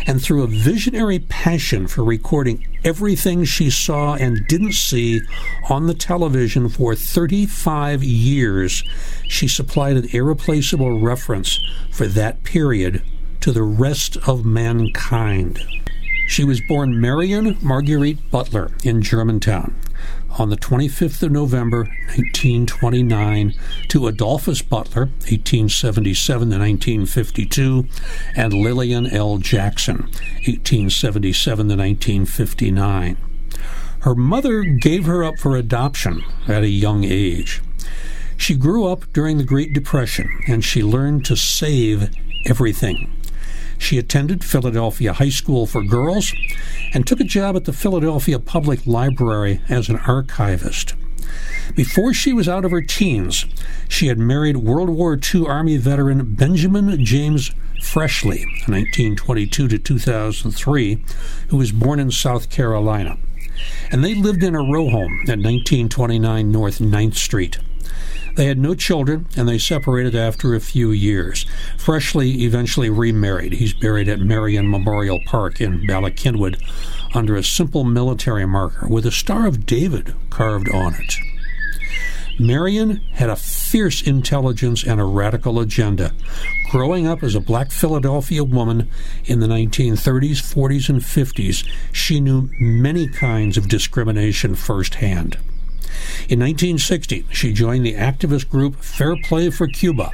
and 0.08 0.22
through 0.22 0.44
a 0.44 0.48
visionary 0.48 1.20
passion 1.20 1.88
for 1.88 2.04
recording 2.04 2.66
everything 2.84 3.44
she 3.44 3.70
saw 3.70 4.16
and 4.16 4.48
didn't 4.48 4.74
see 4.74 5.22
on 5.70 5.88
the 5.88 5.94
television 5.94 6.70
for 6.70 6.96
35 6.96 8.04
years, 8.04 8.84
she 9.28 9.48
supplied 9.48 9.98
an 9.98 10.08
irreplaceable 10.12 11.02
reference 11.02 11.60
for 11.92 12.06
that 12.08 12.44
period 12.44 13.02
to 13.42 13.52
the 13.52 13.64
rest 13.64 14.18
of 14.28 14.46
mankind. 14.46 15.60
She 16.28 16.44
was 16.44 16.62
born 16.62 17.00
Marion 17.00 17.58
Marguerite 17.62 18.30
Butler 18.32 18.72
in 18.84 19.02
Germantown 19.02 19.76
on 20.38 20.50
the 20.50 20.58
25th 20.58 21.24
of 21.24 21.32
November, 21.32 21.84
1929, 22.18 23.54
to 23.88 24.08
Adolphus 24.08 24.62
Butler, 24.62 25.04
1877 25.04 26.50
to 26.50 26.58
1952, 26.58 27.88
and 28.36 28.54
Lillian 28.54 29.08
L. 29.08 29.38
Jackson, 29.38 29.98
1877 30.46 31.70
to 31.70 31.76
1959. 31.76 33.18
Her 34.00 34.16
mother 34.16 34.64
gave 34.64 35.06
her 35.06 35.24
up 35.24 35.40
for 35.40 35.56
adoption 35.56 36.24
at 36.48 36.64
a 36.64 36.70
young 36.70 37.04
age. 37.04 37.62
She 38.38 38.56
grew 38.56 38.86
up 38.86 39.12
during 39.14 39.38
the 39.38 39.44
Great 39.44 39.74
Depression 39.74 40.30
and 40.48 40.64
she 40.64 40.84
learned 40.84 41.26
to 41.26 41.36
save 41.36 42.14
everything. 42.46 43.12
She 43.78 43.98
attended 43.98 44.44
Philadelphia 44.44 45.14
High 45.14 45.30
School 45.30 45.66
for 45.66 45.84
Girls 45.84 46.34
and 46.94 47.06
took 47.06 47.20
a 47.20 47.26
job 47.26 47.56
at 47.56 47.66
the 47.66 47.74
Philadelphia 47.74 48.40
Public 48.40 48.86
Library 48.86 49.62
as 49.70 49.90
an 49.90 49.98
archivist. 49.98 50.96
Before 51.76 52.14
she 52.14 52.32
was 52.32 52.48
out 52.48 52.66
of 52.66 52.72
her 52.72 52.82
teens, 52.82 53.46
she 53.88 54.08
had 54.08 54.18
married 54.18 54.58
World 54.58 54.90
War 54.90 55.20
II 55.34 55.46
Army 55.48 55.78
veteran 55.78 56.36
Benjamin 56.36 57.04
James 57.04 57.52
Freshley, 57.82 58.46
1922 58.68 59.68
to 59.68 59.78
2003, 59.78 61.04
who 61.50 61.58
was 61.58 61.72
born 61.72 62.00
in 62.00 62.12
South 62.12 62.50
Carolina. 62.50 63.18
And 63.92 64.04
they 64.04 64.16
lived 64.16 64.44
in 64.44 64.56
a 64.56 64.60
row 64.60 64.90
home 64.90 65.20
at 65.28 65.40
1929 65.40 66.52
North 66.52 66.80
9th 66.80 67.16
Street. 67.16 67.60
They 68.36 68.48
had 68.48 68.58
no 68.58 68.76
children, 68.76 69.28
and 69.38 69.48
they 69.48 69.58
separated 69.58 70.14
after 70.14 70.54
a 70.54 70.60
few 70.60 70.92
years. 70.92 71.46
Freshley 71.78 72.42
eventually 72.42 72.90
remarried. 72.90 73.54
He's 73.54 73.74
buried 73.74 74.10
at 74.10 74.20
Marion 74.20 74.70
Memorial 74.70 75.22
Park 75.26 75.62
in 75.62 75.88
Bala 75.88 76.12
Cynwyd 76.12 76.62
under 77.16 77.36
a 77.36 77.44
simple 77.44 77.86
military 77.86 78.46
marker 78.46 78.88
with 78.88 79.06
a 79.06 79.12
Star 79.12 79.48
of 79.48 79.66
David 79.66 80.14
carved 80.30 80.70
on 80.70 80.96
it. 80.96 81.16
Marion 82.38 82.98
had 83.14 83.30
a 83.30 83.38
fierce 83.38 84.02
intelligence 84.02 84.84
and 84.84 85.00
a 85.00 85.06
radical 85.06 85.62
agenda. 85.62 86.12
Growing 86.70 87.08
up 87.08 87.24
as 87.24 87.36
a 87.36 87.40
black 87.40 87.72
Philadelphia 87.72 88.44
woman 88.44 88.90
in 89.24 89.40
the 89.40 89.48
1930s, 89.48 90.42
40s, 90.42 90.90
and 90.90 91.02
50s, 91.02 91.66
she 91.94 92.20
knew 92.20 92.50
many 92.60 93.08
kinds 93.08 93.56
of 93.56 93.70
discrimination 93.70 94.56
firsthand. 94.56 95.38
In 96.28 96.40
1960, 96.40 97.26
she 97.32 97.54
joined 97.54 97.86
the 97.86 97.94
activist 97.94 98.50
group 98.50 98.78
Fair 98.78 99.16
Play 99.24 99.50
for 99.50 99.68
Cuba 99.68 100.12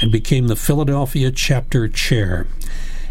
and 0.00 0.10
became 0.10 0.48
the 0.48 0.56
Philadelphia 0.56 1.30
chapter 1.30 1.88
chair. 1.88 2.46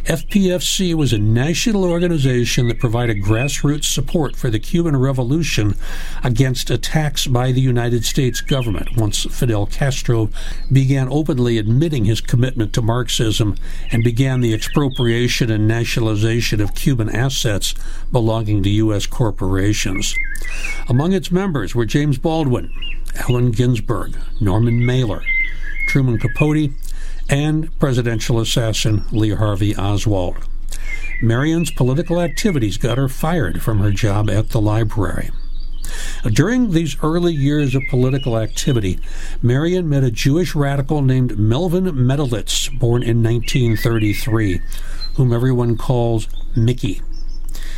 FPFC 0.06 0.94
was 0.94 1.14
a 1.14 1.18
national 1.18 1.86
organization 1.86 2.68
that 2.68 2.78
provided 2.78 3.24
grassroots 3.24 3.86
support 3.86 4.36
for 4.36 4.50
the 4.50 4.60
Cuban 4.60 4.98
Revolution 4.98 5.76
against 6.26 6.70
attacks 6.70 7.26
by 7.26 7.54
the 7.54 7.62
United 7.62 8.04
States 8.04 8.42
government 8.42 8.98
once 8.98 9.24
Fidel 9.24 9.66
Castro 9.66 10.30
began 10.70 11.08
openly 11.10 11.58
admitting 11.58 12.04
his 12.04 12.20
commitment 12.20 12.74
to 12.74 12.82
Marxism 12.82 13.56
and 13.94 14.04
began 14.04 14.42
the 14.42 14.54
expropriation 14.54 15.50
and 15.50 15.70
nationalization 15.70 16.60
of 16.60 16.76
Cuban 16.76 17.10
assets 17.10 17.74
belonging 18.12 18.62
to 18.64 18.70
U.S. 18.70 19.06
corporations. 19.06 20.16
Among 20.90 21.14
its 21.14 21.32
members 21.32 21.74
were 21.74 21.86
James 21.86 22.18
Baldwin, 22.18 22.70
Allen 23.16 23.52
Ginsberg, 23.52 24.18
Norman 24.42 24.86
Mailer, 24.86 25.22
Truman 25.88 26.20
Capote, 26.20 26.72
and 27.30 27.78
presidential 27.80 28.40
assassin 28.40 29.04
Lee 29.12 29.32
Harvey 29.32 29.76
Oswald. 29.76 30.38
Marion's 31.22 31.72
political 31.72 32.20
activities 32.20 32.78
got 32.78 32.98
her 32.98 33.08
fired 33.08 33.62
from 33.62 33.80
her 33.80 33.92
job 33.92 34.30
at 34.30 34.50
the 34.50 34.62
library. 34.62 35.30
During 36.24 36.72
these 36.72 36.98
early 37.04 37.34
years 37.34 37.76
of 37.76 37.84
political 37.90 38.38
activity, 38.38 39.00
Marion 39.42 39.88
met 39.88 40.04
a 40.04 40.12
Jewish 40.12 40.56
radical 40.56 41.02
named 41.02 41.38
Melvin 41.38 41.86
Metelits, 41.86 42.70
born 42.80 43.04
in 43.04 43.22
1933, 43.22 44.60
whom 45.16 45.34
everyone 45.34 45.78
calls 45.78 46.28
Mickey. 46.56 47.02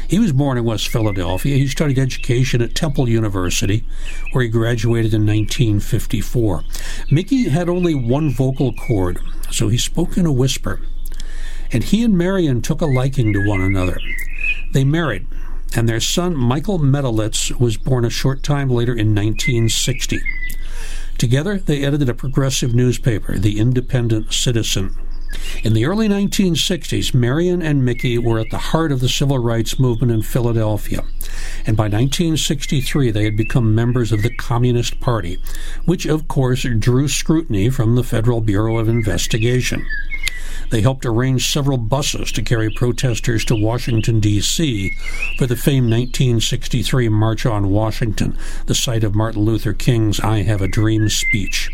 He 0.08 0.20
was 0.20 0.34
born 0.34 0.58
in 0.58 0.64
West 0.64 0.88
Philadelphia. 0.88 1.58
He 1.58 1.68
studied 1.68 1.98
education 1.98 2.62
at 2.62 2.76
Temple 2.76 3.10
University, 3.10 3.84
where 4.32 4.44
he 4.44 4.50
graduated 4.50 5.14
in 5.14 5.26
1954. 5.26 6.64
Mickey 7.10 7.50
had 7.50 7.70
only 7.70 7.96
one 7.96 8.30
vocal 8.32 8.74
cord, 8.74 9.20
so 9.52 9.68
he 9.68 9.78
spoke 9.78 10.18
in 10.18 10.26
a 10.26 10.32
whisper. 10.32 10.80
And 11.72 11.84
he 11.84 12.04
and 12.04 12.18
Marion 12.18 12.62
took 12.62 12.82
a 12.82 12.86
liking 12.86 13.34
to 13.34 13.48
one 13.48 13.62
another. 13.62 14.00
They 14.72 14.84
married, 14.84 15.26
and 15.76 15.90
their 15.90 16.00
son 16.00 16.36
Michael 16.36 16.80
Metelits 16.80 17.60
was 17.60 17.78
born 17.78 18.06
a 18.06 18.10
short 18.10 18.44
time 18.44 18.70
later 18.70 18.92
in 18.92 19.16
1960. 19.16 20.20
Together, 21.18 21.58
they 21.58 21.84
edited 21.84 22.10
a 22.10 22.14
progressive 22.14 22.76
newspaper, 22.76 23.38
the 23.38 23.60
Independent 23.60 24.34
Citizen. 24.34 24.96
In 25.64 25.74
the 25.74 25.86
early 25.86 26.08
1960s, 26.08 27.14
Marion 27.14 27.62
and 27.62 27.84
Mickey 27.84 28.18
were 28.18 28.40
at 28.40 28.52
the 28.52 28.58
heart 28.58 28.92
of 28.92 29.00
the 29.00 29.10
civil 29.10 29.40
rights 29.40 29.80
movement 29.80 30.12
in 30.12 30.22
Philadelphia, 30.22 31.02
and 31.66 31.76
by 31.76 31.86
1963 31.86 33.12
they 33.12 33.24
had 33.24 33.36
become 33.36 33.74
members 33.74 34.12
of 34.12 34.22
the 34.22 34.34
Communist 34.36 35.00
Party, 35.00 35.40
which 35.86 36.06
of 36.06 36.28
course 36.28 36.68
drew 36.80 37.08
scrutiny 37.08 37.70
from 37.70 37.96
the 37.96 38.04
Federal 38.04 38.42
Bureau 38.42 38.78
of 38.78 38.88
Investigation. 38.88 39.86
They 40.72 40.82
helped 40.82 41.06
arrange 41.06 41.52
several 41.52 41.78
buses 41.78 42.32
to 42.32 42.42
carry 42.42 42.70
protesters 42.70 43.46
to 43.46 43.56
Washington, 43.56 44.20
D.C. 44.20 44.92
for 45.38 45.46
the 45.46 45.56
famed 45.56 45.92
1963 45.92 47.10
March 47.10 47.46
on 47.46 47.70
Washington, 47.70 48.38
the 48.66 48.76
site 48.76 49.04
of 49.04 49.16
Martin 49.16 49.44
Luther 49.44 49.74
King's 49.74 50.20
I 50.20 50.42
Have 50.44 50.62
a 50.62 50.68
Dream 50.68 51.10
speech. 51.10 51.70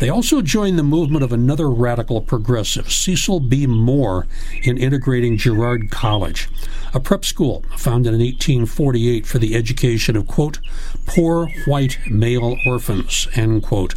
They 0.00 0.08
also 0.08 0.42
joined 0.42 0.78
the 0.78 0.82
movement 0.82 1.24
of 1.24 1.32
another 1.32 1.70
radical 1.70 2.20
progressive, 2.20 2.90
Cecil 2.90 3.40
B. 3.40 3.66
Moore, 3.66 4.26
in 4.62 4.78
integrating 4.78 5.36
Girard 5.36 5.90
College, 5.90 6.48
a 6.94 7.00
prep 7.00 7.24
school 7.24 7.64
founded 7.76 8.14
in 8.14 8.20
1848 8.20 9.26
for 9.26 9.38
the 9.38 9.54
education 9.54 10.16
of, 10.16 10.26
quote, 10.26 10.58
poor 11.06 11.48
white 11.66 11.98
male 12.10 12.56
orphans, 12.66 13.28
end 13.34 13.62
quote. 13.62 13.94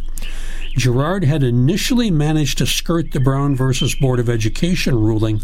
Girard 0.76 1.24
had 1.24 1.42
initially 1.42 2.10
managed 2.10 2.58
to 2.58 2.66
skirt 2.66 3.12
the 3.12 3.20
Brown 3.20 3.56
versus 3.56 3.94
Board 3.94 4.20
of 4.20 4.28
Education 4.28 4.94
ruling 4.94 5.36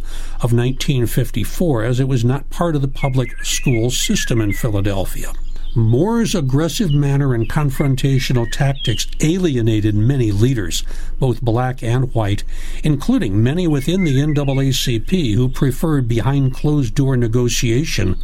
of 0.43 0.53
1954 0.53 1.85
as 1.85 1.99
it 1.99 2.07
was 2.07 2.23
not 2.23 2.51
part 2.51 2.77
of 2.77 2.83
the 2.83 2.89
public 2.89 3.43
school 3.43 3.91
system 3.91 4.43
in 4.43 4.53
Philadelphia. 4.53 5.33
Moore's 5.75 6.35
aggressive 6.35 6.93
manner 6.93 7.33
and 7.33 7.49
confrontational 7.49 8.47
tactics 8.53 9.07
alienated 9.21 9.95
many 9.95 10.31
leaders, 10.31 10.85
both 11.19 11.41
black 11.41 11.83
and 11.83 12.13
white, 12.15 12.45
including 12.85 13.43
many 13.43 13.67
within 13.67 14.05
the 14.05 14.19
NAACP 14.19 15.35
who 15.35 15.49
preferred 15.49 16.07
behind 16.07 16.53
closed 16.53 16.95
door 16.95 17.17
negotiation 17.17 18.19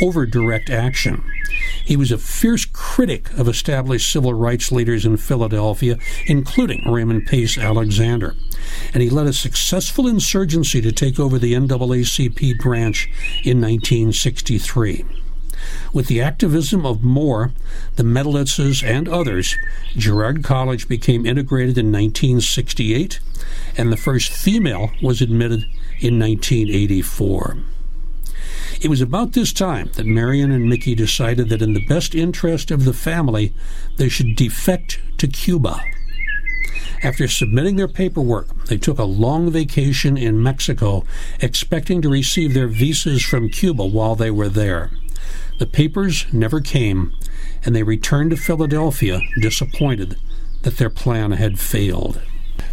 over 0.00 0.26
direct 0.26 0.70
action. 0.70 1.24
He 1.84 1.96
was 1.96 2.12
a 2.12 2.18
fierce 2.18 2.64
critic 2.66 3.36
of 3.36 3.48
established 3.48 4.12
civil 4.12 4.32
rights 4.32 4.70
leaders 4.70 5.04
in 5.04 5.16
Philadelphia, 5.16 5.98
including 6.26 6.88
Raymond 6.88 7.26
Pace 7.26 7.58
Alexander. 7.58 8.36
And 8.94 9.02
he 9.02 9.10
led 9.10 9.26
a 9.26 9.32
successful 9.32 10.06
insurgency 10.06 10.80
to 10.80 10.92
take 10.92 11.18
over 11.18 11.36
the 11.36 11.54
NAACP 11.54 12.58
branch 12.60 13.06
in 13.42 13.60
1963. 13.60 15.04
With 15.92 16.06
the 16.06 16.22
activism 16.22 16.86
of 16.86 17.02
Moore, 17.02 17.52
the 17.96 18.02
Metelitses, 18.02 18.82
and 18.82 19.06
others, 19.08 19.56
Girard 19.94 20.42
College 20.42 20.88
became 20.88 21.26
integrated 21.26 21.76
in 21.76 21.92
1968, 21.92 23.20
and 23.76 23.92
the 23.92 23.98
first 23.98 24.32
female 24.32 24.90
was 25.02 25.20
admitted 25.20 25.64
in 26.00 26.18
1984. 26.18 27.58
It 28.80 28.88
was 28.88 29.02
about 29.02 29.34
this 29.34 29.52
time 29.52 29.90
that 29.94 30.06
Marion 30.06 30.50
and 30.50 30.68
Mickey 30.68 30.94
decided 30.94 31.50
that 31.50 31.62
in 31.62 31.74
the 31.74 31.86
best 31.86 32.14
interest 32.14 32.70
of 32.70 32.84
the 32.84 32.94
family, 32.94 33.52
they 33.98 34.08
should 34.08 34.34
defect 34.34 34.98
to 35.18 35.28
Cuba. 35.28 35.84
After 37.02 37.28
submitting 37.28 37.76
their 37.76 37.86
paperwork, 37.86 38.66
they 38.66 38.78
took 38.78 38.98
a 38.98 39.04
long 39.04 39.50
vacation 39.50 40.16
in 40.16 40.42
Mexico, 40.42 41.04
expecting 41.40 42.00
to 42.00 42.08
receive 42.08 42.54
their 42.54 42.66
visas 42.66 43.22
from 43.22 43.50
Cuba 43.50 43.84
while 43.84 44.14
they 44.14 44.30
were 44.30 44.48
there. 44.48 44.90
The 45.62 45.68
papers 45.68 46.26
never 46.32 46.60
came, 46.60 47.12
and 47.64 47.72
they 47.72 47.84
returned 47.84 48.32
to 48.32 48.36
Philadelphia 48.36 49.20
disappointed 49.40 50.16
that 50.62 50.76
their 50.76 50.90
plan 50.90 51.30
had 51.30 51.60
failed. 51.60 52.20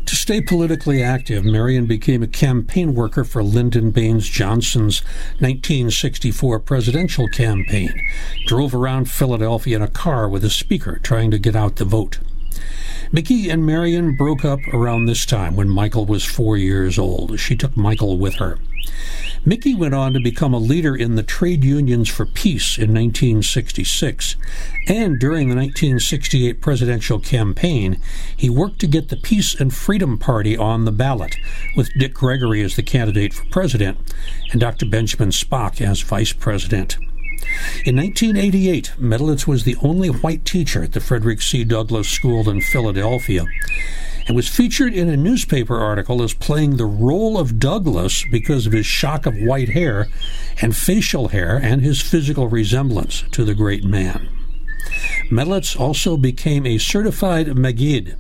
To 0.08 0.16
stay 0.16 0.42
politically 0.42 1.04
active, 1.04 1.46
Marion 1.46 1.86
became 1.86 2.24
a 2.24 2.28
campaign 2.28 2.96
worker 2.96 3.24
for 3.24 3.44
Lyndon 3.44 3.92
Baines 3.92 4.28
Johnson's 4.28 5.04
1964 5.38 6.62
presidential 6.62 7.28
campaign, 7.28 7.94
drove 8.48 8.74
around 8.74 9.12
Philadelphia 9.12 9.76
in 9.76 9.84
a 9.84 9.88
car 9.88 10.28
with 10.28 10.44
a 10.44 10.50
speaker 10.50 10.98
trying 10.98 11.30
to 11.30 11.38
get 11.38 11.56
out 11.56 11.76
the 11.76 11.86
vote. 11.86 12.18
Mickey 13.12 13.50
and 13.50 13.66
Marion 13.66 14.16
broke 14.16 14.46
up 14.46 14.60
around 14.72 15.06
this 15.06 15.26
time 15.26 15.56
when 15.56 15.68
Michael 15.68 16.06
was 16.06 16.24
four 16.24 16.58
years 16.58 17.00
old. 17.00 17.40
She 17.40 17.56
took 17.56 17.76
Michael 17.76 18.20
with 18.20 18.36
her. 18.36 18.60
Mickey 19.44 19.74
went 19.74 19.96
on 19.96 20.14
to 20.14 20.20
become 20.20 20.54
a 20.54 20.60
leader 20.60 20.96
in 20.96 21.16
the 21.16 21.24
Trade 21.24 21.64
Unions 21.64 22.08
for 22.08 22.28
Peace 22.28 22.78
in 22.78 22.94
1966, 22.94 24.36
and 24.88 25.20
during 25.20 25.50
the 25.50 25.56
1968 25.56 26.62
presidential 26.62 27.20
campaign, 27.20 28.00
he 28.38 28.50
worked 28.50 28.80
to 28.80 28.88
get 28.88 29.10
the 29.10 29.18
Peace 29.18 29.60
and 29.60 29.74
Freedom 29.74 30.20
Party 30.20 30.56
on 30.56 30.86
the 30.86 30.92
ballot, 30.92 31.36
with 31.76 31.90
Dick 31.98 32.14
Gregory 32.14 32.62
as 32.62 32.76
the 32.76 32.84
candidate 32.84 33.34
for 33.34 33.46
president 33.46 33.98
and 34.52 34.62
Dr. 34.62 34.86
Benjamin 34.86 35.30
Spock 35.30 35.82
as 35.82 36.02
vice 36.02 36.34
president. 36.34 36.98
In 37.86 37.96
1988, 37.96 38.94
Metelits 39.00 39.48
was 39.48 39.64
the 39.64 39.78
only 39.82 40.10
white 40.10 40.46
teacher 40.46 40.84
at 40.84 40.94
the 40.94 41.00
Frederick 41.00 41.42
C. 41.42 41.64
Douglass 41.64 42.10
School 42.10 42.50
in 42.50 42.62
Philadelphia 42.62 43.46
and 44.28 44.36
was 44.36 44.48
featured 44.48 44.94
in 44.94 45.10
a 45.10 45.18
newspaper 45.18 45.80
article 45.80 46.22
as 46.22 46.36
playing 46.36 46.78
the 46.78 46.86
role 46.86 47.38
of 47.38 47.58
Douglass 47.58 48.24
because 48.32 48.68
of 48.68 48.74
his 48.74 48.86
shock 48.86 49.26
of 49.26 49.36
white 49.36 49.70
hair 49.70 50.08
and 50.62 50.76
facial 50.76 51.30
hair 51.30 51.58
and 51.58 51.82
his 51.82 52.00
physical 52.00 52.48
resemblance 52.48 53.24
to 53.32 53.44
the 53.44 53.56
great 53.56 53.84
man. 53.84 54.30
Metelits 55.32 55.80
also 55.80 56.16
became 56.16 56.66
a 56.66 56.78
certified 56.78 57.58
Maggid, 57.58 58.18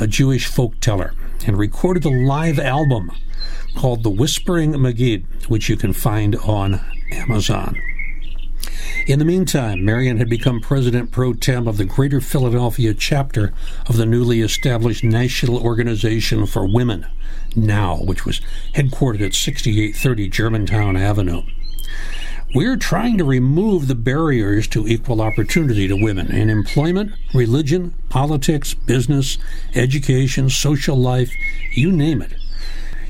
a 0.00 0.06
Jewish 0.06 0.46
folk 0.46 0.80
teller, 0.80 1.12
and 1.46 1.58
recorded 1.58 2.06
a 2.06 2.10
live 2.10 2.58
album 2.58 3.10
called 3.76 4.04
The 4.04 4.10
Whispering 4.10 4.80
Maggid, 4.80 5.26
which 5.48 5.68
you 5.68 5.76
can 5.76 5.92
find 5.92 6.34
on 6.36 6.80
Amazon. 7.12 7.78
In 9.06 9.20
the 9.20 9.24
meantime, 9.24 9.84
Marion 9.84 10.16
had 10.16 10.28
become 10.28 10.60
president 10.60 11.12
pro 11.12 11.32
tem 11.32 11.68
of 11.68 11.76
the 11.76 11.84
Greater 11.84 12.20
Philadelphia 12.20 12.92
chapter 12.92 13.52
of 13.88 13.96
the 13.96 14.04
newly 14.04 14.40
established 14.40 15.04
National 15.04 15.62
Organization 15.62 16.44
for 16.44 16.66
Women, 16.66 17.06
NOW, 17.54 17.98
which 17.98 18.26
was 18.26 18.40
headquartered 18.74 19.24
at 19.24 19.32
6830 19.32 20.28
Germantown 20.28 20.96
Avenue. 20.96 21.42
We're 22.52 22.76
trying 22.76 23.16
to 23.18 23.24
remove 23.24 23.86
the 23.86 23.94
barriers 23.94 24.66
to 24.68 24.88
equal 24.88 25.22
opportunity 25.22 25.86
to 25.86 25.94
women 25.94 26.32
in 26.32 26.50
employment, 26.50 27.12
religion, 27.32 27.94
politics, 28.08 28.74
business, 28.74 29.38
education, 29.76 30.50
social 30.50 30.96
life, 30.96 31.30
you 31.70 31.92
name 31.92 32.22
it. 32.22 32.32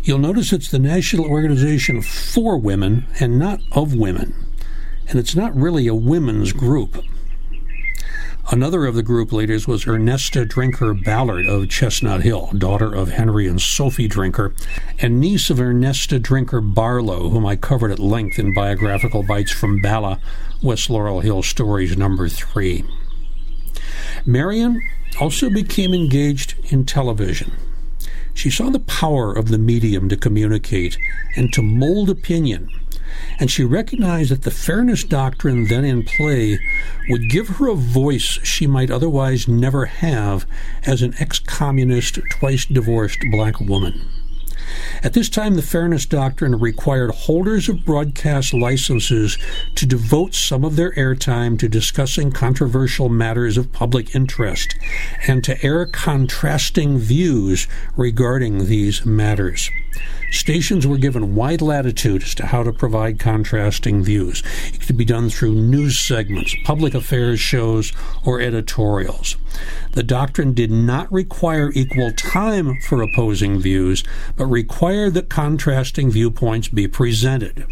You'll 0.02 0.18
notice 0.18 0.52
it's 0.52 0.70
the 0.70 0.78
National 0.78 1.24
Organization 1.24 2.02
for 2.02 2.58
Women 2.58 3.06
and 3.18 3.38
not 3.38 3.60
of 3.72 3.94
women 3.94 4.45
and 5.08 5.18
it's 5.18 5.36
not 5.36 5.54
really 5.54 5.86
a 5.86 5.94
women's 5.94 6.52
group. 6.52 7.04
Another 8.48 8.86
of 8.86 8.94
the 8.94 9.02
group 9.02 9.32
leaders 9.32 9.66
was 9.66 9.86
Ernesta 9.86 10.48
Drinker 10.48 10.94
Ballard 10.94 11.46
of 11.46 11.68
Chestnut 11.68 12.22
Hill, 12.22 12.50
daughter 12.56 12.94
of 12.94 13.10
Henry 13.10 13.48
and 13.48 13.60
Sophie 13.60 14.06
Drinker, 14.06 14.54
and 15.00 15.20
niece 15.20 15.50
of 15.50 15.58
Ernesta 15.58 16.22
Drinker 16.22 16.60
Barlow, 16.60 17.28
whom 17.28 17.44
I 17.44 17.56
covered 17.56 17.90
at 17.90 17.98
length 17.98 18.38
in 18.38 18.54
Biographical 18.54 19.24
Bites 19.24 19.50
from 19.50 19.80
Bala, 19.80 20.20
West 20.62 20.88
Laurel 20.88 21.20
Hill 21.20 21.42
Stories 21.42 21.96
number 21.96 22.28
three. 22.28 22.84
Marion 24.24 24.80
also 25.20 25.50
became 25.50 25.92
engaged 25.92 26.54
in 26.72 26.84
television. 26.84 27.52
She 28.32 28.50
saw 28.50 28.70
the 28.70 28.78
power 28.78 29.32
of 29.32 29.48
the 29.48 29.58
medium 29.58 30.08
to 30.08 30.16
communicate 30.16 30.98
and 31.34 31.52
to 31.52 31.62
mold 31.62 32.10
opinion 32.10 32.70
and 33.38 33.50
she 33.50 33.64
recognized 33.64 34.30
that 34.30 34.42
the 34.42 34.50
fairness 34.50 35.04
doctrine 35.04 35.66
then 35.66 35.84
in 35.84 36.02
play 36.02 36.58
would 37.08 37.28
give 37.30 37.48
her 37.48 37.68
a 37.68 37.74
voice 37.74 38.38
she 38.42 38.66
might 38.66 38.90
otherwise 38.90 39.48
never 39.48 39.86
have 39.86 40.46
as 40.84 41.02
an 41.02 41.14
ex 41.18 41.38
communist, 41.38 42.18
twice 42.30 42.64
divorced 42.66 43.20
black 43.30 43.60
woman. 43.60 44.08
At 45.02 45.12
this 45.12 45.28
time, 45.28 45.54
the 45.54 45.62
Fairness 45.62 46.06
Doctrine 46.06 46.58
required 46.58 47.10
holders 47.12 47.68
of 47.68 47.84
broadcast 47.84 48.52
licenses 48.52 49.38
to 49.76 49.86
devote 49.86 50.34
some 50.34 50.64
of 50.64 50.76
their 50.76 50.92
airtime 50.92 51.58
to 51.60 51.68
discussing 51.68 52.32
controversial 52.32 53.08
matters 53.08 53.56
of 53.56 53.72
public 53.72 54.14
interest 54.14 54.74
and 55.26 55.44
to 55.44 55.62
air 55.64 55.86
contrasting 55.86 56.98
views 56.98 57.68
regarding 57.96 58.66
these 58.66 59.06
matters. 59.06 59.70
Stations 60.30 60.86
were 60.86 60.98
given 60.98 61.34
wide 61.34 61.62
latitude 61.62 62.22
as 62.22 62.34
to 62.34 62.46
how 62.46 62.62
to 62.62 62.72
provide 62.72 63.18
contrasting 63.18 64.02
views. 64.02 64.42
It 64.72 64.86
could 64.86 64.96
be 64.96 65.04
done 65.04 65.30
through 65.30 65.54
news 65.54 65.98
segments, 65.98 66.54
public 66.64 66.94
affairs 66.94 67.40
shows, 67.40 67.92
or 68.24 68.40
editorials. 68.40 69.36
The 69.92 70.02
doctrine 70.02 70.52
did 70.52 70.70
not 70.70 71.10
require 71.12 71.70
equal 71.74 72.12
time 72.12 72.80
for 72.82 73.00
opposing 73.02 73.60
views, 73.60 74.04
but 74.36 74.46
required 74.46 75.14
that 75.14 75.30
contrasting 75.30 76.10
viewpoints 76.10 76.68
be 76.68 76.88
presented. 76.88 77.64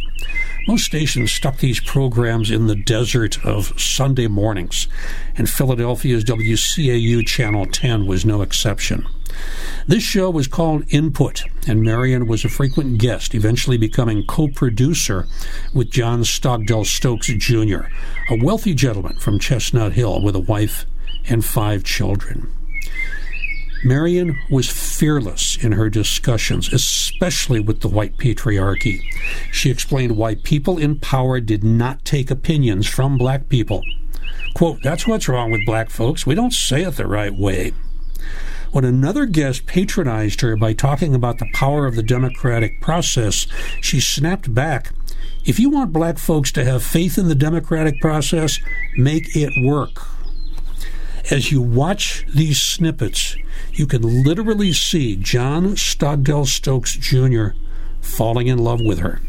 Most 0.67 0.85
stations 0.85 1.33
stuck 1.33 1.59
these 1.59 1.81
programs 1.81 2.51
in 2.51 2.67
the 2.67 2.77
desert 2.77 3.45
of 3.45 3.79
Sunday 3.79 4.29
mornings, 4.29 4.89
and 5.37 5.51
Philadelphia's 5.51 6.25
WCAU 6.25 7.27
Channel 7.27 7.67
10 7.67 8.07
was 8.07 8.25
no 8.25 8.41
exception. 8.41 9.07
This 9.87 10.03
show 10.03 10.31
was 10.31 10.49
called 10.49 10.85
Input, 10.89 11.45
and 11.69 11.83
Marion 11.83 12.27
was 12.27 12.45
a 12.45 12.49
frequent 12.49 12.99
guest, 12.99 13.35
eventually 13.35 13.77
becoming 13.77 14.25
co 14.27 14.49
producer 14.49 15.27
with 15.75 15.91
John 15.91 16.23
Stogdell 16.23 16.87
Stokes 16.87 17.27
Jr., 17.27 17.89
a 18.31 18.43
wealthy 18.43 18.75
gentleman 18.75 19.19
from 19.19 19.39
Chestnut 19.39 19.93
Hill 19.93 20.23
with 20.23 20.35
a 20.35 20.41
wife 20.41 20.87
and 21.29 21.45
five 21.45 21.85
children. 21.85 22.51
Marion 23.85 24.39
was 24.49 24.71
fearless 24.71 25.63
in 25.63 25.73
her 25.73 25.91
discussions, 25.91 26.73
especially 26.73 27.61
with 27.61 27.81
the 27.81 27.89
white 27.89 28.17
patriarchy. 28.17 29.03
She 29.53 29.71
explained 29.71 30.17
why 30.17 30.37
people 30.37 30.79
in 30.79 30.99
power 30.99 31.39
did 31.39 31.63
not 31.63 32.03
take 32.03 32.31
opinions 32.31 32.87
from 32.87 33.19
black 33.19 33.51
people. 33.51 33.83
Quote, 34.55 34.83
that's 34.83 35.07
what's 35.07 35.29
wrong 35.29 35.51
with 35.51 35.67
black 35.67 35.91
folks. 35.91 36.27
We 36.27 36.35
don't 36.35 36.55
say 36.55 36.85
it 36.85 36.97
the 36.97 37.07
right 37.07 37.35
way. 37.35 37.73
When 38.75 38.85
another 38.85 39.25
guest 39.27 39.67
patronized 39.67 40.41
her 40.41 40.57
by 40.57 40.73
talking 40.73 41.15
about 41.15 41.39
the 41.39 41.49
power 41.55 41.87
of 41.87 41.95
the 41.95 42.03
democratic 42.03 42.81
process, 42.81 43.47
she 43.81 44.01
snapped 44.01 44.53
back. 44.53 44.91
If 45.45 45.61
you 45.61 45.71
want 45.71 45.93
black 45.93 46.19
folks 46.19 46.51
to 46.51 46.65
have 46.65 46.83
faith 46.83 47.17
in 47.17 47.29
the 47.29 47.37
democratic 47.37 48.01
process, 48.01 48.59
make 48.97 49.37
it 49.37 49.53
work. 49.65 50.05
As 51.31 51.53
you 51.53 51.63
watch 51.63 52.27
these 52.35 52.61
snippets, 52.61 53.37
you 53.73 53.87
can 53.87 54.25
literally 54.25 54.73
see 54.73 55.15
John 55.15 55.77
Stogdell 55.77 56.45
Stokes 56.45 56.97
Jr. 56.97 57.51
falling 58.01 58.49
in 58.49 58.59
love 58.59 58.81
with 58.85 58.99
her. 58.99 59.21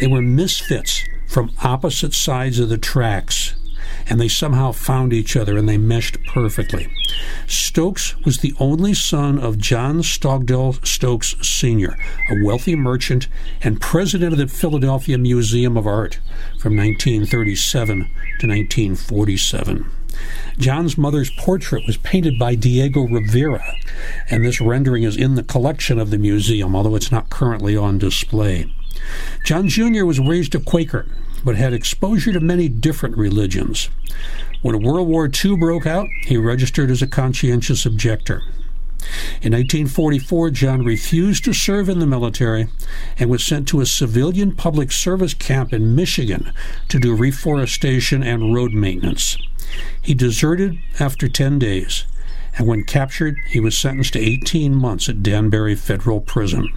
They 0.00 0.08
were 0.08 0.20
misfits 0.20 1.04
from 1.28 1.52
opposite 1.62 2.12
sides 2.12 2.58
of 2.58 2.68
the 2.68 2.76
tracks, 2.76 3.54
and 4.10 4.20
they 4.20 4.28
somehow 4.28 4.72
found 4.72 5.12
each 5.12 5.36
other 5.36 5.56
and 5.56 5.68
they 5.68 5.78
meshed 5.78 6.18
perfectly. 6.26 6.88
Stokes 7.46 8.16
was 8.24 8.38
the 8.38 8.52
only 8.58 8.92
son 8.92 9.38
of 9.38 9.56
John 9.56 10.00
Stogdell 10.00 10.84
Stokes 10.84 11.36
Sr., 11.40 11.96
a 12.28 12.44
wealthy 12.44 12.74
merchant 12.74 13.28
and 13.62 13.80
president 13.80 14.32
of 14.32 14.38
the 14.38 14.48
Philadelphia 14.48 15.16
Museum 15.16 15.76
of 15.76 15.86
Art 15.86 16.16
from 16.58 16.76
1937 16.76 17.98
to 18.40 18.46
1947. 18.46 19.90
John's 20.58 20.98
mother's 20.98 21.30
portrait 21.30 21.86
was 21.86 21.96
painted 21.96 22.38
by 22.38 22.54
Diego 22.54 23.06
Rivera, 23.06 23.76
and 24.28 24.44
this 24.44 24.60
rendering 24.60 25.04
is 25.04 25.16
in 25.16 25.36
the 25.36 25.42
collection 25.42 25.98
of 25.98 26.10
the 26.10 26.18
museum, 26.18 26.74
although 26.74 26.96
it's 26.96 27.12
not 27.12 27.30
currently 27.30 27.76
on 27.76 27.98
display. 27.98 28.70
John 29.44 29.68
Jr. 29.68 30.04
was 30.04 30.20
raised 30.20 30.54
a 30.54 30.60
Quaker, 30.60 31.06
but 31.44 31.56
had 31.56 31.72
exposure 31.72 32.32
to 32.32 32.40
many 32.40 32.68
different 32.68 33.16
religions. 33.16 33.88
When 34.62 34.82
World 34.82 35.08
War 35.08 35.30
II 35.32 35.56
broke 35.56 35.86
out, 35.86 36.08
he 36.24 36.36
registered 36.36 36.90
as 36.90 37.02
a 37.02 37.06
conscientious 37.06 37.86
objector. 37.86 38.42
In 39.40 39.52
1944, 39.52 40.50
John 40.50 40.84
refused 40.84 41.44
to 41.44 41.54
serve 41.54 41.88
in 41.88 42.00
the 42.00 42.06
military 42.06 42.68
and 43.18 43.30
was 43.30 43.42
sent 43.42 43.66
to 43.68 43.80
a 43.80 43.86
civilian 43.86 44.54
public 44.54 44.92
service 44.92 45.32
camp 45.32 45.72
in 45.72 45.94
Michigan 45.94 46.52
to 46.88 46.98
do 46.98 47.14
reforestation 47.14 48.22
and 48.22 48.54
road 48.54 48.72
maintenance. 48.72 49.38
He 50.02 50.12
deserted 50.12 50.78
after 50.98 51.28
10 51.28 51.58
days, 51.58 52.04
and 52.58 52.66
when 52.66 52.84
captured, 52.84 53.38
he 53.48 53.60
was 53.60 53.76
sentenced 53.76 54.12
to 54.12 54.20
18 54.20 54.74
months 54.74 55.08
at 55.08 55.22
Danbury 55.22 55.76
Federal 55.76 56.20
Prison. 56.20 56.68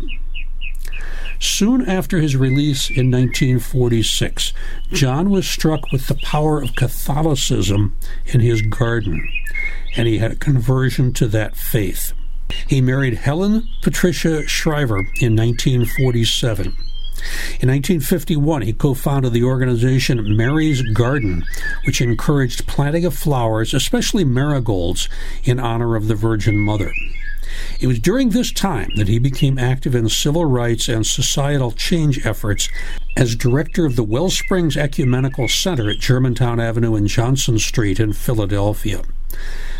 Soon 1.40 1.88
after 1.88 2.20
his 2.20 2.36
release 2.36 2.90
in 2.90 3.12
1946, 3.12 4.54
John 4.92 5.30
was 5.30 5.48
struck 5.48 5.92
with 5.92 6.08
the 6.08 6.16
power 6.16 6.62
of 6.62 6.76
Catholicism 6.76 7.96
in 8.26 8.40
his 8.40 8.62
garden, 8.62 9.28
and 9.96 10.08
he 10.08 10.20
had 10.20 10.32
a 10.32 10.36
conversion 10.36 11.14
to 11.14 11.28
that 11.28 11.56
faith. 11.56 12.14
He 12.68 12.82
married 12.82 13.16
Helen 13.16 13.68
Patricia 13.82 14.48
Shriver 14.48 15.00
in 15.20 15.36
1947. 15.36 16.74
In 17.62 17.70
1951, 17.70 18.64
he 18.64 18.74
co 18.74 18.94
founded 18.94 19.34
the 19.34 19.44
organization 19.44 20.36
Mary's 20.36 20.82
Garden, 20.82 21.46
which 21.86 22.02
encouraged 22.02 22.68
planting 22.68 23.06
of 23.06 23.16
flowers, 23.16 23.74
especially 23.74 24.26
marigolds, 24.26 25.08
in 25.44 25.60
honor 25.60 25.96
of 25.96 26.08
the 26.08 26.16
Virgin 26.16 26.58
Mother. 26.58 26.92
It 27.80 27.88
was 27.88 28.00
during 28.00 28.30
this 28.30 28.52
time 28.52 28.90
that 28.96 29.08
he 29.08 29.20
became 29.20 29.58
active 29.58 29.96
in 29.96 30.10
civil 30.10 30.46
rights 30.46 30.88
and 30.88 31.06
societal 31.06 31.72
change 31.72 32.26
efforts 32.26 32.70
as 33.16 33.36
director 33.36 33.86
of 33.86 33.96
the 33.96 34.04
Wellsprings 34.04 34.76
Ecumenical 34.76 35.48
Center 35.48 35.90
at 35.90 36.00
Germantown 36.00 36.60
Avenue 36.60 36.96
and 36.96 37.08
Johnson 37.08 37.60
Street 37.60 38.00
in 38.00 38.14
Philadelphia. 38.14 39.02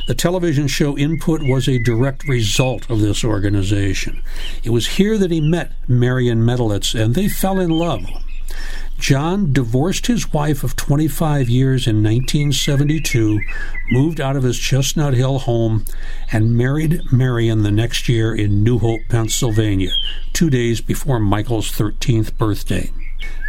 The 0.06 0.16
television 0.16 0.68
show 0.68 0.98
Input 0.98 1.42
was 1.44 1.68
a 1.68 1.80
direct 1.80 2.28
result 2.28 2.90
of 2.90 3.00
this 3.00 3.24
organization. 3.24 4.22
It 4.64 4.72
was 4.72 4.98
here 4.98 5.18
that 5.18 5.32
he 5.32 5.40
met 5.40 5.72
Marion 5.88 6.44
Metelits, 6.44 6.94
and 6.94 7.16
they 7.16 7.30
fell 7.30 7.60
in 7.60 7.70
love. 7.70 8.06
John 9.04 9.52
divorced 9.52 10.08
his 10.08 10.32
wife 10.32 10.64
of 10.64 10.78
25 10.78 11.50
years 11.50 11.88
in 11.88 11.98
1972, 11.98 13.38
moved 13.92 14.22
out 14.22 14.38
of 14.38 14.44
his 14.44 14.58
Chestnut 14.58 15.14
Hill 15.14 15.40
home, 15.40 15.84
and 16.32 16.56
married 16.56 17.02
Marion 17.12 17.64
the 17.64 17.72
next 17.72 18.08
year 18.08 18.34
in 18.34 18.64
New 18.64 18.80
Hope, 18.80 19.02
Pennsylvania, 19.10 19.92
two 20.32 20.50
days 20.50 20.80
before 20.80 21.20
Michael's 21.20 21.70
13th 21.70 22.38
birthday. 22.38 22.92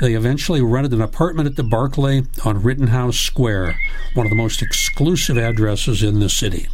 They 0.00 0.14
eventually 0.14 0.60
rented 0.60 0.92
an 0.92 1.00
apartment 1.00 1.46
at 1.46 1.54
the 1.54 1.62
Barclay 1.62 2.22
on 2.44 2.64
Rittenhouse 2.64 3.16
Square, 3.16 3.76
one 4.14 4.26
of 4.26 4.30
the 4.30 4.36
most 4.36 4.60
exclusive 4.60 5.38
addresses 5.38 6.02
in 6.02 6.18
the 6.18 6.28
city. 6.28 6.66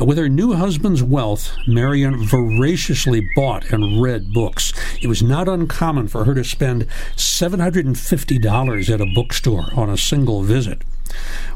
Uh, 0.00 0.04
with 0.04 0.18
her 0.18 0.28
new 0.28 0.52
husband's 0.54 1.02
wealth, 1.02 1.56
Marion 1.66 2.24
voraciously 2.26 3.28
bought 3.34 3.70
and 3.70 4.02
read 4.02 4.32
books. 4.32 4.72
It 5.00 5.06
was 5.06 5.22
not 5.22 5.48
uncommon 5.48 6.08
for 6.08 6.24
her 6.24 6.34
to 6.34 6.44
spend 6.44 6.86
$750 7.16 8.90
at 8.90 9.00
a 9.00 9.12
bookstore 9.14 9.68
on 9.74 9.90
a 9.90 9.96
single 9.96 10.42
visit. 10.42 10.82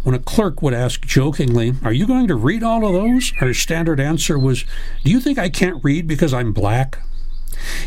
When 0.02 0.14
a 0.14 0.18
clerk 0.18 0.62
would 0.62 0.74
ask 0.74 1.06
jokingly, 1.06 1.74
Are 1.82 1.92
you 1.92 2.06
going 2.06 2.26
to 2.28 2.34
read 2.34 2.62
all 2.62 2.86
of 2.86 2.92
those? 2.92 3.30
her 3.38 3.54
standard 3.54 4.00
answer 4.00 4.38
was, 4.38 4.64
Do 5.04 5.10
you 5.10 5.20
think 5.20 5.38
I 5.38 5.48
can't 5.48 5.82
read 5.84 6.06
because 6.06 6.34
I'm 6.34 6.52
black? 6.52 6.98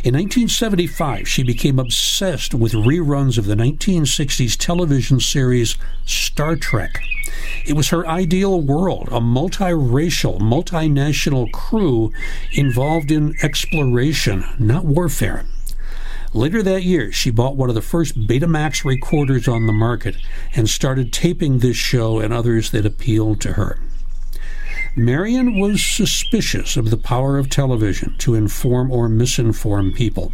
In 0.03 0.15
1975, 0.15 1.27
she 1.27 1.43
became 1.43 1.77
obsessed 1.77 2.53
with 2.53 2.71
reruns 2.71 3.37
of 3.37 3.45
the 3.45 3.55
1960s 3.55 4.55
television 4.57 5.19
series 5.19 5.75
Star 6.05 6.55
Trek. 6.55 7.01
It 7.65 7.73
was 7.73 7.89
her 7.89 8.07
ideal 8.07 8.61
world, 8.61 9.07
a 9.09 9.19
multiracial, 9.19 10.39
multinational 10.39 11.51
crew 11.51 12.11
involved 12.53 13.11
in 13.11 13.35
exploration, 13.41 14.45
not 14.59 14.85
warfare. 14.85 15.45
Later 16.33 16.61
that 16.63 16.83
year, 16.83 17.11
she 17.11 17.31
bought 17.31 17.55
one 17.55 17.69
of 17.69 17.75
the 17.75 17.81
first 17.81 18.27
Betamax 18.27 18.83
recorders 18.83 19.47
on 19.47 19.65
the 19.65 19.73
market 19.73 20.15
and 20.55 20.69
started 20.69 21.13
taping 21.13 21.59
this 21.59 21.77
show 21.77 22.19
and 22.19 22.33
others 22.33 22.71
that 22.71 22.85
appealed 22.85 23.41
to 23.41 23.53
her. 23.53 23.79
Marion 24.95 25.59
was 25.59 25.83
suspicious 25.83 26.75
of 26.75 26.89
the 26.89 26.97
power 26.97 27.37
of 27.37 27.49
television 27.49 28.15
to 28.17 28.33
inform 28.35 28.91
or 28.91 29.07
misinform 29.07 29.93
people. 29.95 30.31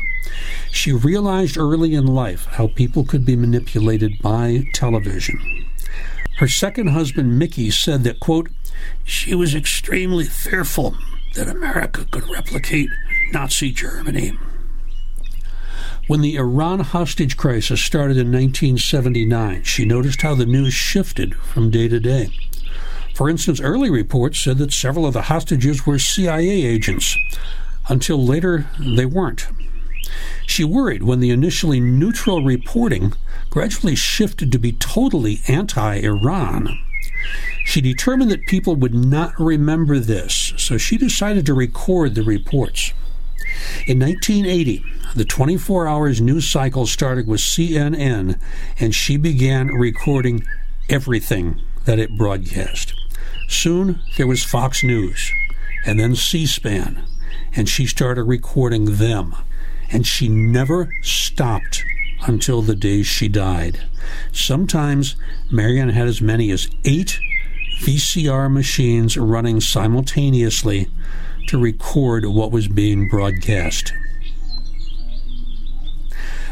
She 0.71 0.93
realized 0.93 1.57
early 1.57 1.93
in 1.93 2.07
life 2.07 2.45
how 2.45 2.67
people 2.67 3.03
could 3.03 3.25
be 3.25 3.35
manipulated 3.35 4.21
by 4.21 4.65
television. 4.73 5.62
Her 6.43 6.49
second 6.49 6.87
husband, 6.87 7.39
Mickey, 7.39 7.71
said 7.71 8.03
that, 8.03 8.19
quote, 8.19 8.49
she 9.05 9.33
was 9.33 9.55
extremely 9.55 10.25
fearful 10.25 10.97
that 11.35 11.47
America 11.47 12.05
could 12.11 12.29
replicate 12.29 12.89
Nazi 13.31 13.71
Germany. 13.71 14.37
When 16.07 16.19
the 16.19 16.35
Iran 16.35 16.81
hostage 16.81 17.37
crisis 17.37 17.81
started 17.81 18.17
in 18.17 18.29
1979, 18.33 19.63
she 19.63 19.85
noticed 19.85 20.21
how 20.21 20.35
the 20.35 20.45
news 20.45 20.73
shifted 20.73 21.33
from 21.33 21.71
day 21.71 21.87
to 21.87 22.01
day. 22.01 22.27
For 23.15 23.29
instance, 23.29 23.61
early 23.61 23.89
reports 23.89 24.37
said 24.37 24.57
that 24.57 24.73
several 24.73 25.05
of 25.05 25.13
the 25.13 25.21
hostages 25.21 25.85
were 25.85 25.97
CIA 25.97 26.65
agents, 26.65 27.15
until 27.87 28.21
later 28.21 28.67
they 28.77 29.05
weren't. 29.05 29.47
She 30.53 30.63
worried 30.63 31.01
when 31.01 31.19
the 31.19 31.31
initially 31.31 31.79
neutral 31.79 32.43
reporting 32.43 33.13
gradually 33.49 33.95
shifted 33.95 34.51
to 34.51 34.59
be 34.59 34.71
totally 34.71 35.41
anti 35.47 35.95
Iran. 35.95 36.77
She 37.65 37.81
determined 37.81 38.29
that 38.29 38.45
people 38.45 38.75
would 38.75 38.93
not 38.93 39.33
remember 39.39 39.97
this, 39.97 40.53
so 40.57 40.77
she 40.77 40.95
decided 40.95 41.47
to 41.47 41.55
record 41.55 42.13
the 42.13 42.21
reports. 42.21 42.93
In 43.87 43.97
1980, 43.97 44.85
the 45.15 45.25
24 45.25 45.87
hours 45.87 46.21
news 46.21 46.47
cycle 46.47 46.85
started 46.85 47.25
with 47.25 47.41
CNN, 47.41 48.39
and 48.79 48.93
she 48.93 49.17
began 49.17 49.69
recording 49.69 50.43
everything 50.87 51.63
that 51.85 51.97
it 51.97 52.15
broadcast. 52.15 52.93
Soon 53.47 54.01
there 54.17 54.27
was 54.27 54.43
Fox 54.43 54.83
News, 54.83 55.31
and 55.83 55.99
then 55.99 56.15
C 56.15 56.45
SPAN, 56.45 57.03
and 57.55 57.67
she 57.67 57.87
started 57.87 58.25
recording 58.25 58.97
them. 58.97 59.33
And 59.93 60.05
she 60.05 60.27
never 60.27 60.93
stopped 61.01 61.85
until 62.27 62.61
the 62.61 62.75
day 62.75 63.03
she 63.03 63.27
died. 63.27 63.81
Sometimes 64.31 65.15
Marion 65.51 65.89
had 65.89 66.07
as 66.07 66.21
many 66.21 66.51
as 66.51 66.67
eight 66.83 67.19
VCR 67.81 68.51
machines 68.51 69.17
running 69.17 69.61
simultaneously 69.61 70.89
to 71.47 71.57
record 71.57 72.25
what 72.25 72.51
was 72.51 72.67
being 72.67 73.07
broadcast. 73.07 73.93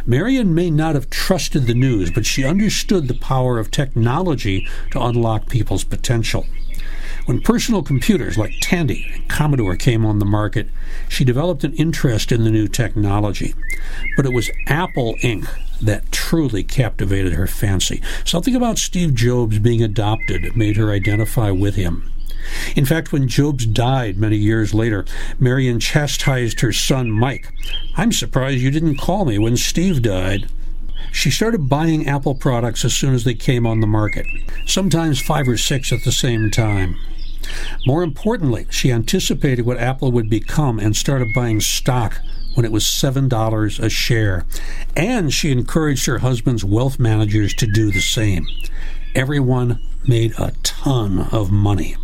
Marion 0.05 0.53
may 0.53 0.69
not 0.69 0.95
have 0.95 1.09
trusted 1.09 1.67
the 1.67 1.75
news, 1.75 2.11
but 2.11 2.25
she 2.25 2.43
understood 2.43 3.07
the 3.07 3.13
power 3.13 3.59
of 3.59 3.71
technology 3.71 4.67
to 4.91 5.01
unlock 5.01 5.47
people's 5.47 5.83
potential. 5.83 6.45
When 7.25 7.39
personal 7.41 7.83
computers 7.83 8.37
like 8.37 8.53
Tandy 8.61 9.09
and 9.13 9.27
Commodore 9.29 9.75
came 9.75 10.05
on 10.05 10.19
the 10.19 10.25
market, 10.25 10.69
she 11.07 11.23
developed 11.23 11.63
an 11.63 11.73
interest 11.75 12.31
in 12.31 12.43
the 12.43 12.51
new 12.51 12.67
technology. 12.67 13.53
But 14.15 14.25
it 14.25 14.33
was 14.33 14.49
Apple 14.67 15.15
Inc. 15.21 15.47
that 15.81 16.11
truly 16.11 16.63
captivated 16.63 17.33
her 17.33 17.47
fancy. 17.47 18.01
Something 18.25 18.55
about 18.55 18.79
Steve 18.79 19.13
Jobs 19.13 19.59
being 19.59 19.83
adopted 19.83 20.55
made 20.55 20.77
her 20.77 20.91
identify 20.91 21.51
with 21.51 21.75
him. 21.75 22.11
In 22.75 22.85
fact, 22.85 23.11
when 23.11 23.27
Jobs 23.27 23.67
died 23.67 24.17
many 24.17 24.37
years 24.37 24.73
later, 24.73 25.05
Marion 25.39 25.79
chastised 25.79 26.61
her 26.61 26.73
son 26.73 27.11
Mike. 27.11 27.53
I'm 27.95 28.11
surprised 28.11 28.59
you 28.59 28.71
didn't 28.71 28.97
call 28.97 29.25
me 29.25 29.37
when 29.37 29.57
Steve 29.57 30.01
died. 30.01 30.47
She 31.11 31.29
started 31.29 31.69
buying 31.69 32.07
Apple 32.07 32.35
products 32.35 32.85
as 32.85 32.95
soon 32.95 33.13
as 33.13 33.23
they 33.23 33.33
came 33.33 33.67
on 33.67 33.79
the 33.79 33.87
market, 33.87 34.25
sometimes 34.65 35.21
five 35.21 35.47
or 35.47 35.57
six 35.57 35.91
at 35.91 36.03
the 36.03 36.11
same 36.11 36.49
time. 36.49 36.97
More 37.85 38.03
importantly, 38.03 38.65
she 38.69 38.91
anticipated 38.91 39.65
what 39.65 39.77
Apple 39.77 40.11
would 40.11 40.29
become 40.29 40.79
and 40.79 40.95
started 40.95 41.33
buying 41.33 41.59
stock 41.59 42.21
when 42.53 42.65
it 42.65 42.71
was 42.71 42.83
$7 42.83 43.79
a 43.79 43.89
share. 43.89 44.45
And 44.95 45.33
she 45.33 45.51
encouraged 45.51 46.05
her 46.05 46.19
husband's 46.19 46.65
wealth 46.65 46.99
managers 46.99 47.53
to 47.55 47.67
do 47.67 47.91
the 47.91 48.01
same. 48.01 48.45
Everyone 49.15 49.81
made 50.07 50.33
a 50.37 50.53
ton 50.63 51.27
of 51.31 51.51
money. 51.51 51.95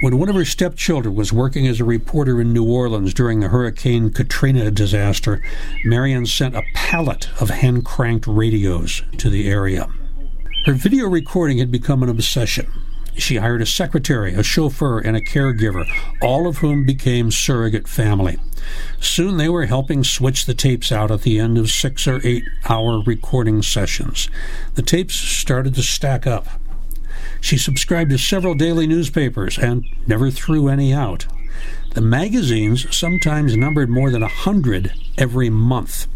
When 0.00 0.16
one 0.16 0.30
of 0.30 0.34
her 0.34 0.46
stepchildren 0.46 1.14
was 1.14 1.30
working 1.30 1.66
as 1.66 1.78
a 1.78 1.84
reporter 1.84 2.40
in 2.40 2.54
New 2.54 2.64
Orleans 2.64 3.12
during 3.12 3.40
the 3.40 3.48
Hurricane 3.48 4.10
Katrina 4.10 4.70
disaster, 4.70 5.42
Marion 5.84 6.24
sent 6.24 6.56
a 6.56 6.62
pallet 6.72 7.28
of 7.38 7.50
hand 7.50 7.84
cranked 7.84 8.26
radios 8.26 9.02
to 9.18 9.28
the 9.28 9.46
area. 9.46 9.88
Her 10.64 10.72
video 10.72 11.06
recording 11.06 11.58
had 11.58 11.70
become 11.70 12.02
an 12.02 12.08
obsession. 12.08 12.72
She 13.18 13.36
hired 13.36 13.60
a 13.60 13.66
secretary, 13.66 14.32
a 14.32 14.42
chauffeur, 14.42 15.00
and 15.00 15.18
a 15.18 15.20
caregiver, 15.20 15.84
all 16.22 16.48
of 16.48 16.58
whom 16.58 16.86
became 16.86 17.30
surrogate 17.30 17.86
family. 17.86 18.38
Soon 19.00 19.36
they 19.36 19.50
were 19.50 19.66
helping 19.66 20.02
switch 20.02 20.46
the 20.46 20.54
tapes 20.54 20.90
out 20.90 21.10
at 21.10 21.22
the 21.22 21.38
end 21.38 21.58
of 21.58 21.70
six 21.70 22.06
or 22.06 22.22
eight 22.24 22.44
hour 22.70 23.02
recording 23.04 23.60
sessions. 23.60 24.30
The 24.76 24.82
tapes 24.82 25.14
started 25.14 25.74
to 25.74 25.82
stack 25.82 26.26
up. 26.26 26.46
She 27.40 27.56
subscribed 27.56 28.10
to 28.10 28.18
several 28.18 28.54
daily 28.54 28.86
newspapers 28.86 29.58
and 29.58 29.84
never 30.06 30.30
threw 30.30 30.68
any 30.68 30.92
out. 30.92 31.26
The 31.94 32.00
magazines 32.00 32.94
sometimes 32.94 33.56
numbered 33.56 33.90
more 33.90 34.10
than 34.10 34.22
a 34.22 34.28
hundred 34.28 34.92
every 35.18 35.50
month. 35.50 36.06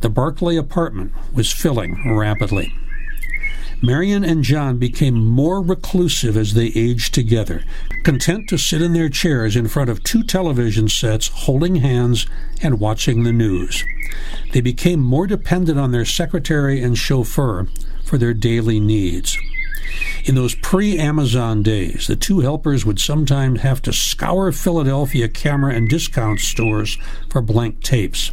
The 0.00 0.10
Barclay 0.10 0.56
apartment 0.56 1.12
was 1.32 1.52
filling 1.52 2.12
rapidly. 2.12 2.72
Marion 3.82 4.24
and 4.24 4.42
John 4.42 4.78
became 4.78 5.14
more 5.14 5.60
reclusive 5.60 6.36
as 6.36 6.54
they 6.54 6.72
aged 6.74 7.12
together, 7.12 7.62
content 8.04 8.48
to 8.48 8.56
sit 8.56 8.80
in 8.80 8.94
their 8.94 9.10
chairs 9.10 9.54
in 9.54 9.68
front 9.68 9.90
of 9.90 10.02
two 10.02 10.22
television 10.22 10.88
sets, 10.88 11.28
holding 11.28 11.76
hands 11.76 12.26
and 12.62 12.80
watching 12.80 13.22
the 13.22 13.32
news. 13.32 13.84
They 14.52 14.62
became 14.62 15.00
more 15.00 15.26
dependent 15.26 15.78
on 15.78 15.92
their 15.92 16.06
secretary 16.06 16.82
and 16.82 16.96
chauffeur 16.96 17.68
for 18.02 18.16
their 18.16 18.32
daily 18.32 18.80
needs. 18.80 19.36
In 20.24 20.34
those 20.34 20.54
pre 20.54 20.98
Amazon 20.98 21.62
days, 21.62 22.06
the 22.06 22.16
two 22.16 22.40
helpers 22.40 22.84
would 22.84 22.98
sometimes 22.98 23.60
have 23.60 23.80
to 23.82 23.92
scour 23.92 24.50
Philadelphia 24.52 25.28
camera 25.28 25.74
and 25.74 25.88
discount 25.88 26.40
stores 26.40 26.98
for 27.30 27.40
blank 27.40 27.82
tapes. 27.82 28.32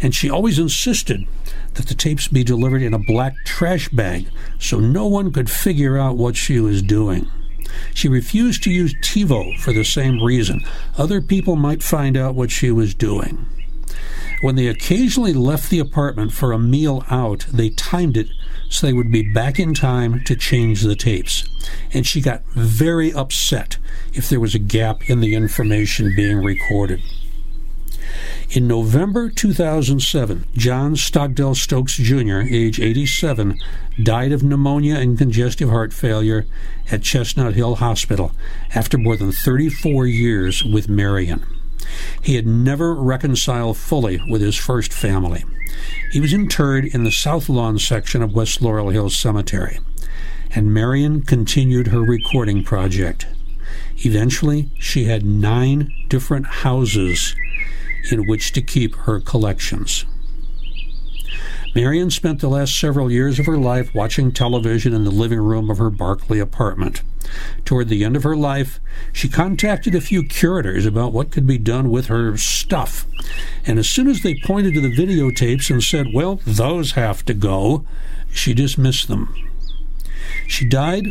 And 0.00 0.14
she 0.14 0.30
always 0.30 0.58
insisted 0.58 1.26
that 1.74 1.86
the 1.86 1.94
tapes 1.94 2.28
be 2.28 2.42
delivered 2.42 2.82
in 2.82 2.94
a 2.94 2.98
black 2.98 3.34
trash 3.44 3.88
bag 3.90 4.28
so 4.58 4.80
no 4.80 5.06
one 5.06 5.32
could 5.32 5.50
figure 5.50 5.96
out 5.96 6.16
what 6.16 6.36
she 6.36 6.58
was 6.58 6.82
doing. 6.82 7.28
She 7.94 8.08
refused 8.08 8.62
to 8.64 8.70
use 8.70 8.94
TiVo 8.94 9.58
for 9.58 9.72
the 9.72 9.84
same 9.84 10.22
reason. 10.22 10.64
Other 10.98 11.20
people 11.20 11.56
might 11.56 11.82
find 11.82 12.16
out 12.16 12.34
what 12.34 12.50
she 12.50 12.70
was 12.70 12.94
doing. 12.94 13.46
When 14.40 14.56
they 14.56 14.68
occasionally 14.68 15.34
left 15.34 15.70
the 15.70 15.78
apartment 15.78 16.32
for 16.32 16.52
a 16.52 16.58
meal 16.58 17.04
out, 17.10 17.46
they 17.52 17.70
timed 17.70 18.16
it 18.16 18.28
so 18.70 18.86
they 18.86 18.92
would 18.94 19.10
be 19.10 19.22
back 19.22 19.58
in 19.58 19.74
time 19.74 20.24
to 20.24 20.34
change 20.34 20.80
the 20.80 20.96
tapes. 20.96 21.44
And 21.92 22.06
she 22.06 22.22
got 22.22 22.44
very 22.54 23.12
upset 23.12 23.76
if 24.14 24.28
there 24.28 24.40
was 24.40 24.54
a 24.54 24.60
gap 24.60 25.10
in 25.10 25.20
the 25.20 25.34
information 25.34 26.14
being 26.16 26.38
recorded. 26.38 27.02
In 28.50 28.66
November 28.66 29.28
2007, 29.28 30.46
John 30.56 30.94
Stogdell 30.94 31.54
Stokes 31.54 31.96
Jr., 31.96 32.40
age 32.52 32.80
87, 32.80 33.58
died 34.02 34.32
of 34.32 34.42
pneumonia 34.42 34.96
and 34.96 35.18
congestive 35.18 35.68
heart 35.68 35.92
failure 35.92 36.46
at 36.90 37.02
Chestnut 37.02 37.54
Hill 37.54 37.76
Hospital 37.76 38.32
after 38.74 38.98
more 38.98 39.16
than 39.16 39.30
34 39.30 40.06
years 40.06 40.64
with 40.64 40.88
Marion. 40.88 41.44
He 42.22 42.36
had 42.36 42.46
never 42.46 42.94
reconciled 42.94 43.76
fully 43.76 44.20
with 44.28 44.42
his 44.42 44.56
first 44.56 44.92
family. 44.92 45.44
He 46.12 46.20
was 46.20 46.32
interred 46.32 46.84
in 46.84 47.04
the 47.04 47.12
South 47.12 47.48
Lawn 47.48 47.78
section 47.78 48.22
of 48.22 48.34
West 48.34 48.60
Laurel 48.60 48.90
Hill 48.90 49.10
Cemetery, 49.10 49.78
and 50.54 50.74
Marion 50.74 51.22
continued 51.22 51.88
her 51.88 52.00
recording 52.00 52.64
project. 52.64 53.26
Eventually, 53.98 54.70
she 54.78 55.04
had 55.04 55.24
nine 55.24 55.92
different 56.08 56.46
houses 56.46 57.34
in 58.10 58.26
which 58.26 58.52
to 58.52 58.62
keep 58.62 58.94
her 58.96 59.20
collections. 59.20 60.04
Marion 61.74 62.10
spent 62.10 62.40
the 62.40 62.48
last 62.48 62.78
several 62.78 63.12
years 63.12 63.38
of 63.38 63.46
her 63.46 63.58
life 63.58 63.94
watching 63.94 64.32
television 64.32 64.92
in 64.92 65.04
the 65.04 65.10
living 65.10 65.38
room 65.38 65.70
of 65.70 65.78
her 65.78 65.90
Barclay 65.90 66.40
apartment. 66.40 67.02
Toward 67.64 67.88
the 67.88 68.04
end 68.04 68.16
of 68.16 68.22
her 68.22 68.36
life, 68.36 68.80
she 69.12 69.28
contacted 69.28 69.94
a 69.94 70.00
few 70.00 70.22
curators 70.22 70.86
about 70.86 71.12
what 71.12 71.30
could 71.30 71.46
be 71.46 71.58
done 71.58 71.90
with 71.90 72.06
her 72.06 72.36
stuff. 72.36 73.06
And 73.64 73.78
as 73.78 73.88
soon 73.88 74.08
as 74.08 74.22
they 74.22 74.40
pointed 74.44 74.74
to 74.74 74.80
the 74.80 74.94
videotapes 74.94 75.70
and 75.70 75.82
said, 75.82 76.08
well, 76.12 76.40
those 76.44 76.92
have 76.92 77.24
to 77.26 77.34
go, 77.34 77.84
she 78.32 78.54
dismissed 78.54 79.08
them. 79.08 79.34
She 80.46 80.64
died 80.64 81.06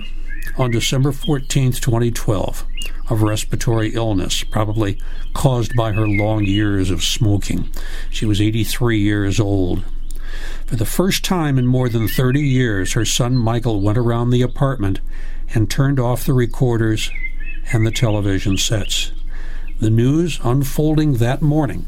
on 0.58 0.72
December 0.72 1.12
14, 1.12 1.74
2012, 1.74 2.66
of 3.10 3.22
respiratory 3.22 3.94
illness, 3.94 4.44
probably 4.44 4.98
caused 5.34 5.76
by 5.76 5.92
her 5.94 6.08
long 6.08 6.44
years 6.44 6.90
of 6.90 7.04
smoking. 7.04 7.70
She 8.10 8.26
was 8.26 8.42
83 8.42 9.00
years 9.00 9.40
old. 9.40 9.84
For 10.66 10.76
the 10.76 10.86
first 10.86 11.24
time 11.26 11.58
in 11.58 11.66
more 11.66 11.90
than 11.90 12.08
30 12.08 12.42
years, 12.42 12.94
her 12.94 13.06
son 13.06 13.38
Michael 13.38 13.82
went 13.82 13.98
around 13.98 14.30
the 14.30 14.42
apartment 14.42 15.00
and 15.54 15.70
turned 15.70 16.00
off 16.00 16.26
the 16.26 16.34
recorders 16.34 17.12
and 17.72 17.86
the 17.86 17.92
television 17.92 18.58
sets. 18.58 19.12
The 19.80 19.90
news 19.90 20.40
unfolding 20.44 21.14
that 21.16 21.42
morning 21.42 21.88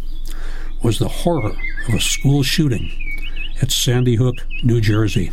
was 0.81 0.99
the 0.99 1.07
horror 1.07 1.51
of 1.87 1.93
a 1.93 1.99
school 1.99 2.43
shooting 2.43 2.91
at 3.61 3.71
Sandy 3.71 4.15
Hook, 4.15 4.37
New 4.63 4.81
Jersey. 4.81 5.31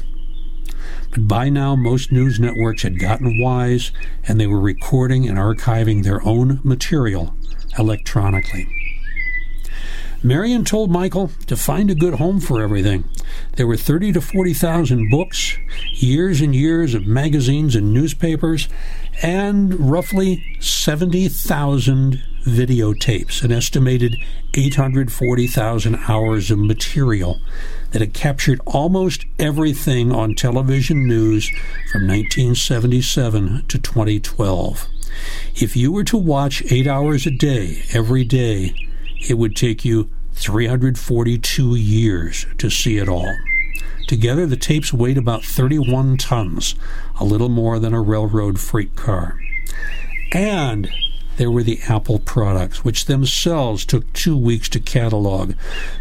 But 1.10 1.26
by 1.26 1.48
now, 1.48 1.74
most 1.74 2.12
news 2.12 2.38
networks 2.38 2.82
had 2.82 2.98
gotten 2.98 3.40
wise 3.40 3.92
and 4.26 4.38
they 4.38 4.46
were 4.46 4.60
recording 4.60 5.28
and 5.28 5.38
archiving 5.38 6.04
their 6.04 6.22
own 6.26 6.60
material 6.62 7.34
electronically. 7.78 8.77
Marion 10.22 10.64
told 10.64 10.90
Michael 10.90 11.30
to 11.46 11.56
find 11.56 11.90
a 11.90 11.94
good 11.94 12.14
home 12.14 12.40
for 12.40 12.60
everything. 12.60 13.04
There 13.54 13.68
were 13.68 13.76
30 13.76 14.12
to 14.14 14.20
40,000 14.20 15.10
books, 15.10 15.56
years 15.92 16.40
and 16.40 16.56
years 16.56 16.92
of 16.94 17.06
magazines 17.06 17.76
and 17.76 17.94
newspapers, 17.94 18.68
and 19.22 19.90
roughly 19.90 20.44
70,000 20.58 22.20
videotapes, 22.42 23.44
an 23.44 23.52
estimated 23.52 24.16
840,000 24.54 25.94
hours 26.08 26.50
of 26.50 26.58
material 26.58 27.40
that 27.92 28.00
had 28.00 28.12
captured 28.12 28.60
almost 28.66 29.24
everything 29.38 30.10
on 30.10 30.34
television 30.34 31.06
news 31.06 31.48
from 31.92 32.08
1977 32.08 33.66
to 33.68 33.78
2012. 33.78 34.88
If 35.54 35.76
you 35.76 35.92
were 35.92 36.04
to 36.04 36.16
watch 36.16 36.64
eight 36.72 36.88
hours 36.88 37.24
a 37.24 37.30
day, 37.30 37.84
every 37.92 38.24
day, 38.24 38.87
it 39.28 39.34
would 39.34 39.56
take 39.56 39.84
you 39.84 40.10
342 40.34 41.74
years 41.74 42.46
to 42.58 42.70
see 42.70 42.98
it 42.98 43.08
all. 43.08 43.36
Together, 44.06 44.46
the 44.46 44.56
tapes 44.56 44.92
weighed 44.92 45.18
about 45.18 45.44
31 45.44 46.16
tons, 46.16 46.74
a 47.20 47.24
little 47.24 47.48
more 47.48 47.78
than 47.78 47.92
a 47.92 48.00
railroad 48.00 48.58
freight 48.58 48.96
car. 48.96 49.38
And 50.32 50.90
there 51.38 51.50
were 51.50 51.62
the 51.62 51.80
Apple 51.88 52.18
products, 52.18 52.84
which 52.84 53.06
themselves 53.06 53.84
took 53.84 54.12
two 54.12 54.36
weeks 54.36 54.68
to 54.70 54.80
catalog. 54.80 55.54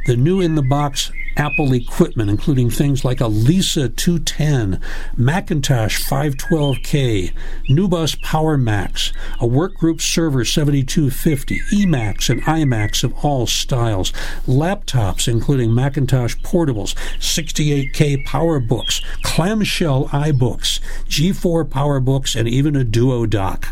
The 0.07 0.17
new 0.17 0.41
in 0.41 0.55
the 0.55 0.63
box 0.63 1.11
Apple 1.37 1.71
equipment, 1.73 2.31
including 2.31 2.71
things 2.71 3.05
like 3.05 3.21
a 3.21 3.27
Lisa 3.27 3.87
210, 3.87 4.81
Macintosh 5.15 6.03
512K, 6.09 7.31
NuBus 7.69 8.19
Power 8.23 8.57
Macs, 8.57 9.13
a 9.39 9.45
Workgroup 9.45 10.01
Server 10.01 10.43
7250, 10.43 11.59
eMacs 11.71 12.29
and 12.31 12.41
iMacs 12.43 13.03
of 13.03 13.13
all 13.23 13.45
styles, 13.45 14.11
laptops 14.47 15.27
including 15.27 15.73
Macintosh 15.73 16.35
Portables, 16.37 16.95
68K 17.19 18.25
PowerBooks, 18.25 19.03
clamshell 19.21 20.07
iBooks, 20.07 20.79
G4 21.07 21.65
PowerBooks, 21.65 22.35
and 22.35 22.49
even 22.49 22.75
a 22.75 22.83
Duo 22.83 23.27
dock. 23.27 23.67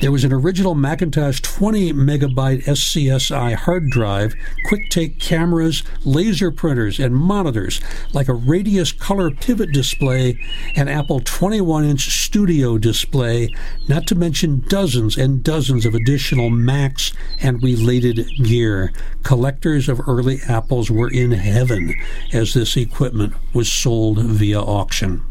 There 0.00 0.12
was 0.12 0.24
an 0.24 0.32
original 0.32 0.74
Macintosh 0.74 1.40
20 1.40 1.92
megabyte 1.92 2.64
SCSI 2.64 3.54
hard 3.54 3.90
drive, 3.90 4.34
QuickTake 4.70 5.20
cameras, 5.20 5.82
laser 6.04 6.50
printers, 6.50 6.98
and 6.98 7.14
monitors 7.14 7.80
like 8.14 8.28
a 8.28 8.34
Radius 8.34 8.92
color 8.92 9.30
pivot 9.30 9.72
display, 9.72 10.40
an 10.74 10.88
Apple 10.88 11.20
21 11.20 11.84
inch 11.84 12.08
studio 12.08 12.78
display, 12.78 13.54
not 13.88 14.06
to 14.06 14.14
mention 14.14 14.64
dozens 14.68 15.18
and 15.18 15.44
dozens 15.44 15.84
of 15.84 15.94
additional 15.94 16.48
Macs 16.48 17.12
and 17.40 17.62
related 17.62 18.26
gear. 18.42 18.92
Collectors 19.22 19.88
of 19.88 20.00
early 20.08 20.40
Apples 20.48 20.90
were 20.90 21.10
in 21.10 21.32
heaven 21.32 21.94
as 22.32 22.54
this 22.54 22.76
equipment 22.76 23.34
was 23.52 23.70
sold 23.70 24.18
via 24.18 24.60
auction. 24.60 25.22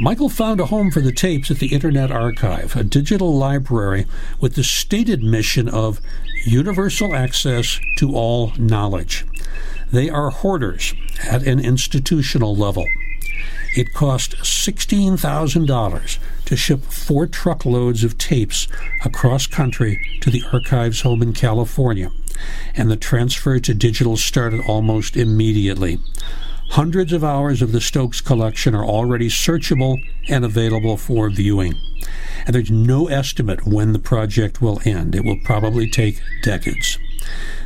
Michael 0.00 0.28
found 0.28 0.60
a 0.60 0.66
home 0.66 0.90
for 0.90 1.00
the 1.00 1.12
tapes 1.12 1.50
at 1.50 1.58
the 1.58 1.72
Internet 1.72 2.10
Archive, 2.10 2.76
a 2.76 2.84
digital 2.84 3.36
library 3.36 4.06
with 4.40 4.54
the 4.54 4.64
stated 4.64 5.22
mission 5.22 5.68
of 5.68 6.00
universal 6.44 7.14
access 7.14 7.80
to 7.96 8.14
all 8.14 8.52
knowledge. 8.58 9.24
They 9.92 10.10
are 10.10 10.30
hoarders 10.30 10.94
at 11.28 11.46
an 11.46 11.60
institutional 11.60 12.56
level. 12.56 12.86
It 13.76 13.92
cost 13.92 14.36
$16,000 14.36 16.18
to 16.44 16.56
ship 16.56 16.82
four 16.84 17.26
truckloads 17.26 18.04
of 18.04 18.18
tapes 18.18 18.68
across 19.04 19.46
country 19.46 20.00
to 20.20 20.30
the 20.30 20.44
archive's 20.52 21.00
home 21.00 21.22
in 21.22 21.32
California, 21.32 22.12
and 22.76 22.90
the 22.90 22.96
transfer 22.96 23.58
to 23.58 23.74
digital 23.74 24.16
started 24.16 24.60
almost 24.66 25.16
immediately. 25.16 25.98
Hundreds 26.70 27.12
of 27.12 27.22
hours 27.22 27.62
of 27.62 27.72
the 27.72 27.80
Stokes 27.80 28.20
collection 28.20 28.74
are 28.74 28.84
already 28.84 29.28
searchable 29.28 29.98
and 30.28 30.44
available 30.44 30.96
for 30.96 31.30
viewing. 31.30 31.74
And 32.46 32.54
there's 32.54 32.70
no 32.70 33.06
estimate 33.06 33.66
when 33.66 33.92
the 33.92 33.98
project 33.98 34.60
will 34.60 34.80
end. 34.84 35.14
It 35.14 35.24
will 35.24 35.38
probably 35.44 35.88
take 35.88 36.20
decades. 36.42 36.98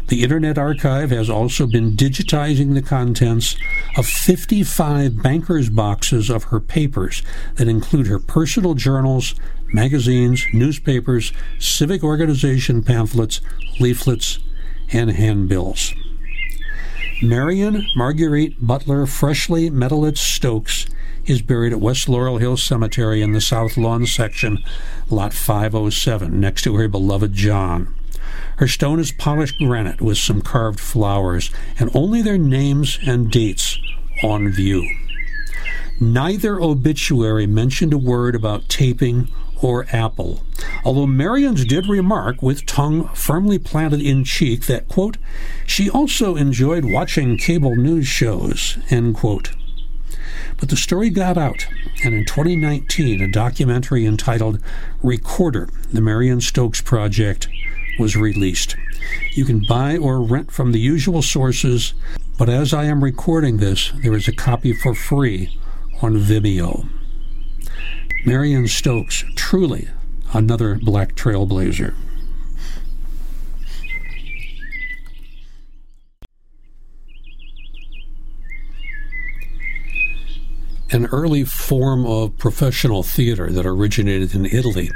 The 0.08 0.22
Internet 0.22 0.56
Archive 0.56 1.10
has 1.10 1.28
also 1.28 1.66
been 1.66 1.96
digitizing 1.96 2.74
the 2.74 2.82
contents 2.82 3.56
of 3.96 4.06
55 4.06 5.22
banker's 5.22 5.68
boxes 5.68 6.30
of 6.30 6.44
her 6.44 6.60
papers 6.60 7.22
that 7.56 7.68
include 7.68 8.06
her 8.06 8.18
personal 8.18 8.74
journals, 8.74 9.34
magazines, 9.72 10.46
newspapers, 10.52 11.32
civic 11.58 12.02
organization 12.02 12.82
pamphlets, 12.82 13.42
leaflets, 13.80 14.38
and 14.92 15.10
handbills. 15.10 15.92
Marion 17.22 17.84
Marguerite 17.96 18.64
Butler 18.64 19.04
Freshly 19.04 19.70
Metelits 19.70 20.18
Stokes 20.18 20.86
is 21.26 21.42
buried 21.42 21.72
at 21.72 21.80
West 21.80 22.08
Laurel 22.08 22.38
Hill 22.38 22.56
Cemetery 22.56 23.22
in 23.22 23.32
the 23.32 23.40
South 23.40 23.76
Lawn 23.76 24.06
section, 24.06 24.58
lot 25.10 25.34
507, 25.34 26.38
next 26.38 26.62
to 26.62 26.76
her 26.76 26.86
beloved 26.86 27.32
John. 27.32 27.92
Her 28.58 28.68
stone 28.68 29.00
is 29.00 29.10
polished 29.10 29.58
granite 29.58 30.00
with 30.00 30.16
some 30.16 30.42
carved 30.42 30.78
flowers, 30.78 31.50
and 31.76 31.90
only 31.92 32.22
their 32.22 32.38
names 32.38 33.00
and 33.04 33.32
dates 33.32 33.80
on 34.22 34.50
view. 34.50 34.88
Neither 36.00 36.60
obituary 36.60 37.48
mentioned 37.48 37.92
a 37.92 37.98
word 37.98 38.36
about 38.36 38.68
taping 38.68 39.28
or 39.60 39.86
apple. 39.92 40.42
Although 40.84 41.06
Marion's 41.06 41.64
did 41.64 41.86
remark, 41.86 42.42
with 42.42 42.66
tongue 42.66 43.08
firmly 43.08 43.58
planted 43.58 44.00
in 44.00 44.24
cheek, 44.24 44.66
that, 44.66 44.88
quote, 44.88 45.16
she 45.66 45.90
also 45.90 46.36
enjoyed 46.36 46.84
watching 46.84 47.36
cable 47.36 47.76
news 47.76 48.06
shows, 48.06 48.78
end 48.90 49.14
quote. 49.16 49.52
But 50.58 50.68
the 50.68 50.76
story 50.76 51.10
got 51.10 51.36
out, 51.36 51.66
and 52.04 52.14
in 52.14 52.24
2019, 52.24 53.20
a 53.20 53.30
documentary 53.30 54.06
entitled 54.06 54.60
Recorder, 55.02 55.68
the 55.92 56.00
Marion 56.00 56.40
Stokes 56.40 56.80
Project, 56.80 57.48
was 57.98 58.16
released. 58.16 58.76
You 59.32 59.44
can 59.44 59.64
buy 59.68 59.96
or 59.96 60.20
rent 60.20 60.50
from 60.50 60.72
the 60.72 60.80
usual 60.80 61.22
sources, 61.22 61.94
but 62.36 62.48
as 62.48 62.72
I 62.72 62.84
am 62.84 63.02
recording 63.02 63.56
this, 63.56 63.92
there 64.02 64.14
is 64.14 64.28
a 64.28 64.32
copy 64.32 64.72
for 64.72 64.94
free 64.94 65.58
on 66.02 66.16
Vimeo. 66.16 66.88
Marion 68.24 68.66
Stokes, 68.68 69.24
truly 69.36 69.88
another 70.32 70.78
black 70.82 71.14
trailblazer. 71.14 71.94
An 80.90 81.04
early 81.06 81.44
form 81.44 82.06
of 82.06 82.38
professional 82.38 83.02
theater 83.02 83.50
that 83.50 83.66
originated 83.66 84.34
in 84.34 84.46
Italy 84.46 84.90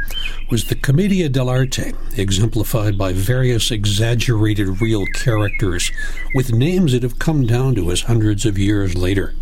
was 0.50 0.64
the 0.64 0.74
commedia 0.74 1.28
dell'arte, 1.28 1.94
exemplified 2.18 2.96
by 2.96 3.12
various 3.12 3.70
exaggerated 3.70 4.80
real 4.80 5.04
characters 5.14 5.90
with 6.34 6.50
names 6.50 6.92
that 6.92 7.02
have 7.02 7.18
come 7.18 7.46
down 7.46 7.74
to 7.74 7.90
us 7.90 8.02
hundreds 8.02 8.46
of 8.46 8.56
years 8.56 8.94
later. 8.94 9.34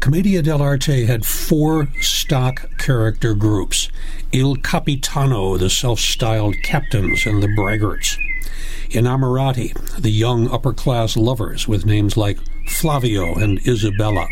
Commedia 0.00 0.42
dell'arte 0.42 1.06
had 1.06 1.26
four 1.26 1.88
stock 2.00 2.78
character 2.78 3.34
groups 3.34 3.88
Il 4.32 4.56
Capitano, 4.56 5.56
the 5.56 5.68
self 5.68 5.98
styled 5.98 6.54
captains 6.62 7.26
and 7.26 7.42
the 7.42 7.48
braggarts, 7.48 8.16
Innamorati, 8.90 9.72
the 10.00 10.10
young 10.10 10.48
upper 10.50 10.72
class 10.72 11.16
lovers 11.16 11.66
with 11.66 11.84
names 11.84 12.16
like 12.16 12.38
Flavio 12.68 13.34
and 13.34 13.58
Isabella, 13.66 14.28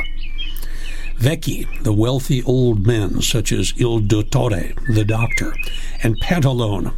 Vecchi, 1.17 1.67
the 1.83 1.93
wealthy 1.93 2.43
old 2.45 2.87
men 2.87 3.21
such 3.21 3.51
as 3.51 3.75
Il 3.77 4.01
Dottore, 4.01 4.75
the 4.95 5.05
doctor, 5.05 5.53
and 6.03 6.21
Pantalone, 6.21 6.95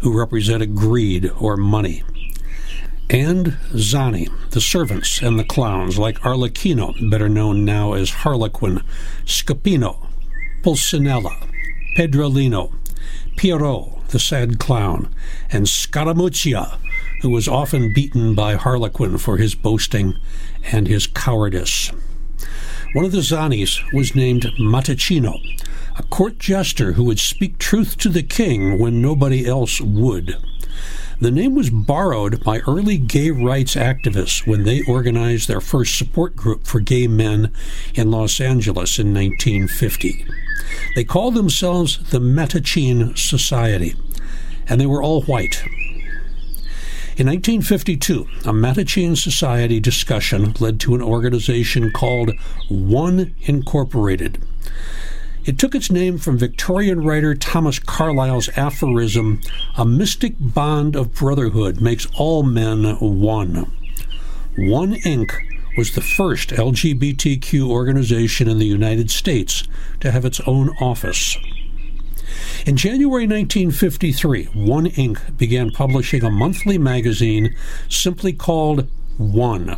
who 0.00 0.16
represented 0.16 0.74
greed 0.74 1.30
or 1.38 1.56
money 1.56 2.02
and 3.10 3.46
Zani, 3.72 4.28
the 4.50 4.60
servants 4.60 5.20
and 5.20 5.36
the 5.36 5.44
clowns, 5.44 5.98
like 5.98 6.20
Arlecchino, 6.20 7.10
better 7.10 7.28
known 7.28 7.64
now 7.64 7.92
as 7.92 8.10
Harlequin, 8.10 8.82
Scapino, 9.24 10.06
Pulcinella, 10.62 11.48
Pedrolino, 11.96 12.72
Pierrot, 13.36 14.08
the 14.10 14.20
sad 14.20 14.60
clown, 14.60 15.12
and 15.50 15.66
Scaramuccia, 15.66 16.78
who 17.22 17.30
was 17.30 17.48
often 17.48 17.92
beaten 17.92 18.36
by 18.36 18.54
Harlequin 18.54 19.18
for 19.18 19.38
his 19.38 19.56
boasting 19.56 20.14
and 20.70 20.86
his 20.86 21.08
cowardice. 21.08 21.90
One 22.92 23.04
of 23.04 23.12
the 23.12 23.18
Zanis 23.18 23.80
was 23.92 24.14
named 24.14 24.52
Matacino, 24.60 25.40
a 25.98 26.04
court 26.04 26.38
jester 26.38 26.92
who 26.92 27.04
would 27.04 27.18
speak 27.18 27.58
truth 27.58 27.98
to 27.98 28.08
the 28.08 28.22
king 28.22 28.78
when 28.78 29.02
nobody 29.02 29.46
else 29.46 29.80
would. 29.80 30.36
The 31.20 31.30
name 31.30 31.54
was 31.54 31.68
borrowed 31.68 32.42
by 32.42 32.60
early 32.60 32.96
gay 32.96 33.30
rights 33.30 33.74
activists 33.74 34.46
when 34.46 34.62
they 34.64 34.80
organized 34.88 35.48
their 35.48 35.60
first 35.60 35.98
support 35.98 36.34
group 36.34 36.66
for 36.66 36.80
gay 36.80 37.06
men 37.08 37.52
in 37.94 38.10
Los 38.10 38.40
Angeles 38.40 38.98
in 38.98 39.12
1950. 39.12 40.24
They 40.94 41.04
called 41.04 41.34
themselves 41.34 41.98
the 42.10 42.20
Mattachine 42.20 43.18
Society, 43.18 43.94
and 44.66 44.80
they 44.80 44.86
were 44.86 45.02
all 45.02 45.20
white. 45.24 45.62
In 47.18 47.26
1952, 47.26 48.26
a 48.46 48.52
Mattachine 48.54 49.14
Society 49.14 49.78
discussion 49.78 50.54
led 50.58 50.80
to 50.80 50.94
an 50.94 51.02
organization 51.02 51.90
called 51.90 52.30
One 52.70 53.34
Incorporated. 53.42 54.42
It 55.46 55.58
took 55.58 55.74
its 55.74 55.90
name 55.90 56.18
from 56.18 56.36
Victorian 56.36 57.02
writer 57.02 57.34
Thomas 57.34 57.78
Carlyle's 57.78 58.50
aphorism 58.56 59.40
A 59.74 59.86
mystic 59.86 60.34
bond 60.38 60.94
of 60.94 61.14
brotherhood 61.14 61.80
makes 61.80 62.06
all 62.18 62.42
men 62.42 62.84
one. 63.00 63.72
One 64.56 64.94
Inc. 64.96 65.32
was 65.78 65.92
the 65.92 66.02
first 66.02 66.50
LGBTQ 66.50 67.66
organization 67.68 68.48
in 68.48 68.58
the 68.58 68.66
United 68.66 69.10
States 69.10 69.64
to 70.00 70.10
have 70.10 70.26
its 70.26 70.40
own 70.46 70.76
office. 70.78 71.38
In 72.66 72.76
January 72.76 73.26
1953, 73.26 74.44
One 74.52 74.86
Inc. 74.90 75.38
began 75.38 75.70
publishing 75.70 76.22
a 76.22 76.30
monthly 76.30 76.76
magazine 76.76 77.56
simply 77.88 78.34
called 78.34 78.86
One. 79.16 79.74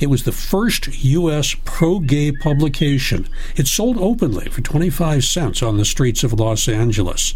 It 0.00 0.08
was 0.08 0.24
the 0.24 0.32
first 0.32 0.88
U.S. 1.04 1.54
pro 1.64 1.98
gay 2.00 2.32
publication. 2.32 3.28
It 3.56 3.66
sold 3.66 3.98
openly 3.98 4.48
for 4.48 4.60
25 4.60 5.24
cents 5.24 5.62
on 5.62 5.76
the 5.76 5.84
streets 5.84 6.24
of 6.24 6.32
Los 6.32 6.68
Angeles. 6.68 7.34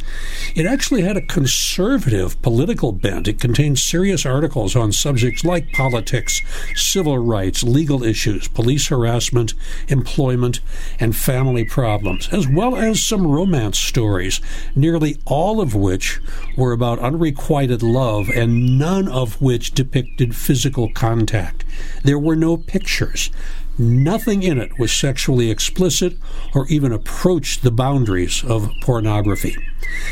It 0.55 0.67
actually 0.67 1.03
had 1.03 1.17
a 1.17 1.27
conservative 1.27 2.41
political 2.43 2.93
bent. 2.93 3.29
It 3.29 3.41
contained 3.41 3.79
serious 3.79 4.25
articles 4.25 4.77
on 4.77 4.93
subjects 4.93 5.45
like 5.45 5.73
politics, 5.73 6.41
civil 6.75 7.19
rights, 7.19 7.63
legal 7.63 8.03
issues, 8.03 8.49
police 8.49 8.89
harassment, 8.89 9.55
employment, 9.89 10.61
and 11.01 11.17
family 11.17 11.65
problems, 11.65 12.29
as 12.31 12.49
well 12.49 12.77
as 12.77 13.03
some 13.03 13.27
romance 13.27 13.79
stories, 13.79 14.41
nearly 14.75 15.17
all 15.25 15.61
of 15.61 15.75
which 15.75 16.21
were 16.57 16.73
about 16.73 16.99
unrequited 16.99 17.83
love 17.83 18.29
and 18.29 18.79
none 18.79 19.09
of 19.09 19.41
which 19.41 19.73
depicted 19.73 20.35
physical 20.35 20.89
contact. 20.93 21.62
There 22.03 22.19
were 22.19 22.37
no 22.37 22.57
pictures. 22.57 23.31
Nothing 23.79 24.43
in 24.43 24.59
it 24.59 24.79
was 24.79 24.93
sexually 24.93 25.51
explicit 25.51 26.19
or 26.55 26.67
even 26.69 26.93
approached 26.93 27.63
the 27.63 27.71
boundaries 27.71 28.45
of 28.45 28.71
pornography. 28.83 29.57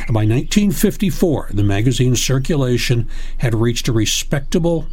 And 0.07 0.15
by 0.15 0.25
1954, 0.25 1.51
the 1.53 1.63
magazine's 1.63 2.23
circulation 2.23 3.09
had 3.39 3.55
reached 3.55 3.89
a 3.89 3.93
respectable 3.93 4.87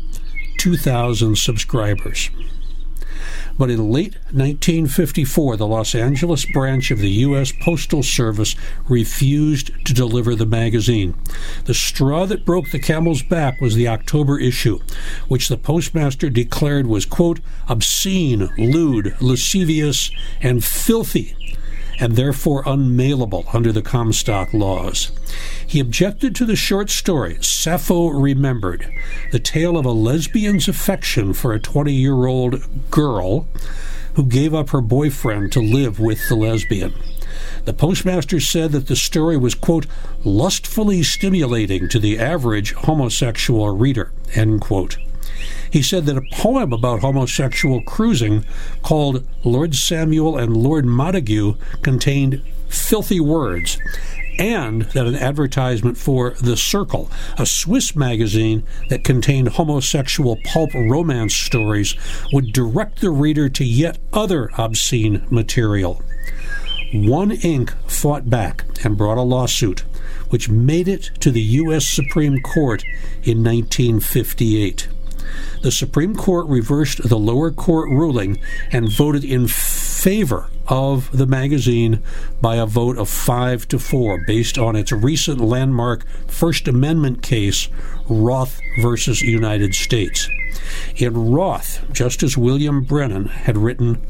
2,000 0.58 1.38
subscribers. 1.38 2.30
But 3.58 3.72
in 3.72 3.92
late 3.92 4.16
1954, 4.32 5.58
the 5.58 5.68
Los 5.68 5.96
Angeles 5.96 6.46
branch 6.46 6.92
of 6.92 7.00
the 7.00 7.10
U.S. 7.10 7.52
Postal 7.52 8.04
Service 8.04 8.56
refused 8.88 9.72
to 9.86 9.94
deliver 9.94 10.36
the 10.36 10.46
magazine. 10.46 11.16
The 11.66 11.74
straw 11.74 12.26
that 12.28 12.46
broke 12.46 12.70
the 12.72 12.80
camel's 12.80 13.24
back 13.24 13.60
was 13.60 13.76
the 13.76 13.88
October 13.88 14.40
issue, 14.40 14.80
which 15.28 15.48
the 15.48 15.58
postmaster 15.58 16.30
declared 16.30 16.86
was, 16.88 17.06
quote, 17.06 17.40
obscene, 17.68 18.50
lewd, 18.58 19.16
lascivious, 19.20 20.12
and 20.42 20.64
filthy 20.64 21.36
and 22.00 22.16
therefore 22.16 22.64
unmailable 22.66 23.46
under 23.54 23.72
the 23.72 23.82
Comstock 23.82 24.54
laws. 24.54 25.12
He 25.66 25.80
objected 25.80 26.36
to 26.36 26.46
the 26.46 26.56
short 26.56 26.90
story, 26.90 27.38
Sappho 27.42 28.10
Remembered, 28.10 28.88
the 29.32 29.40
tale 29.40 29.78
of 29.78 29.86
a 29.86 29.92
lesbian's 29.92 30.68
affection 30.68 31.34
for 31.34 31.54
a 31.54 31.60
20 31.60 31.92
year 31.92 32.26
old 32.26 32.90
girl 32.92 33.48
who 34.14 34.26
gave 34.26 34.54
up 34.54 34.70
her 34.70 34.82
boyfriend 34.82 35.52
to 35.52 35.60
live 35.60 36.00
with 36.00 36.28
the 36.30 36.36
lesbian. 36.36 36.94
The 37.66 37.74
postmaster 37.74 38.40
said 38.40 38.72
that 38.72 38.88
the 38.88 38.96
story 38.96 39.38
was, 39.38 39.54
quote, 39.54 39.86
lustfully 40.24 41.04
stimulating 41.04 41.90
to 41.90 42.00
the 42.00 42.18
average 42.18 42.74
homosexual 42.74 43.76
reader, 43.76 44.12
end 44.34 44.62
quote. 44.62 44.98
He 45.70 45.82
said 45.82 46.06
that 46.06 46.18
a 46.18 46.22
poem 46.32 46.74
about 46.74 47.02
homosexual 47.02 47.82
cruising 47.82 48.46
called 48.82 49.28
Lord 49.44 49.76
Samuel 49.76 50.38
and 50.38 50.56
Lord 50.56 50.86
Montague 50.86 51.56
contained 51.82 52.42
filthy 52.70 53.20
words 53.20 53.78
and 54.40 54.84
that 54.84 55.08
an 55.08 55.16
advertisement 55.16 55.98
for 55.98 56.32
The 56.32 56.58
Circle, 56.58 57.12
a 57.38 57.46
Swiss 57.46 57.96
magazine 57.96 58.64
that 58.90 59.04
contained 59.04 59.50
homosexual 59.50 60.38
pulp 60.44 60.74
romance 60.74 61.36
stories, 61.36 61.96
would 62.32 62.54
direct 62.54 63.02
the 63.02 63.10
reader 63.10 63.50
to 63.50 63.66
yet 63.66 63.98
other 64.14 64.52
obscene 64.58 65.26
material. 65.30 66.02
One 66.94 67.32
Inc. 67.32 67.72
fought 67.90 68.30
back 68.30 68.64
and 68.84 68.98
brought 68.98 69.18
a 69.18 69.22
lawsuit, 69.22 69.84
which 70.30 70.50
made 70.50 70.88
it 70.88 71.12
to 71.20 71.32
the 71.32 71.42
U.S. 71.42 71.86
Supreme 71.86 72.40
Court 72.42 72.84
in 73.24 73.44
1958 73.44 74.88
the 75.62 75.72
Supreme 75.72 76.16
Court 76.16 76.48
reversed 76.48 77.08
the 77.08 77.18
lower 77.18 77.52
court 77.52 77.90
ruling 77.90 78.40
and 78.72 78.92
voted 78.92 79.24
in 79.24 79.48
favor 79.48 80.50
of 80.68 81.16
the 81.16 81.26
magazine 81.26 82.02
by 82.42 82.56
a 82.56 82.66
vote 82.66 82.98
of 82.98 83.10
5 83.10 83.68
to 83.70 83.80
4 83.80 84.24
based 84.28 84.58
on 84.58 84.76
its 84.76 84.92
recent 84.92 85.40
landmark 85.42 86.06
First 86.28 86.68
Amendment 86.68 87.22
case 87.22 87.70
Roth 88.08 88.60
versus 88.80 89.22
United 89.22 89.74
States. 89.74 90.30
In 90.96 91.32
Roth, 91.32 91.84
Justice 91.92 92.38
William 92.38 92.84
Brennan 92.84 93.26
had 93.26 93.58
written 93.58 94.02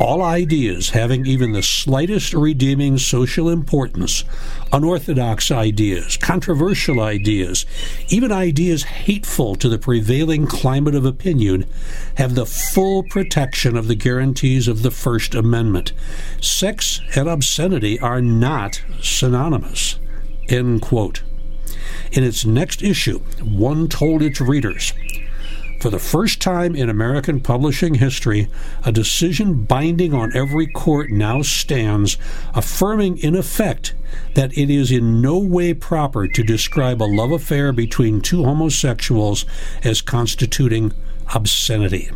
all 0.00 0.22
ideas 0.22 0.90
having 0.90 1.24
even 1.26 1.52
the 1.52 1.62
slightest 1.62 2.32
redeeming 2.32 2.98
social 2.98 3.48
importance, 3.48 4.24
unorthodox 4.72 5.50
ideas, 5.50 6.16
controversial 6.16 7.00
ideas, 7.00 7.64
even 8.08 8.32
ideas 8.32 8.82
hateful 8.82 9.54
to 9.54 9.68
the 9.68 9.78
prevailing 9.78 10.46
climate 10.46 10.94
of 10.94 11.04
opinion, 11.04 11.66
have 12.16 12.34
the 12.34 12.46
full 12.46 13.02
protection 13.04 13.76
of 13.76 13.88
the 13.88 13.94
guarantees 13.94 14.66
of 14.66 14.82
the 14.82 14.90
First 14.90 15.34
Amendment. 15.34 15.92
Sex 16.40 17.00
and 17.14 17.28
obscenity 17.28 17.98
are 18.00 18.20
not 18.20 18.82
synonymous. 19.00 19.98
End 20.48 20.82
quote. 20.82 21.22
In 22.12 22.24
its 22.24 22.44
next 22.44 22.82
issue, 22.82 23.20
one 23.42 23.88
told 23.88 24.22
its 24.22 24.40
readers 24.40 24.92
for 25.80 25.90
the 25.90 25.98
first 25.98 26.40
time 26.40 26.74
in 26.74 26.88
American 26.88 27.40
publishing 27.40 27.94
history, 27.94 28.48
a 28.84 28.92
decision 28.92 29.64
binding 29.64 30.14
on 30.14 30.34
every 30.34 30.66
court 30.66 31.10
now 31.10 31.42
stands, 31.42 32.16
affirming 32.54 33.18
in 33.18 33.34
effect 33.34 33.94
that 34.34 34.56
it 34.56 34.70
is 34.70 34.90
in 34.90 35.20
no 35.20 35.38
way 35.38 35.74
proper 35.74 36.26
to 36.28 36.42
describe 36.42 37.02
a 37.02 37.04
love 37.04 37.32
affair 37.32 37.72
between 37.72 38.20
two 38.20 38.44
homosexuals 38.44 39.44
as 39.82 40.00
constituting 40.00 40.92
obscenity. 41.34 42.10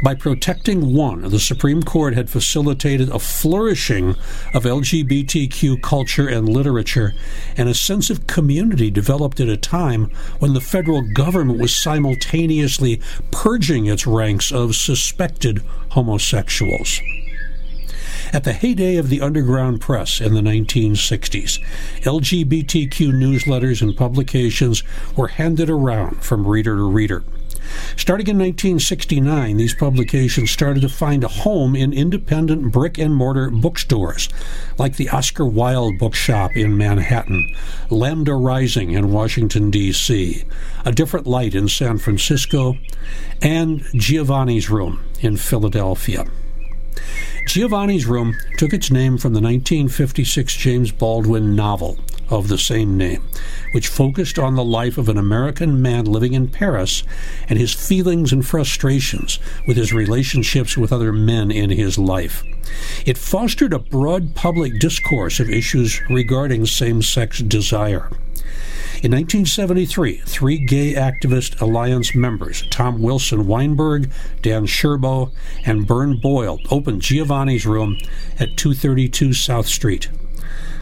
By 0.00 0.14
protecting 0.14 0.94
one, 0.94 1.22
the 1.22 1.40
Supreme 1.40 1.82
Court 1.82 2.14
had 2.14 2.30
facilitated 2.30 3.08
a 3.08 3.18
flourishing 3.18 4.10
of 4.54 4.62
LGBTQ 4.62 5.82
culture 5.82 6.28
and 6.28 6.48
literature, 6.48 7.14
and 7.56 7.68
a 7.68 7.74
sense 7.74 8.08
of 8.08 8.28
community 8.28 8.92
developed 8.92 9.40
at 9.40 9.48
a 9.48 9.56
time 9.56 10.04
when 10.38 10.54
the 10.54 10.60
federal 10.60 11.02
government 11.02 11.58
was 11.58 11.74
simultaneously 11.74 13.00
purging 13.32 13.86
its 13.86 14.06
ranks 14.06 14.52
of 14.52 14.76
suspected 14.76 15.62
homosexuals. 15.90 17.00
At 18.32 18.44
the 18.44 18.52
heyday 18.52 18.96
of 18.98 19.08
the 19.08 19.20
underground 19.20 19.80
press 19.80 20.20
in 20.20 20.34
the 20.34 20.42
1960s, 20.42 21.58
LGBTQ 22.02 23.12
newsletters 23.12 23.82
and 23.82 23.96
publications 23.96 24.84
were 25.16 25.28
handed 25.28 25.68
around 25.68 26.22
from 26.22 26.46
reader 26.46 26.76
to 26.76 26.88
reader. 26.88 27.24
Starting 27.96 28.28
in 28.28 28.38
1969, 28.38 29.56
these 29.56 29.74
publications 29.74 30.50
started 30.50 30.80
to 30.80 30.88
find 30.88 31.24
a 31.24 31.28
home 31.28 31.74
in 31.74 31.92
independent 31.92 32.72
brick 32.72 32.98
and 32.98 33.14
mortar 33.14 33.50
bookstores, 33.50 34.28
like 34.78 34.96
the 34.96 35.08
Oscar 35.10 35.44
Wilde 35.44 35.98
Bookshop 35.98 36.56
in 36.56 36.76
Manhattan, 36.76 37.54
Lambda 37.90 38.34
Rising 38.34 38.92
in 38.92 39.12
Washington, 39.12 39.70
D.C., 39.70 40.44
A 40.84 40.92
Different 40.92 41.26
Light 41.26 41.54
in 41.54 41.68
San 41.68 41.98
Francisco, 41.98 42.76
and 43.42 43.84
Giovanni's 43.94 44.70
Room 44.70 45.04
in 45.20 45.36
Philadelphia. 45.36 46.24
Giovanni's 47.46 48.06
Room 48.06 48.36
took 48.58 48.72
its 48.72 48.90
name 48.90 49.16
from 49.16 49.32
the 49.32 49.40
1956 49.40 50.54
James 50.56 50.92
Baldwin 50.92 51.56
novel 51.56 51.98
of 52.30 52.48
the 52.48 52.58
same 52.58 52.96
name, 52.96 53.22
which 53.72 53.88
focused 53.88 54.38
on 54.38 54.54
the 54.54 54.64
life 54.64 54.98
of 54.98 55.08
an 55.08 55.18
American 55.18 55.80
man 55.80 56.04
living 56.04 56.34
in 56.34 56.48
Paris 56.48 57.02
and 57.48 57.58
his 57.58 57.72
feelings 57.72 58.32
and 58.32 58.46
frustrations 58.46 59.38
with 59.66 59.76
his 59.76 59.92
relationships 59.92 60.76
with 60.76 60.92
other 60.92 61.12
men 61.12 61.50
in 61.50 61.70
his 61.70 61.98
life. 61.98 62.42
It 63.06 63.18
fostered 63.18 63.72
a 63.72 63.78
broad 63.78 64.34
public 64.34 64.78
discourse 64.78 65.40
of 65.40 65.50
issues 65.50 66.00
regarding 66.10 66.66
same 66.66 67.02
sex 67.02 67.38
desire. 67.40 68.10
In 69.00 69.12
1973, 69.12 70.22
three 70.26 70.58
Gay 70.58 70.94
Activist 70.94 71.60
Alliance 71.60 72.16
members, 72.16 72.64
Tom 72.68 73.00
Wilson 73.00 73.46
Weinberg, 73.46 74.10
Dan 74.42 74.66
Sherbo, 74.66 75.30
and 75.64 75.86
Bern 75.86 76.18
Boyle, 76.20 76.58
opened 76.68 77.02
Giovanni's 77.02 77.64
Room 77.64 77.96
at 78.40 78.56
232 78.56 79.34
South 79.34 79.68
Street. 79.68 80.08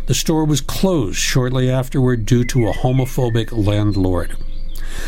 The 0.06 0.14
store 0.14 0.44
was 0.44 0.60
closed 0.60 1.18
shortly 1.18 1.68
afterward 1.68 2.26
due 2.26 2.44
to 2.44 2.68
a 2.68 2.72
homophobic 2.72 3.50
landlord. 3.52 4.36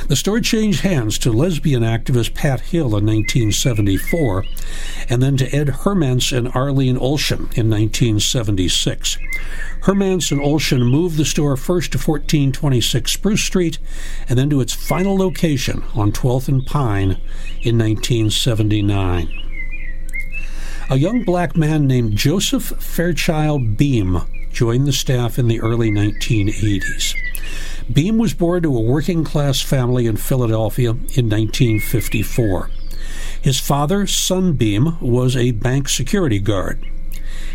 The 0.09 0.17
store 0.17 0.41
changed 0.41 0.81
hands 0.81 1.19
to 1.21 1.33
lesbian 1.33 1.83
activist 1.83 2.35
Pat 2.35 2.61
Hill 2.61 2.97
in 2.97 3.07
1974, 3.07 4.45
and 5.09 5.23
then 5.23 5.37
to 5.37 5.55
Ed 5.55 5.69
Hermance 5.69 6.37
and 6.37 6.49
Arlene 6.49 6.97
Olshan 6.97 7.53
in 7.57 7.71
1976. 7.71 9.19
Hermance 9.83 10.33
and 10.33 10.41
Olshan 10.41 10.91
moved 10.91 11.17
the 11.17 11.25
store 11.25 11.57
first 11.57 11.93
to 11.93 11.99
1426 11.99 13.13
Spruce 13.13 13.43
Street 13.43 13.79
and 14.29 14.39
then 14.39 14.51
to 14.51 14.61
its 14.61 14.75
final 14.75 15.17
location 15.17 15.85
on 15.95 16.13
12th 16.13 16.49
and 16.49 16.67
Pine 16.67 17.21
in 17.63 17.79
1979. 17.79 19.29
A 20.91 20.97
young 20.97 21.23
black 21.23 21.57
man 21.57 21.87
named 21.87 22.17
Joseph 22.17 22.65
Fairchild 22.65 23.77
Beam 23.77 24.23
joined 24.59 24.89
the 24.89 24.93
staff 24.93 25.39
in 25.39 25.47
the 25.47 25.61
early 25.61 25.89
1980s. 25.89 27.15
Beam 27.93 28.19
was 28.19 28.35
born 28.35 28.61
to 28.65 28.77
a 28.77 28.81
working 28.81 29.23
class 29.23 29.61
family 29.61 30.05
in 30.05 30.17
Philadelphia 30.17 30.91
in 30.91 31.31
1954. 31.31 32.69
His 33.41 33.61
father, 33.61 34.05
Son 34.09 34.55
Beam, 34.55 34.99
was 35.01 35.37
a 35.37 35.53
bank 35.53 35.89
security 35.89 36.41
guard. 36.41 36.85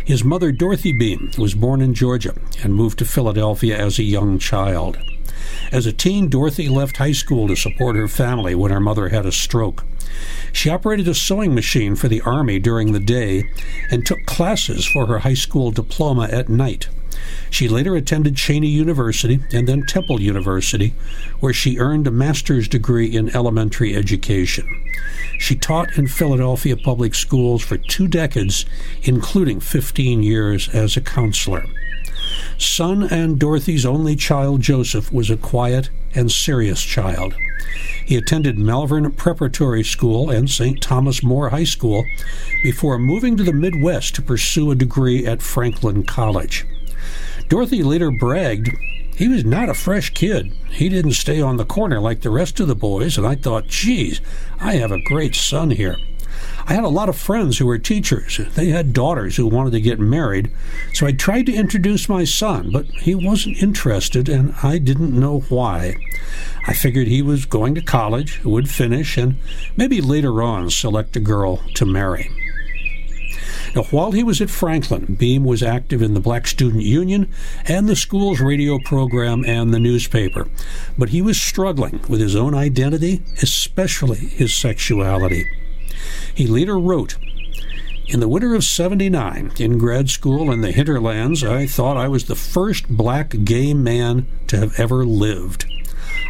His 0.02 0.24
mother, 0.24 0.50
Dorothy 0.50 0.92
Beam, 0.92 1.30
was 1.36 1.52
born 1.52 1.82
in 1.82 1.92
Georgia 1.92 2.34
and 2.62 2.74
moved 2.74 3.00
to 3.00 3.04
Philadelphia 3.04 3.76
as 3.76 3.98
a 3.98 4.02
young 4.02 4.38
child. 4.38 4.96
As 5.70 5.84
a 5.84 5.92
teen, 5.92 6.30
Dorothy 6.30 6.70
left 6.70 6.96
high 6.96 7.12
school 7.12 7.48
to 7.48 7.54
support 7.54 7.96
her 7.96 8.08
family 8.08 8.54
when 8.54 8.70
her 8.72 8.80
mother 8.80 9.10
had 9.10 9.26
a 9.26 9.32
stroke. 9.32 9.84
She 10.52 10.70
operated 10.70 11.08
a 11.08 11.14
sewing 11.14 11.54
machine 11.54 11.96
for 11.96 12.08
the 12.08 12.20
Army 12.22 12.58
during 12.58 12.92
the 12.92 13.00
day 13.00 13.50
and 13.90 14.04
took 14.04 14.24
classes 14.26 14.84
for 14.84 15.06
her 15.06 15.20
high 15.20 15.34
school 15.34 15.70
diploma 15.70 16.28
at 16.30 16.48
night. 16.48 16.88
She 17.50 17.68
later 17.68 17.94
attended 17.94 18.34
Cheyney 18.34 18.70
University 18.70 19.40
and 19.52 19.68
then 19.68 19.86
Temple 19.86 20.20
University, 20.20 20.94
where 21.40 21.52
she 21.52 21.78
earned 21.78 22.06
a 22.06 22.10
master's 22.10 22.68
degree 22.68 23.14
in 23.14 23.34
elementary 23.34 23.94
education. 23.94 24.66
She 25.38 25.54
taught 25.54 25.96
in 25.96 26.06
Philadelphia 26.06 26.76
public 26.76 27.14
schools 27.14 27.62
for 27.62 27.76
two 27.76 28.08
decades, 28.08 28.66
including 29.02 29.60
15 29.60 30.22
years 30.22 30.68
as 30.70 30.96
a 30.96 31.00
counselor. 31.00 31.64
Son 32.58 33.02
and 33.04 33.38
Dorothy's 33.38 33.84
only 33.84 34.16
child, 34.16 34.60
Joseph, 34.60 35.12
was 35.12 35.30
a 35.30 35.36
quiet 35.36 35.90
and 36.14 36.30
serious 36.30 36.82
child. 36.82 37.34
He 38.04 38.16
attended 38.16 38.58
Malvern 38.58 39.10
Preparatory 39.12 39.82
School 39.82 40.30
and 40.30 40.48
St. 40.48 40.80
Thomas 40.80 41.22
More 41.22 41.48
High 41.48 41.64
School 41.64 42.04
before 42.62 42.98
moving 42.98 43.36
to 43.36 43.42
the 43.42 43.52
Midwest 43.52 44.14
to 44.14 44.22
pursue 44.22 44.70
a 44.70 44.76
degree 44.76 45.26
at 45.26 45.42
Franklin 45.42 46.04
College. 46.04 46.66
Dorothy 47.48 47.82
later 47.82 48.10
bragged 48.10 48.70
he 49.16 49.28
was 49.28 49.44
not 49.44 49.68
a 49.68 49.74
fresh 49.74 50.10
kid. 50.10 50.52
He 50.70 50.88
didn't 50.88 51.12
stay 51.12 51.40
on 51.40 51.56
the 51.56 51.64
corner 51.64 52.00
like 52.00 52.22
the 52.22 52.30
rest 52.30 52.58
of 52.58 52.66
the 52.66 52.74
boys, 52.74 53.16
and 53.16 53.26
I 53.26 53.36
thought, 53.36 53.68
geez, 53.68 54.20
I 54.58 54.74
have 54.74 54.90
a 54.90 55.02
great 55.02 55.36
son 55.36 55.70
here. 55.70 55.96
I 56.66 56.72
had 56.72 56.84
a 56.84 56.88
lot 56.88 57.10
of 57.10 57.16
friends 57.16 57.58
who 57.58 57.66
were 57.66 57.78
teachers. 57.78 58.40
They 58.54 58.68
had 58.68 58.94
daughters 58.94 59.36
who 59.36 59.46
wanted 59.46 59.72
to 59.72 59.82
get 59.82 60.00
married, 60.00 60.50
so 60.94 61.06
I 61.06 61.12
tried 61.12 61.44
to 61.46 61.54
introduce 61.54 62.08
my 62.08 62.24
son, 62.24 62.70
but 62.72 62.86
he 62.86 63.14
wasn't 63.14 63.62
interested, 63.62 64.30
and 64.30 64.54
I 64.62 64.78
didn't 64.78 65.18
know 65.18 65.40
why. 65.50 65.96
I 66.66 66.72
figured 66.72 67.06
he 67.06 67.20
was 67.20 67.44
going 67.44 67.74
to 67.74 67.82
college, 67.82 68.42
would 68.44 68.70
finish, 68.70 69.18
and 69.18 69.36
maybe 69.76 70.00
later 70.00 70.42
on 70.42 70.70
select 70.70 71.16
a 71.16 71.20
girl 71.20 71.58
to 71.74 71.84
marry. 71.84 72.30
Now, 73.74 73.82
while 73.84 74.12
he 74.12 74.22
was 74.22 74.40
at 74.40 74.50
Franklin, 74.50 75.16
Beam 75.16 75.44
was 75.44 75.62
active 75.62 76.00
in 76.00 76.14
the 76.14 76.20
Black 76.20 76.46
Student 76.46 76.84
Union 76.84 77.30
and 77.66 77.88
the 77.88 77.96
school's 77.96 78.40
radio 78.40 78.78
program 78.78 79.44
and 79.44 79.74
the 79.74 79.80
newspaper. 79.80 80.48
But 80.96 81.08
he 81.10 81.20
was 81.20 81.42
struggling 81.42 82.00
with 82.08 82.20
his 82.20 82.36
own 82.36 82.54
identity, 82.54 83.22
especially 83.42 84.16
his 84.16 84.54
sexuality. 84.54 85.46
He 86.34 86.46
later 86.46 86.78
wrote, 86.78 87.16
in 88.06 88.20
the 88.20 88.28
winter 88.28 88.54
of 88.54 88.64
79, 88.64 89.52
in 89.58 89.78
grad 89.78 90.10
school 90.10 90.52
in 90.52 90.60
the 90.60 90.72
hinterlands, 90.72 91.42
I 91.42 91.66
thought 91.66 91.96
I 91.96 92.06
was 92.06 92.26
the 92.26 92.34
first 92.34 92.88
black 92.88 93.34
gay 93.44 93.72
man 93.72 94.26
to 94.48 94.58
have 94.58 94.78
ever 94.78 95.06
lived. 95.06 95.64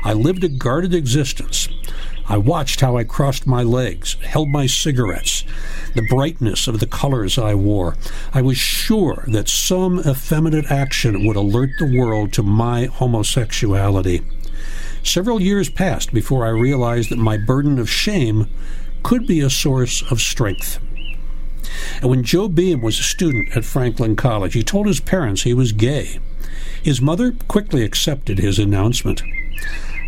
I 0.05 0.13
lived 0.13 0.45
a 0.45 0.49
guarded 0.49 0.95
existence. 0.95 1.69
I 2.27 2.39
watched 2.39 2.81
how 2.81 2.97
I 2.97 3.05
crossed 3.05 3.47
my 3.47 3.63
legs, 3.63 4.15
held 4.23 4.49
my 4.49 4.67
cigarettes, 4.67 5.45
the 5.95 6.07
brightness 6.09 6.69
of 6.69 6.81
the 6.81 6.87
colors 6.87 7.37
I 7.37 7.55
wore. 7.55 7.97
I 8.33 8.41
was 8.41 8.57
sure 8.57 9.25
that 9.27 9.49
some 9.49 9.99
effeminate 9.99 10.71
action 10.71 11.27
would 11.27 11.37
alert 11.37 11.71
the 11.79 11.99
world 11.99 12.33
to 12.35 12.43
my 12.43 12.87
homosexuality. 12.87 14.23
Several 15.03 15.41
years 15.41 15.69
passed 15.69 16.15
before 16.15 16.47
I 16.47 16.51
realized 16.51 17.11
that 17.11 17.19
my 17.19 17.37
burden 17.37 17.79
of 17.79 17.91
shame 17.91 18.49
could 19.05 19.27
be 19.29 19.41
a 19.41 19.51
source 19.51 20.03
of 20.11 20.21
strength. 20.21 20.81
And 22.01 22.11
when 22.11 22.25
Joe 22.25 22.49
Beam 22.49 22.81
was 22.81 22.99
a 22.99 23.05
student 23.05 23.57
at 23.57 23.65
Franklin 23.65 24.17
College, 24.17 24.55
he 24.55 24.65
told 24.65 24.87
his 24.89 24.99
parents 24.99 25.43
he 25.43 25.55
was 25.55 25.71
gay. 25.71 26.19
His 26.83 27.01
mother 27.01 27.37
quickly 27.47 27.85
accepted 27.85 28.39
his 28.39 28.59
announcement. 28.59 29.23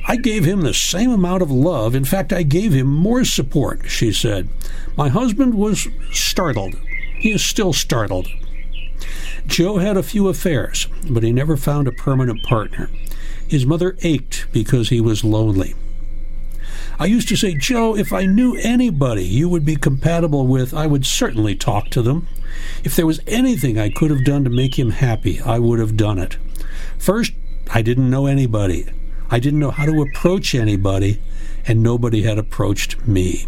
I 0.09 0.17
gave 0.17 0.45
him 0.45 0.63
the 0.63 0.75
same 0.75 1.11
amount 1.11 1.43
of 1.43 1.51
love. 1.51 1.95
In 1.95 2.05
fact, 2.05 2.33
I 2.33 2.43
gave 2.43 2.73
him 2.73 2.87
more 2.87 3.25
support, 3.25 3.89
she 3.89 4.13
said. 4.13 4.49
My 4.97 5.09
husband 5.09 5.55
was 5.55 5.89
startled. 6.13 6.77
He 7.19 7.33
is 7.33 7.45
still 7.45 7.73
startled. 7.73 8.29
Joe 9.47 9.79
had 9.79 9.97
a 9.97 10.03
few 10.03 10.29
affairs, 10.29 10.89
but 11.09 11.23
he 11.23 11.33
never 11.33 11.57
found 11.57 11.87
a 11.87 11.93
permanent 11.93 12.43
partner. 12.43 12.91
His 13.49 13.67
mother 13.67 13.97
ached 14.03 14.47
because 14.53 14.89
he 14.89 15.01
was 15.01 15.25
lonely. 15.25 15.75
I 16.99 17.07
used 17.07 17.29
to 17.29 17.37
say, 17.37 17.55
Joe, 17.55 17.97
if 17.97 18.13
I 18.13 18.25
knew 18.25 18.57
anybody 18.57 19.25
you 19.25 19.49
would 19.49 19.65
be 19.65 19.77
compatible 19.77 20.47
with, 20.47 20.73
I 20.73 20.87
would 20.87 21.05
certainly 21.05 21.55
talk 21.55 21.91
to 21.91 22.03
them. 22.03 22.27
If 22.85 22.97
there 22.97 23.07
was 23.07 23.21
anything 23.27 23.79
I 23.79 23.91
could 23.91 24.11
have 24.11 24.25
done 24.25 24.45
to 24.45 24.51
make 24.51 24.79
him 24.79 24.91
happy, 24.91 25.41
I 25.41 25.59
would 25.59 25.79
have 25.79 25.97
done 25.97 26.19
it. 26.19 26.39
First, 26.99 27.33
I 27.73 27.83
didn't 27.83 28.09
know 28.09 28.27
anybody. 28.27 28.87
I 29.31 29.39
didn't 29.39 29.61
know 29.61 29.73
how 29.73 29.85
to 29.85 30.01
approach 30.03 30.55
anybody, 30.55 31.21
and 31.67 31.83
nobody 31.83 32.23
had 32.23 32.39
approached 32.39 33.07
me. 33.07 33.47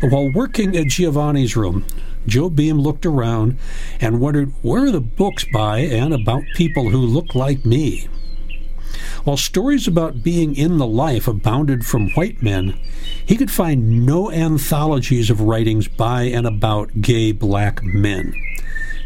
While 0.00 0.32
working 0.32 0.76
at 0.76 0.88
Giovanni's 0.88 1.56
room, 1.56 1.86
Joe 2.26 2.50
Beam 2.50 2.78
looked 2.78 3.06
around 3.06 3.58
and 4.00 4.20
wondered 4.20 4.52
where 4.62 4.84
are 4.84 4.90
the 4.90 5.00
books 5.00 5.44
by 5.52 5.78
and 5.78 6.12
about 6.12 6.42
people 6.54 6.90
who 6.90 6.98
look 6.98 7.34
like 7.34 7.64
me. 7.64 8.08
While 9.24 9.36
stories 9.36 9.86
about 9.86 10.22
being 10.22 10.56
in 10.56 10.78
the 10.78 10.86
life 10.86 11.28
abounded 11.28 11.84
from 11.84 12.10
white 12.10 12.42
men, 12.42 12.78
he 13.24 13.36
could 13.36 13.50
find 13.50 14.04
no 14.06 14.30
anthologies 14.30 15.30
of 15.30 15.40
writings 15.40 15.88
by 15.88 16.22
and 16.24 16.46
about 16.46 17.00
gay 17.00 17.32
black 17.32 17.82
men. 17.82 18.34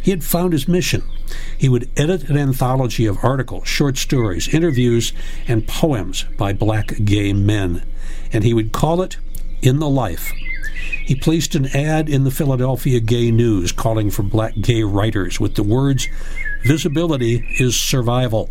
He 0.02 0.10
had 0.10 0.24
found 0.24 0.52
his 0.52 0.68
mission. 0.68 1.02
He 1.59 1.68
would 1.68 1.90
edit 1.97 2.28
an 2.28 2.36
anthology 2.36 3.06
of 3.06 3.24
articles, 3.24 3.66
short 3.66 3.98
stories, 3.98 4.47
interviews, 4.48 5.12
and 5.48 5.66
poems 5.66 6.24
by 6.36 6.52
black 6.52 7.05
gay 7.05 7.32
men, 7.32 7.85
and 8.32 8.44
he 8.44 8.55
would 8.55 8.73
call 8.73 9.02
it 9.02 9.16
In 9.62 9.81
the 9.81 9.89
Life. 9.89 10.32
He 11.05 11.14
placed 11.14 11.55
an 11.55 11.66
ad 11.74 12.09
in 12.09 12.24
the 12.24 12.31
Philadelphia 12.31 13.01
Gay 13.01 13.31
News 13.31 13.73
calling 13.73 14.10
for 14.10 14.23
black 14.23 14.55
gay 14.60 14.82
writers 14.82 15.40
with 15.40 15.55
the 15.55 15.62
words, 15.62 16.09
Visibility 16.64 17.47
is 17.60 17.78
survival. 17.78 18.51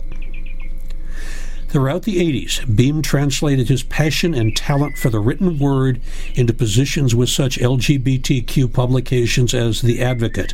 Throughout 1.76 2.04
the 2.04 2.20
80s, 2.20 2.74
Beam 2.74 3.02
translated 3.02 3.68
his 3.68 3.84
passion 3.84 4.34
and 4.34 4.56
talent 4.56 4.98
for 4.98 5.10
the 5.10 5.20
written 5.20 5.60
word 5.60 6.00
into 6.34 6.54
positions 6.54 7.14
with 7.14 7.28
such 7.28 7.60
LGBTQ 7.60 8.72
publications 8.72 9.54
as 9.54 9.82
The 9.82 10.02
Advocate, 10.02 10.54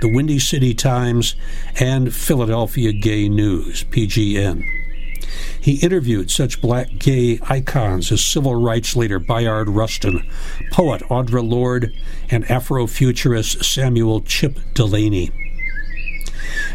the 0.00 0.10
Windy 0.10 0.38
City 0.38 0.72
Times, 0.72 1.34
and 1.78 2.14
Philadelphia 2.14 2.94
Gay 2.94 3.28
News, 3.28 3.84
PGN. 3.84 4.64
He 5.60 5.74
interviewed 5.74 6.30
such 6.30 6.62
black 6.62 6.88
gay 6.98 7.38
icons 7.42 8.10
as 8.10 8.24
civil 8.24 8.54
rights 8.54 8.96
leader 8.96 9.18
Bayard 9.18 9.68
Rustin, 9.68 10.26
poet 10.70 11.02
Audre 11.10 11.46
Lorde, 11.46 11.92
and 12.30 12.46
Afrofuturist 12.46 13.62
Samuel 13.62 14.22
Chip 14.22 14.58
Delany. 14.72 15.41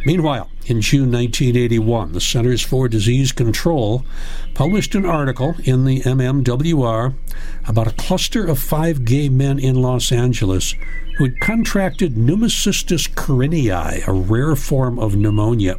Meanwhile, 0.05 0.49
in 0.65 0.81
June 0.81 1.11
1981, 1.11 2.11
the 2.13 2.21
Centers 2.21 2.61
for 2.61 2.87
Disease 2.87 3.31
Control 3.31 4.03
published 4.53 4.95
an 4.95 5.05
article 5.05 5.55
in 5.63 5.85
the 5.85 6.01
MMWR 6.01 7.13
about 7.67 7.87
a 7.87 7.91
cluster 7.91 8.45
of 8.45 8.59
five 8.59 9.05
gay 9.05 9.29
men 9.29 9.59
in 9.59 9.81
Los 9.81 10.11
Angeles 10.11 10.75
who 11.17 11.25
had 11.25 11.39
contracted 11.39 12.15
pneumocystis 12.15 13.09
carinii, 13.13 14.07
a 14.07 14.11
rare 14.11 14.55
form 14.55 14.99
of 14.99 15.15
pneumonia. 15.15 15.77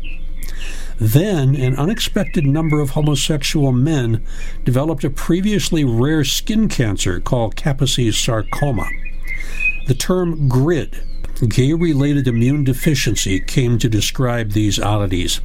Then, 1.00 1.54
an 1.54 1.76
unexpected 1.76 2.44
number 2.44 2.80
of 2.80 2.90
homosexual 2.90 3.70
men 3.70 4.24
developed 4.64 5.04
a 5.04 5.10
previously 5.10 5.84
rare 5.84 6.24
skin 6.24 6.68
cancer 6.68 7.20
called 7.20 7.54
Kaposi's 7.54 8.18
sarcoma. 8.18 8.88
The 9.86 9.94
term 9.94 10.48
GRID 10.48 11.00
gay 11.46 11.72
related 11.72 12.26
immune 12.26 12.64
deficiency 12.64 13.40
came 13.40 13.78
to 13.78 13.88
describe 13.88 14.52
these 14.52 14.78
oddities. 14.78 15.40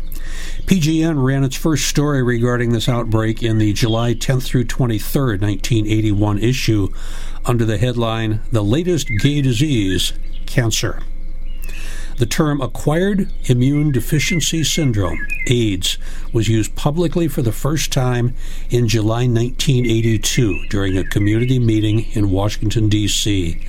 PGN 0.65 1.23
ran 1.23 1.43
its 1.43 1.55
first 1.55 1.87
story 1.87 2.23
regarding 2.23 2.71
this 2.71 2.89
outbreak 2.89 3.43
in 3.43 3.57
the 3.57 3.73
July 3.73 4.13
10th 4.13 4.43
through 4.43 4.65
23rd, 4.65 5.41
1981 5.41 6.39
issue 6.39 6.89
under 7.45 7.65
the 7.65 7.77
headline 7.77 8.41
The 8.51 8.63
Latest 8.63 9.09
Gay 9.19 9.41
Disease 9.41 10.13
Cancer. 10.45 11.03
The 12.17 12.25
term 12.27 12.61
acquired 12.61 13.29
immune 13.45 13.91
deficiency 13.91 14.63
syndrome, 14.63 15.25
AIDS, 15.47 15.97
was 16.31 16.47
used 16.47 16.75
publicly 16.75 17.27
for 17.27 17.41
the 17.41 17.51
first 17.51 17.91
time 17.91 18.35
in 18.69 18.87
July 18.87 19.27
1982 19.27 20.67
during 20.69 20.97
a 20.97 21.03
community 21.03 21.57
meeting 21.57 22.05
in 22.11 22.29
Washington, 22.29 22.87
D.C., 22.87 23.59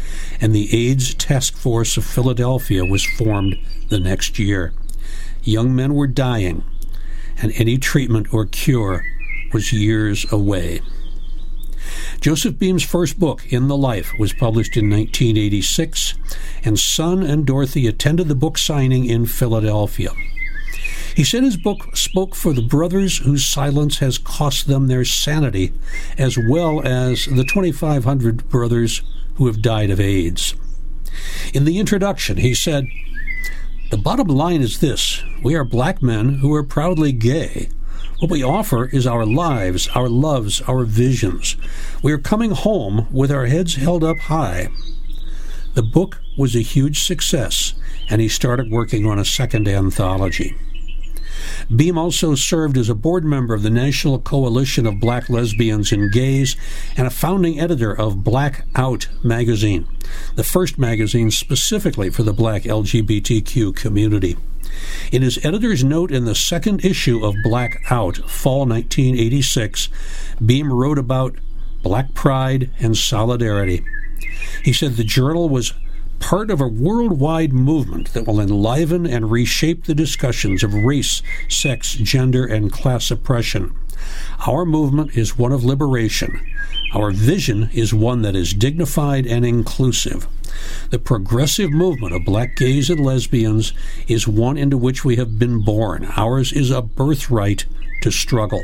and 0.41 0.55
the 0.55 0.89
AIDS 0.89 1.15
Task 1.15 1.57
Force 1.57 1.97
of 1.97 2.05
Philadelphia 2.05 2.85
was 2.85 3.05
formed 3.05 3.57
the 3.89 3.99
next 3.99 4.39
year. 4.39 4.73
young 5.43 5.75
men 5.75 5.95
were 5.95 6.07
dying, 6.07 6.65
and 7.41 7.53
any 7.57 7.79
treatment 7.79 8.33
or 8.33 8.45
cure 8.45 9.05
was 9.53 9.73
years 9.73 10.31
away. 10.33 10.81
Joseph 12.21 12.59
Beam's 12.59 12.83
first 12.83 13.19
book, 13.19 13.53
In 13.53 13.69
the 13.69 13.77
Life, 13.77 14.13
was 14.19 14.33
published 14.33 14.77
in 14.77 14.91
1986, 14.91 16.15
and 16.65 16.79
Son 16.79 17.23
and 17.23 17.47
Dorothy 17.47 17.87
attended 17.87 18.29
the 18.29 18.35
book 18.35 18.59
signing 18.59 19.05
in 19.05 19.27
Philadelphia. 19.27 20.11
He 21.15 21.23
said 21.23 21.45
his 21.45 21.57
book 21.57 21.97
spoke 21.97 22.35
for 22.35 22.53
the 22.53 22.63
brothers 22.63 23.19
whose 23.19 23.47
silence 23.47 23.99
has 23.99 24.19
cost 24.19 24.67
them 24.67 24.89
their 24.89 25.05
sanity, 25.05 25.73
as 26.19 26.37
well 26.37 26.85
as 26.85 27.27
the 27.27 27.45
2,500 27.45 28.49
brothers 28.49 29.03
who 29.37 29.47
have 29.47 29.63
died 29.63 29.91
of 29.91 30.01
AIDS. 30.01 30.55
In 31.53 31.65
the 31.65 31.79
introduction, 31.79 32.39
he 32.39 32.55
said, 32.55 32.87
The 33.91 33.97
bottom 33.97 34.27
line 34.27 34.61
is 34.61 34.81
this 34.81 35.23
we 35.43 35.55
are 35.55 35.65
black 35.65 36.03
men 36.03 36.37
who 36.37 36.53
are 36.55 36.65
proudly 36.65 37.13
gay. 37.13 37.69
What 38.25 38.31
we 38.31 38.43
offer 38.43 38.87
is 38.87 39.07
our 39.07 39.27
lives, 39.27 39.87
our 39.89 40.09
loves, 40.09 40.63
our 40.63 40.85
visions. 40.85 41.59
We 42.03 42.11
are 42.11 42.17
coming 42.17 42.53
home 42.53 43.07
with 43.11 43.31
our 43.31 43.45
heads 43.45 43.75
held 43.75 44.03
up 44.03 44.19
high. 44.19 44.69
The 45.75 45.83
book 45.83 46.23
was 46.39 46.57
a 46.57 46.63
huge 46.63 47.03
success, 47.03 47.75
and 48.09 48.23
he 48.23 48.29
started 48.29 48.71
working 48.71 49.05
on 49.05 49.19
a 49.19 49.27
second 49.27 49.69
anthology. 49.69 50.57
Beam 51.77 51.99
also 51.99 52.35
served 52.35 52.79
as 52.79 52.89
a 52.89 52.95
board 52.95 53.27
member 53.27 53.53
of 53.53 53.63
the 53.63 53.69
National 53.69 54.19
Coalition 54.19 54.87
of 54.87 55.01
Black 55.01 55.29
Lesbians 55.29 55.93
and 55.93 56.11
Gays 56.11 56.57
and 56.97 57.07
a 57.07 57.11
founding 57.11 57.61
editor 57.61 57.93
of 57.93 58.25
Black 58.25 58.65
Out 58.75 59.07
magazine, 59.23 59.87
the 60.35 60.45
first 60.45 60.79
magazine 60.79 61.31
specifically 61.31 62.09
for 62.09 62.23
the 62.23 62.33
black 62.33 62.63
LGBTQ 62.63 63.77
community. 63.77 64.39
In 65.13 65.23
his 65.23 65.45
editor's 65.45 65.85
note 65.85 66.11
in 66.11 66.25
the 66.25 66.35
second 66.35 66.85
issue 66.85 67.25
of 67.25 67.35
Black 67.43 67.83
Out, 67.91 68.17
fall 68.29 68.67
1986, 68.67 69.89
Beam 70.45 70.73
wrote 70.73 70.99
about 70.99 71.37
black 71.83 72.15
pride 72.15 72.71
and 72.79 72.97
solidarity. 72.97 73.85
He 74.65 74.73
said 74.73 74.93
the 74.93 75.05
journal 75.05 75.49
was 75.49 75.75
part 76.19 76.51
of 76.51 76.61
a 76.61 76.67
worldwide 76.67 77.53
movement 77.53 78.13
that 78.15 78.27
will 78.27 78.41
enliven 78.41 79.07
and 79.07 79.31
reshape 79.31 79.85
the 79.85 79.95
discussions 79.95 80.63
of 80.63 80.73
race, 80.73 81.23
sex, 81.49 81.95
gender, 81.95 82.47
and 82.47 82.73
class 82.73 83.11
oppression. 83.11 83.75
Our 84.47 84.65
movement 84.65 85.17
is 85.17 85.39
one 85.39 85.53
of 85.53 85.65
liberation. 85.65 86.41
Our 86.95 87.11
vision 87.11 87.71
is 87.73 87.93
one 87.93 88.23
that 88.23 88.37
is 88.37 88.55
dignified 88.55 89.27
and 89.27 89.45
inclusive. 89.45 90.27
The 90.91 90.99
progressive 90.99 91.73
movement 91.73 92.15
of 92.15 92.25
black 92.25 92.57
gays 92.57 92.89
and 92.89 93.05
lesbians 93.05 93.73
is 94.07 94.29
one 94.29 94.57
into 94.57 94.77
which 94.77 95.05
we 95.05 95.17
have 95.17 95.39
been 95.39 95.65
born. 95.65 96.07
Ours 96.17 96.53
is 96.53 96.71
a 96.71 96.83
birthright 96.83 97.65
to 98.03 98.11
struggle. 98.11 98.63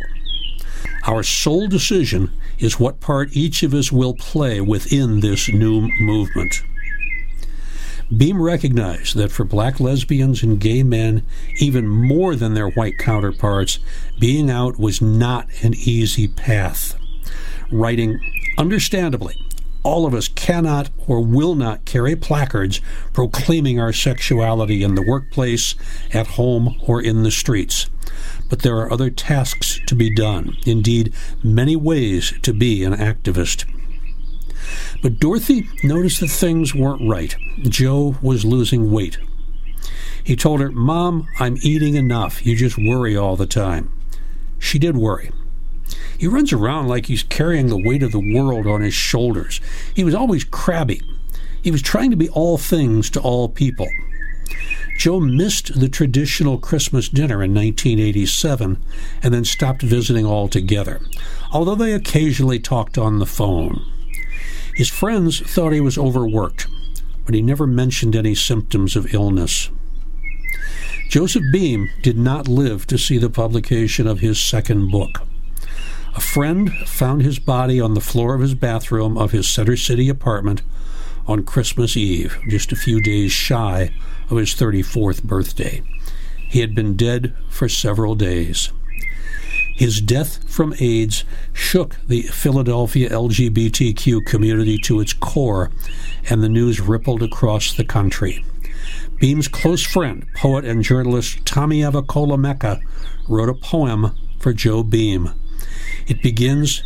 Our 1.06 1.22
sole 1.22 1.66
decision 1.66 2.30
is 2.58 2.78
what 2.78 3.00
part 3.00 3.30
each 3.32 3.62
of 3.62 3.74
us 3.74 3.90
will 3.90 4.14
play 4.14 4.60
within 4.60 5.20
this 5.20 5.48
new 5.48 5.88
movement. 6.00 6.62
Beam 8.16 8.42
recognized 8.42 9.14
that 9.14 9.30
for 9.30 9.44
black 9.44 9.78
lesbians 9.78 10.42
and 10.42 10.58
gay 10.58 10.82
men, 10.82 11.24
even 11.58 11.86
more 11.86 12.34
than 12.34 12.54
their 12.54 12.70
white 12.70 12.98
counterparts, 12.98 13.78
being 14.18 14.50
out 14.50 14.80
was 14.80 15.00
not 15.00 15.46
an 15.62 15.74
easy 15.74 16.26
path. 16.26 16.98
Writing, 17.70 18.18
understandably, 18.58 19.36
all 19.84 20.06
of 20.06 20.14
us 20.14 20.26
cannot 20.26 20.90
or 21.06 21.24
will 21.24 21.54
not 21.54 21.84
carry 21.84 22.16
placards 22.16 22.80
proclaiming 23.12 23.78
our 23.78 23.92
sexuality 23.92 24.82
in 24.82 24.96
the 24.96 25.02
workplace, 25.02 25.76
at 26.12 26.26
home, 26.26 26.76
or 26.86 27.00
in 27.00 27.22
the 27.22 27.30
streets. 27.30 27.88
But 28.48 28.62
there 28.62 28.76
are 28.78 28.92
other 28.92 29.10
tasks 29.10 29.78
to 29.86 29.94
be 29.94 30.12
done, 30.12 30.56
indeed, 30.66 31.14
many 31.44 31.76
ways 31.76 32.34
to 32.42 32.52
be 32.52 32.82
an 32.82 32.92
activist. 32.92 33.64
But 35.02 35.18
Dorothy 35.18 35.68
noticed 35.82 36.20
that 36.20 36.28
things 36.28 36.74
weren't 36.74 37.08
right. 37.08 37.34
Joe 37.62 38.16
was 38.20 38.44
losing 38.44 38.90
weight. 38.90 39.18
He 40.22 40.36
told 40.36 40.60
her, 40.60 40.70
Mom, 40.70 41.26
I'm 41.38 41.56
eating 41.62 41.94
enough. 41.94 42.44
You 42.44 42.54
just 42.54 42.76
worry 42.76 43.16
all 43.16 43.36
the 43.36 43.46
time. 43.46 43.90
She 44.58 44.78
did 44.78 44.96
worry. 44.96 45.30
He 46.18 46.26
runs 46.26 46.52
around 46.52 46.88
like 46.88 47.06
he's 47.06 47.22
carrying 47.22 47.68
the 47.68 47.82
weight 47.82 48.02
of 48.02 48.12
the 48.12 48.34
world 48.34 48.66
on 48.66 48.82
his 48.82 48.92
shoulders. 48.92 49.60
He 49.94 50.04
was 50.04 50.14
always 50.14 50.44
crabby. 50.44 51.00
He 51.62 51.70
was 51.70 51.82
trying 51.82 52.10
to 52.10 52.16
be 52.16 52.28
all 52.28 52.58
things 52.58 53.08
to 53.10 53.20
all 53.20 53.48
people. 53.48 53.88
Joe 54.98 55.18
missed 55.18 55.80
the 55.80 55.88
traditional 55.88 56.58
Christmas 56.58 57.08
dinner 57.08 57.42
in 57.42 57.54
1987 57.54 58.82
and 59.22 59.32
then 59.32 59.46
stopped 59.46 59.80
visiting 59.80 60.26
altogether, 60.26 61.00
although 61.50 61.74
they 61.74 61.94
occasionally 61.94 62.58
talked 62.58 62.98
on 62.98 63.18
the 63.18 63.24
phone. 63.24 63.82
His 64.80 64.88
friends 64.88 65.40
thought 65.40 65.74
he 65.74 65.80
was 65.82 65.98
overworked, 65.98 66.66
but 67.26 67.34
he 67.34 67.42
never 67.42 67.66
mentioned 67.66 68.16
any 68.16 68.34
symptoms 68.34 68.96
of 68.96 69.12
illness. 69.12 69.68
Joseph 71.10 71.42
Beam 71.52 71.90
did 72.00 72.16
not 72.16 72.48
live 72.48 72.86
to 72.86 72.96
see 72.96 73.18
the 73.18 73.28
publication 73.28 74.06
of 74.06 74.20
his 74.20 74.40
second 74.40 74.90
book. 74.90 75.20
A 76.16 76.20
friend 76.22 76.72
found 76.86 77.20
his 77.20 77.38
body 77.38 77.78
on 77.78 77.92
the 77.92 78.00
floor 78.00 78.34
of 78.34 78.40
his 78.40 78.54
bathroom 78.54 79.18
of 79.18 79.32
his 79.32 79.46
Center 79.46 79.76
City 79.76 80.08
apartment 80.08 80.62
on 81.26 81.44
Christmas 81.44 81.94
Eve, 81.94 82.38
just 82.48 82.72
a 82.72 82.74
few 82.74 83.02
days 83.02 83.32
shy 83.32 83.92
of 84.30 84.38
his 84.38 84.54
34th 84.54 85.22
birthday. 85.22 85.82
He 86.48 86.60
had 86.60 86.74
been 86.74 86.96
dead 86.96 87.36
for 87.50 87.68
several 87.68 88.14
days. 88.14 88.72
His 89.80 90.02
death 90.02 90.46
from 90.46 90.74
AIDS 90.78 91.24
shook 91.54 91.96
the 92.06 92.24
Philadelphia 92.24 93.08
LGBTQ 93.08 94.26
community 94.26 94.76
to 94.76 95.00
its 95.00 95.14
core, 95.14 95.70
and 96.28 96.42
the 96.42 96.50
news 96.50 96.80
rippled 96.80 97.22
across 97.22 97.72
the 97.72 97.86
country. 97.86 98.44
Beam's 99.20 99.48
close 99.48 99.82
friend, 99.82 100.26
poet 100.36 100.66
and 100.66 100.82
journalist 100.82 101.46
Tommi 101.46 101.78
Avicolli 101.78 102.38
Mecca, 102.38 102.78
wrote 103.26 103.48
a 103.48 103.54
poem 103.54 104.14
for 104.38 104.52
Joe 104.52 104.82
Beam. 104.82 105.30
It 106.06 106.20
begins 106.20 106.82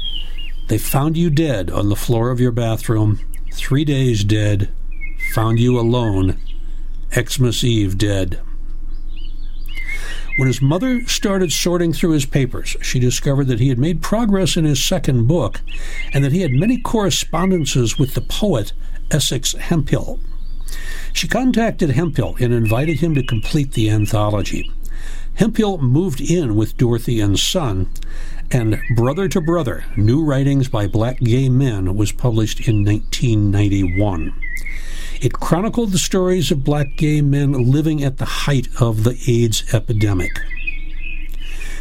They 0.68 0.78
found 0.78 1.16
you 1.16 1.30
dead 1.30 1.70
on 1.70 1.88
the 1.88 1.96
floor 1.96 2.30
of 2.30 2.38
your 2.38 2.52
bathroom, 2.52 3.18
three 3.52 3.84
days 3.84 4.22
dead, 4.22 4.68
found 5.32 5.58
you 5.58 5.80
alone, 5.80 6.36
Xmas 7.12 7.64
Eve 7.64 7.98
dead. 7.98 8.40
When 10.36 10.48
his 10.48 10.60
mother 10.60 11.06
started 11.06 11.52
sorting 11.52 11.92
through 11.92 12.10
his 12.10 12.26
papers, 12.26 12.76
she 12.82 12.98
discovered 12.98 13.46
that 13.46 13.60
he 13.60 13.68
had 13.68 13.78
made 13.78 14.02
progress 14.02 14.56
in 14.56 14.64
his 14.64 14.84
second 14.84 15.28
book 15.28 15.60
and 16.12 16.24
that 16.24 16.32
he 16.32 16.40
had 16.40 16.50
many 16.52 16.78
correspondences 16.78 17.98
with 17.98 18.14
the 18.14 18.20
poet 18.20 18.72
Essex 19.12 19.52
Hemphill. 19.52 20.18
She 21.12 21.28
contacted 21.28 21.90
Hemphill 21.90 22.36
and 22.40 22.52
invited 22.52 22.98
him 22.98 23.14
to 23.14 23.22
complete 23.22 23.72
the 23.72 23.88
anthology. 23.90 24.72
Hemphill 25.34 25.78
moved 25.78 26.20
in 26.20 26.56
with 26.56 26.76
Dorothy 26.76 27.20
and 27.20 27.38
Son, 27.38 27.88
and 28.50 28.80
Brother 28.96 29.28
to 29.28 29.40
Brother 29.40 29.84
New 29.96 30.24
Writings 30.24 30.68
by 30.68 30.88
Black 30.88 31.20
Gay 31.20 31.48
Men 31.48 31.96
was 31.96 32.12
published 32.12 32.66
in 32.68 32.84
1991. 32.84 34.32
It 35.24 35.32
chronicled 35.32 35.92
the 35.92 35.98
stories 35.98 36.50
of 36.50 36.64
black 36.64 36.96
gay 36.96 37.22
men 37.22 37.52
living 37.52 38.04
at 38.04 38.18
the 38.18 38.26
height 38.26 38.68
of 38.78 39.04
the 39.04 39.18
AIDS 39.26 39.64
epidemic. 39.72 40.38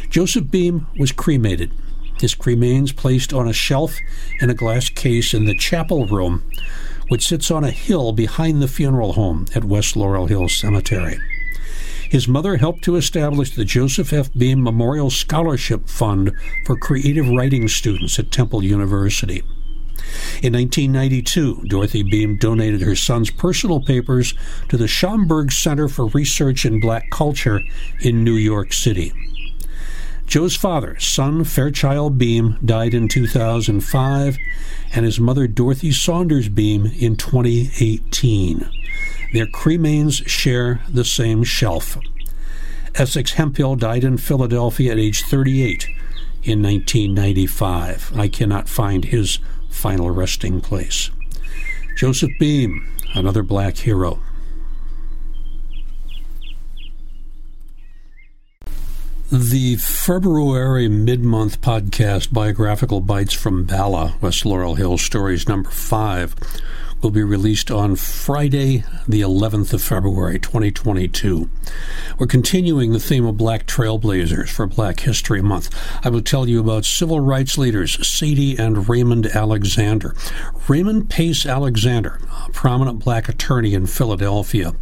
Joseph 0.08 0.50
Beam 0.50 0.86
was 0.98 1.12
cremated, 1.12 1.70
his 2.18 2.34
cremains 2.34 2.96
placed 2.96 3.34
on 3.34 3.46
a 3.46 3.52
shelf 3.52 3.98
in 4.40 4.48
a 4.48 4.54
glass 4.54 4.88
case 4.88 5.34
in 5.34 5.44
the 5.44 5.54
chapel 5.54 6.06
room, 6.06 6.42
which 7.08 7.26
sits 7.26 7.50
on 7.50 7.64
a 7.64 7.70
hill 7.70 8.12
behind 8.12 8.62
the 8.62 8.66
funeral 8.66 9.12
home 9.12 9.44
at 9.54 9.62
West 9.62 9.94
Laurel 9.94 10.24
Hill 10.24 10.48
Cemetery. 10.48 11.18
His 12.08 12.26
mother 12.26 12.56
helped 12.56 12.82
to 12.84 12.96
establish 12.96 13.54
the 13.54 13.66
Joseph 13.66 14.10
F. 14.14 14.32
Beam 14.32 14.62
Memorial 14.62 15.10
Scholarship 15.10 15.86
Fund 15.86 16.32
for 16.64 16.78
creative 16.78 17.28
writing 17.28 17.68
students 17.68 18.18
at 18.18 18.30
Temple 18.30 18.64
University. 18.64 19.42
In 20.42 20.52
1992, 20.52 21.64
Dorothy 21.66 22.02
Beam 22.02 22.36
donated 22.36 22.82
her 22.82 22.96
son's 22.96 23.30
personal 23.30 23.80
papers 23.80 24.34
to 24.68 24.76
the 24.76 24.86
Schomburg 24.86 25.52
Center 25.52 25.88
for 25.88 26.06
Research 26.06 26.64
in 26.64 26.80
Black 26.80 27.10
Culture 27.10 27.60
in 28.00 28.24
New 28.24 28.34
York 28.34 28.72
City. 28.72 29.12
Joe's 30.26 30.56
father, 30.56 30.98
son 30.98 31.44
Fairchild 31.44 32.18
Beam, 32.18 32.58
died 32.64 32.94
in 32.94 33.08
2005, 33.08 34.38
and 34.94 35.04
his 35.04 35.20
mother, 35.20 35.46
Dorothy 35.46 35.92
Saunders 35.92 36.48
Beam, 36.48 36.86
in 36.86 37.16
2018. 37.16 38.68
Their 39.32 39.46
cremains 39.46 40.26
share 40.26 40.80
the 40.88 41.04
same 41.04 41.44
shelf. 41.44 41.98
Essex 42.94 43.32
Hemphill 43.32 43.76
died 43.76 44.04
in 44.04 44.16
Philadelphia 44.16 44.92
at 44.92 44.98
age 44.98 45.22
38 45.22 45.88
in 46.44 46.62
1995. 46.62 48.12
I 48.16 48.28
cannot 48.28 48.68
find 48.68 49.04
his 49.04 49.38
final 49.84 50.10
resting 50.10 50.62
place. 50.62 51.10
Joseph 51.94 52.30
Beam, 52.40 52.88
another 53.12 53.42
black 53.42 53.76
hero. 53.76 54.18
The 59.30 59.76
February 59.76 60.88
mid 60.88 61.22
month 61.22 61.60
podcast, 61.60 62.32
Biographical 62.32 63.02
Bites 63.02 63.34
from 63.34 63.64
Bala, 63.64 64.14
West 64.22 64.46
Laurel 64.46 64.76
Hill 64.76 64.96
Stories 64.96 65.46
number 65.46 65.68
five, 65.68 66.34
will 67.02 67.10
be 67.10 67.22
released 67.22 67.70
on 67.70 67.96
Friday, 67.96 68.84
the 69.06 69.20
11th 69.20 69.72
of 69.72 69.82
February, 69.82 70.38
2022. 70.38 71.50
We're 72.18 72.26
continuing 72.26 72.92
the 72.92 73.00
theme 73.00 73.26
of 73.26 73.36
black 73.36 73.66
trailblazers 73.66 74.48
for 74.48 74.66
Black 74.66 75.00
History 75.00 75.42
Month. 75.42 75.74
I 76.04 76.08
will 76.08 76.22
tell 76.22 76.48
you 76.48 76.60
about 76.60 76.84
civil 76.84 77.20
rights 77.20 77.58
leaders 77.58 78.06
Sadie 78.06 78.56
and 78.58 78.88
Raymond 78.88 79.26
Alexander. 79.26 80.14
Raymond 80.68 81.10
Pace 81.10 81.44
Alexander, 81.44 82.20
a 82.46 82.50
prominent 82.52 83.04
black 83.04 83.28
attorney 83.28 83.74
in 83.74 83.86
Philadelphia 83.86 84.74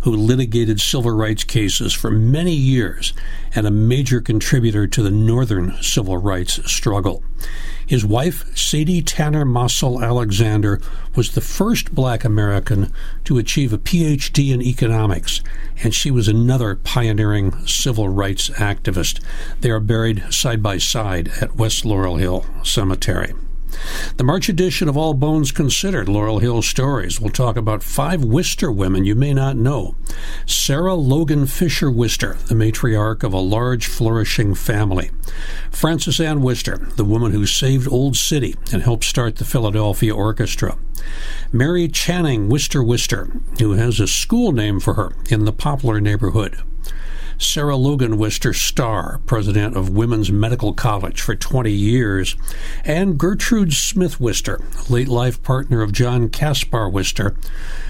who 0.00 0.14
litigated 0.14 0.80
civil 0.80 1.10
rights 1.10 1.44
cases 1.44 1.92
for 1.92 2.10
many 2.10 2.54
years 2.54 3.12
and 3.54 3.66
a 3.66 3.70
major 3.70 4.20
contributor 4.20 4.86
to 4.86 5.02
the 5.02 5.10
Northern 5.10 5.76
civil 5.82 6.16
rights 6.16 6.60
struggle. 6.70 7.22
His 7.86 8.04
wife, 8.04 8.56
Sadie 8.56 9.00
Tanner 9.00 9.44
Mossel 9.44 10.02
Alexander, 10.02 10.80
was 11.14 11.30
the 11.30 11.40
first 11.40 11.94
black 11.94 12.24
American 12.24 12.92
to 13.24 13.38
achieve 13.38 13.72
a 13.72 13.78
PhD 13.78 14.52
in 14.52 14.60
economics, 14.60 15.40
and 15.84 15.94
she 15.94 16.10
was 16.10 16.26
another 16.26 16.74
pioneering 16.74 17.64
civil 17.64 18.08
rights 18.08 18.50
activist. 18.50 19.22
They 19.60 19.70
are 19.70 19.78
buried 19.78 20.24
side 20.30 20.64
by 20.64 20.78
side 20.78 21.30
at 21.40 21.54
West 21.54 21.84
Laurel 21.84 22.16
Hill 22.16 22.44
Cemetery. 22.64 23.32
The 24.16 24.24
March 24.24 24.48
edition 24.48 24.88
of 24.88 24.96
All 24.96 25.14
Bones 25.14 25.52
Considered 25.52 26.08
Laurel 26.08 26.38
Hill 26.38 26.62
Stories 26.62 27.20
will 27.20 27.30
talk 27.30 27.56
about 27.56 27.82
five 27.82 28.24
Wister 28.24 28.72
women 28.72 29.04
you 29.04 29.14
may 29.14 29.34
not 29.34 29.56
know. 29.56 29.94
Sarah 30.46 30.94
Logan 30.94 31.46
Fisher 31.46 31.90
Wister, 31.90 32.34
the 32.46 32.54
matriarch 32.54 33.22
of 33.22 33.32
a 33.32 33.38
large, 33.38 33.86
flourishing 33.86 34.54
family. 34.54 35.10
Frances 35.70 36.20
Ann 36.20 36.40
Wister, 36.40 36.78
the 36.96 37.04
woman 37.04 37.32
who 37.32 37.46
saved 37.46 37.88
Old 37.88 38.16
City 38.16 38.54
and 38.72 38.82
helped 38.82 39.04
start 39.04 39.36
the 39.36 39.44
Philadelphia 39.44 40.14
Orchestra. 40.14 40.78
Mary 41.52 41.88
Channing 41.88 42.48
Wister 42.48 42.82
Wister, 42.82 43.30
who 43.58 43.72
has 43.72 44.00
a 44.00 44.06
school 44.06 44.52
named 44.52 44.82
for 44.82 44.94
her 44.94 45.12
in 45.28 45.44
the 45.44 45.52
Poplar 45.52 46.00
neighborhood. 46.00 46.58
Sarah 47.38 47.76
Logan 47.76 48.16
Wister 48.16 48.52
Starr, 48.52 49.20
president 49.26 49.76
of 49.76 49.90
Women's 49.90 50.32
Medical 50.32 50.72
College 50.72 51.20
for 51.20 51.34
20 51.34 51.70
years, 51.70 52.34
and 52.84 53.18
Gertrude 53.18 53.72
Smith 53.72 54.18
Wister, 54.18 54.60
late 54.88 55.08
life 55.08 55.42
partner 55.42 55.82
of 55.82 55.92
John 55.92 56.28
Caspar 56.28 56.88
Wister, 56.88 57.36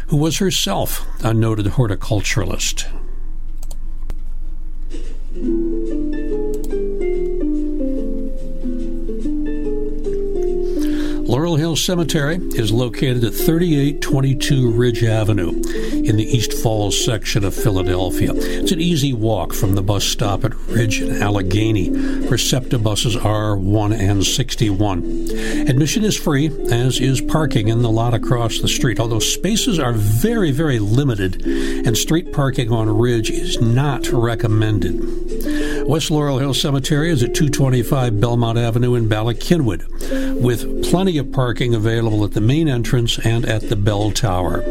who 0.09 0.17
was 0.17 0.39
herself 0.39 1.07
a 1.23 1.33
noted 1.33 1.67
horticulturalist. 1.67 2.87
Laurel 11.37 11.57
Hill 11.57 11.77
Cemetery 11.77 12.37
is 12.37 12.73
located 12.73 13.23
at 13.23 13.35
3822 13.35 14.71
Ridge 14.71 15.05
Avenue 15.05 15.51
in 15.51 16.17
the 16.17 16.25
East 16.25 16.55
Falls 16.55 16.99
section 17.05 17.45
of 17.45 17.55
Philadelphia. 17.55 18.33
It's 18.35 18.73
an 18.73 18.81
easy 18.81 19.13
walk 19.13 19.53
from 19.53 19.75
the 19.75 19.83
bus 19.83 20.03
stop 20.03 20.47
at 20.47 20.55
Ridge 20.61 21.03
and 21.03 21.23
Allegheny, 21.23 21.91
where 22.27 22.39
SEPTA 22.39 22.79
buses 22.79 23.17
are 23.17 23.55
1 23.55 23.93
and 23.93 24.25
61. 24.25 25.29
Admission 25.69 26.05
is 26.05 26.17
free, 26.17 26.47
as 26.71 27.01
is 27.01 27.21
parking 27.21 27.69
in 27.69 27.83
the 27.83 27.91
lot 27.91 28.15
across 28.15 28.61
the 28.61 28.69
street, 28.69 28.99
although 28.99 29.19
spaces 29.19 29.79
are 29.79 29.93
very, 29.93 30.53
very 30.53 30.79
limited, 30.79 31.45
and 31.45 31.99
street 31.99 32.33
parking 32.33 32.73
on 32.73 32.89
Ridge 32.89 33.31
is 33.31 33.61
not 33.61 34.09
recommended. 34.09 35.26
West 35.89 36.11
Laurel 36.11 36.39
Hill 36.39 36.53
Cemetery 36.53 37.11
is 37.11 37.23
at 37.23 37.33
225 37.33 38.21
Belmont 38.21 38.59
Avenue 38.59 38.97
in 38.97 39.09
Bala 39.09 39.35
Cynwyd, 39.35 39.85
with 40.43 40.85
plenty 40.91 41.17
of 41.17 41.31
parking 41.31 41.75
available 41.77 42.25
at 42.25 42.33
the 42.33 42.41
main 42.41 42.69
entrance 42.69 43.21
and 43.21 43.47
at 43.47 43.69
the 43.69 43.77
bell 43.77 44.11
tower. 44.11 44.65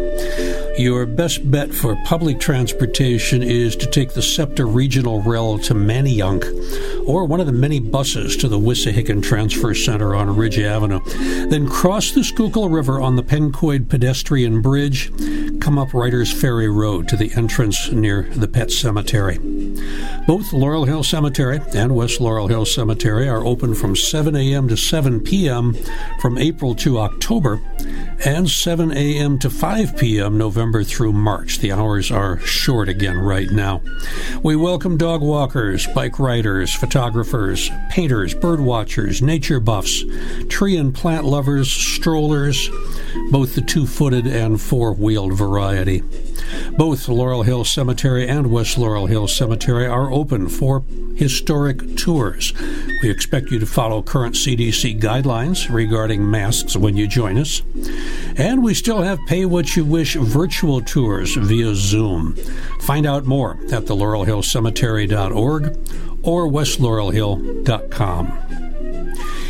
Your 0.78 1.06
best 1.06 1.50
bet 1.50 1.74
for 1.74 1.96
public 2.04 2.42
transportation 2.42 3.42
is 3.42 3.78
to 3.78 3.86
take 3.86 4.14
the 4.14 4.22
SEPTA 4.22 4.66
Regional 4.66 5.22
Rail 5.22 5.58
to 5.60 5.74
Manayunk 5.74 6.44
or 7.08 7.24
one 7.24 7.40
of 7.40 7.46
the 7.46 7.54
many 7.54 7.80
buses 7.80 8.36
to 8.38 8.50
the 8.50 8.60
Wissahickon 8.60 9.24
Transfer 9.24 9.74
Center 9.74 10.16
on 10.16 10.36
Ridge 10.36 10.60
Avenue. 10.60 11.00
Then 11.48 11.70
cross 11.70 12.12
the 12.12 12.26
Schuylkill 12.26 12.68
River 12.68 13.00
on 13.00 13.16
the 13.16 13.24
Pencoyd 13.24 13.88
pedestrian 13.88 14.62
bridge, 14.62 15.12
come 15.66 15.80
up 15.80 15.96
Righters 15.96 16.32
Ferry 16.32 16.70
Road 16.70 17.08
to 17.08 17.18
the 17.18 17.34
entrance 17.34 17.92
near 17.92 18.30
the 18.36 18.48
Pet 18.48 18.70
Cemetery. 18.70 19.40
Both 20.28 20.54
Laurel 20.54 20.86
Hill 20.86 21.04
Cemetery 21.04 21.60
and 21.74 21.96
West 21.96 22.22
Laurel 22.22 22.48
Hill 22.48 22.68
Cemetery 22.68 23.28
are 23.28 23.44
open 23.44 23.74
from 23.74 23.96
7 23.96 24.36
a.m. 24.36 24.68
to 24.68 24.78
7 24.78 25.22
p.m. 25.22 25.76
from 26.22 26.38
April 26.38 26.76
to 26.76 27.00
October 27.00 27.60
and 28.24 28.50
7 28.50 28.92
a.m. 28.92 29.40
to 29.40 29.50
5 29.50 29.98
p.m. 29.98 30.38
November 30.38 30.84
through 30.84 31.14
March. 31.14 31.58
The 31.58 31.72
hours 31.72 32.12
are 32.12 32.40
short 32.40 32.88
again 32.88 33.18
right 33.18 33.50
now. 33.50 33.82
We 34.44 34.56
welcome 34.56 34.98
dog 34.98 35.22
walkers, 35.22 35.88
bike 35.88 36.20
riders, 36.20 36.74
photographers, 36.74 37.72
painters, 37.90 38.34
bird 38.34 38.60
watchers, 38.60 39.22
nature 39.22 39.60
buffs, 39.60 40.04
tree 40.48 40.78
and 40.78 40.94
plant 40.94 41.26
lovers, 41.26 41.72
strollers, 41.72 42.70
both 43.32 43.56
the 43.56 43.62
two 43.62 43.88
footed 43.88 44.28
and 44.28 44.62
four 44.62 44.94
wheeled 44.94 45.34
variety. 45.56 46.04
Both 46.78 47.08
Laurel 47.08 47.44
Hill 47.44 47.64
Cemetery 47.64 48.28
and 48.28 48.52
West 48.52 48.78
Laurel 48.78 49.06
Hill 49.06 49.30
Cemetery 49.30 49.88
are 49.88 50.12
open 50.12 50.50
for 50.50 50.84
historic 51.16 51.96
tours. 51.96 52.52
We 53.02 53.10
expect 53.10 53.52
you 53.52 53.60
to 53.60 53.66
follow 53.66 54.02
current 54.02 54.36
CDC 54.36 55.00
guidelines 55.00 55.74
regarding 55.74 56.30
masks 56.30 56.76
when 56.76 56.98
you 56.98 57.08
join 57.08 57.38
us. 57.38 57.62
And 58.36 58.62
we 58.64 58.74
still 58.74 59.02
have 59.02 59.18
pay 59.28 59.46
what 59.46 59.78
you 59.78 59.86
wish 59.86 60.16
virtual 60.16 60.82
tours 60.82 61.36
via 61.36 61.74
Zoom. 61.74 62.36
Find 62.82 63.06
out 63.06 63.24
more 63.26 63.52
at 63.72 63.86
thelaurelhillcemetery.org 63.86 65.78
or 66.24 66.50
westlaurelhill.com. 66.50 68.65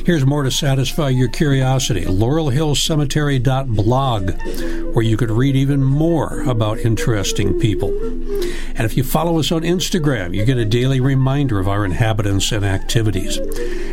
Here's 0.05 0.23
more 0.23 0.43
to 0.43 0.51
satisfy 0.51 1.09
your 1.09 1.29
curiosity 1.29 2.05
laurelhillcemetery.blog, 2.05 4.93
where 4.93 5.03
you 5.03 5.17
could 5.17 5.31
read 5.31 5.55
even 5.55 5.83
more 5.83 6.43
about 6.43 6.77
interesting 6.77 7.59
people. 7.59 7.89
And 7.89 8.81
if 8.81 8.95
you 8.95 9.03
follow 9.03 9.39
us 9.39 9.51
on 9.51 9.63
Instagram, 9.63 10.35
you 10.35 10.45
get 10.45 10.57
a 10.57 10.65
daily 10.65 10.99
reminder 10.99 11.57
of 11.59 11.67
our 11.67 11.83
inhabitants 11.85 12.51
and 12.51 12.63
activities. 12.63 13.39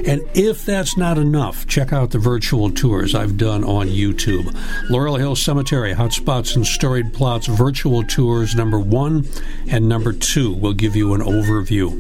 And 0.05 0.21
if 0.35 0.67
that's 0.67 0.99
not 0.99 1.17
enough, 1.17 1.67
check 1.67 1.93
out 1.93 2.11
the 2.11 2.19
virtual 2.19 2.71
tours 2.71 3.15
I've 3.15 3.39
done 3.39 3.65
on 3.65 3.87
YouTube. 3.87 4.55
Laurel 4.91 5.17
Hill 5.17 5.37
Cemetery 5.37 5.95
Hotspots 5.95 6.57
and 6.57 6.67
Storied 6.67 7.15
Plots 7.15 7.47
virtual 7.47 8.03
tours 8.03 8.57
number 8.57 8.81
one 8.81 9.29
and 9.69 9.89
number 9.89 10.13
two 10.13 10.53
will 10.53 10.73
give 10.73 10.97
you 10.97 11.15
an 11.15 11.21
overview. 11.21 11.93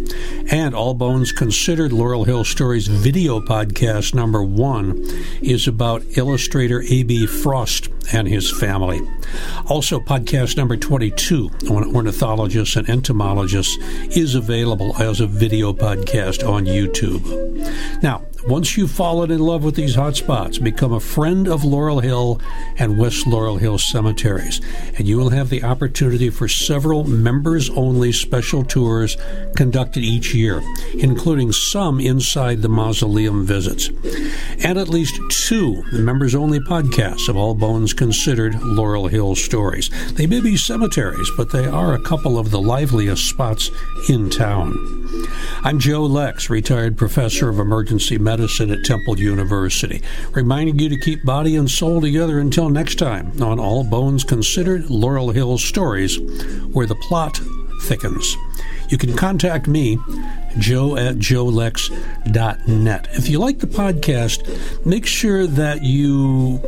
And 0.52 0.74
All 0.74 0.94
Bones 0.94 1.30
Considered 1.30 1.92
Laurel 1.92 2.24
Hill 2.24 2.42
Stories 2.44 2.88
video 2.88 3.38
podcast 3.40 4.01
podcast 4.02 4.14
number 4.14 4.42
one 4.42 5.04
is 5.40 5.68
about 5.68 6.02
illustrator 6.16 6.82
A.B. 6.82 7.26
Frost 7.26 7.88
and 8.12 8.26
his 8.26 8.50
family. 8.50 9.00
Also, 9.68 10.00
podcast 10.00 10.56
number 10.56 10.76
22 10.76 11.50
on 11.70 11.94
ornithologists 11.94 12.76
and 12.76 12.88
entomologists 12.88 13.76
is 14.16 14.34
available 14.34 14.96
as 15.00 15.20
a 15.20 15.26
video 15.26 15.72
podcast 15.72 16.46
on 16.46 16.64
YouTube. 16.64 17.22
Now, 18.02 18.24
once 18.46 18.76
you've 18.76 18.90
fallen 18.90 19.30
in 19.30 19.38
love 19.38 19.62
with 19.62 19.76
these 19.76 19.94
hotspots, 19.94 20.62
become 20.62 20.92
a 20.92 21.00
friend 21.00 21.46
of 21.46 21.64
Laurel 21.64 22.00
Hill 22.00 22.40
and 22.76 22.98
West 22.98 23.26
Laurel 23.26 23.56
Hill 23.56 23.78
cemeteries, 23.78 24.60
and 24.98 25.06
you 25.06 25.16
will 25.16 25.30
have 25.30 25.48
the 25.48 25.62
opportunity 25.62 26.28
for 26.28 26.48
several 26.48 27.04
members 27.04 27.70
only 27.70 28.10
special 28.10 28.64
tours 28.64 29.16
conducted 29.54 30.02
each 30.02 30.34
year, 30.34 30.60
including 30.94 31.52
some 31.52 32.00
inside 32.00 32.62
the 32.62 32.68
mausoleum 32.68 33.46
visits, 33.46 33.90
and 34.64 34.76
at 34.76 34.88
least 34.88 35.20
two 35.30 35.84
members 35.92 36.34
only 36.34 36.58
podcasts 36.58 37.28
of 37.28 37.36
All 37.36 37.54
Bones 37.54 37.92
Considered 37.94 38.60
Laurel 38.60 39.06
Hill 39.06 39.36
stories. 39.36 39.88
They 40.14 40.26
may 40.26 40.40
be 40.40 40.56
cemeteries, 40.56 41.30
but 41.36 41.52
they 41.52 41.66
are 41.66 41.94
a 41.94 42.02
couple 42.02 42.38
of 42.38 42.50
the 42.50 42.60
liveliest 42.60 43.28
spots 43.28 43.70
in 44.08 44.30
town. 44.30 44.74
I'm 45.62 45.78
Joe 45.78 46.04
Lex, 46.06 46.50
retired 46.50 46.96
professor 46.96 47.48
of 47.48 47.60
emergency 47.60 48.18
medicine 48.18 48.31
medicine 48.32 48.70
at 48.70 48.82
Temple 48.82 49.20
University, 49.20 50.00
reminding 50.30 50.78
you 50.78 50.88
to 50.88 50.98
keep 50.98 51.22
body 51.22 51.54
and 51.54 51.70
soul 51.70 52.00
together 52.00 52.38
until 52.38 52.70
next 52.70 52.94
time 52.94 53.30
on 53.42 53.60
All 53.60 53.84
Bones 53.84 54.24
Considered 54.24 54.88
Laurel 54.88 55.32
Hill 55.32 55.58
Stories, 55.58 56.18
where 56.72 56.86
the 56.86 56.94
plot 57.08 57.38
thickens. 57.82 58.34
You 58.92 58.98
can 58.98 59.16
contact 59.16 59.66
me, 59.66 59.98
joe 60.58 60.96
at 60.98 61.16
joelex.net. 61.16 63.08
If 63.12 63.26
you 63.30 63.38
like 63.38 63.58
the 63.60 63.66
podcast, 63.66 64.84
make 64.84 65.06
sure 65.06 65.46
that 65.46 65.82
you 65.82 66.60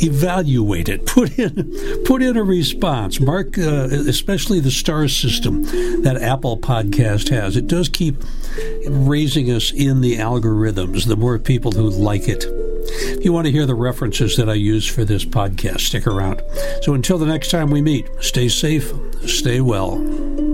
evaluate 0.00 0.88
it. 0.88 1.04
Put 1.16 1.36
in 1.36 2.04
put 2.04 2.22
in 2.22 2.36
a 2.36 2.44
response. 2.44 3.18
Mark, 3.18 3.58
uh, 3.58 3.88
especially 3.90 4.60
the 4.60 4.70
star 4.70 5.08
system 5.08 5.64
that 6.02 6.16
Apple 6.20 6.58
Podcast 6.58 7.30
has. 7.30 7.56
It 7.56 7.66
does 7.66 7.88
keep 7.88 8.22
raising 8.86 9.50
us 9.50 9.72
in 9.72 10.02
the 10.02 10.18
algorithms. 10.18 11.06
The 11.08 11.16
more 11.16 11.40
people 11.40 11.72
who 11.72 11.90
like 11.90 12.28
it. 12.28 12.44
If 12.44 13.24
you 13.24 13.32
want 13.32 13.46
to 13.46 13.52
hear 13.52 13.66
the 13.66 13.74
references 13.74 14.36
that 14.36 14.48
I 14.48 14.54
use 14.54 14.86
for 14.86 15.04
this 15.04 15.24
podcast, 15.24 15.80
stick 15.80 16.06
around. 16.06 16.40
So 16.82 16.94
until 16.94 17.18
the 17.18 17.26
next 17.26 17.50
time 17.50 17.70
we 17.70 17.82
meet, 17.82 18.08
stay 18.20 18.48
safe, 18.48 18.92
stay 19.24 19.60
well. 19.60 20.45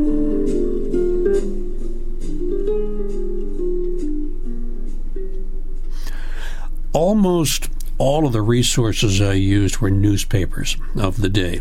Almost 6.92 7.70
all 7.96 8.26
of 8.26 8.32
the 8.32 8.42
resources 8.42 9.20
I 9.20 9.34
used 9.34 9.78
were 9.78 9.90
newspapers 9.90 10.76
of 10.96 11.20
the 11.20 11.28
day. 11.28 11.60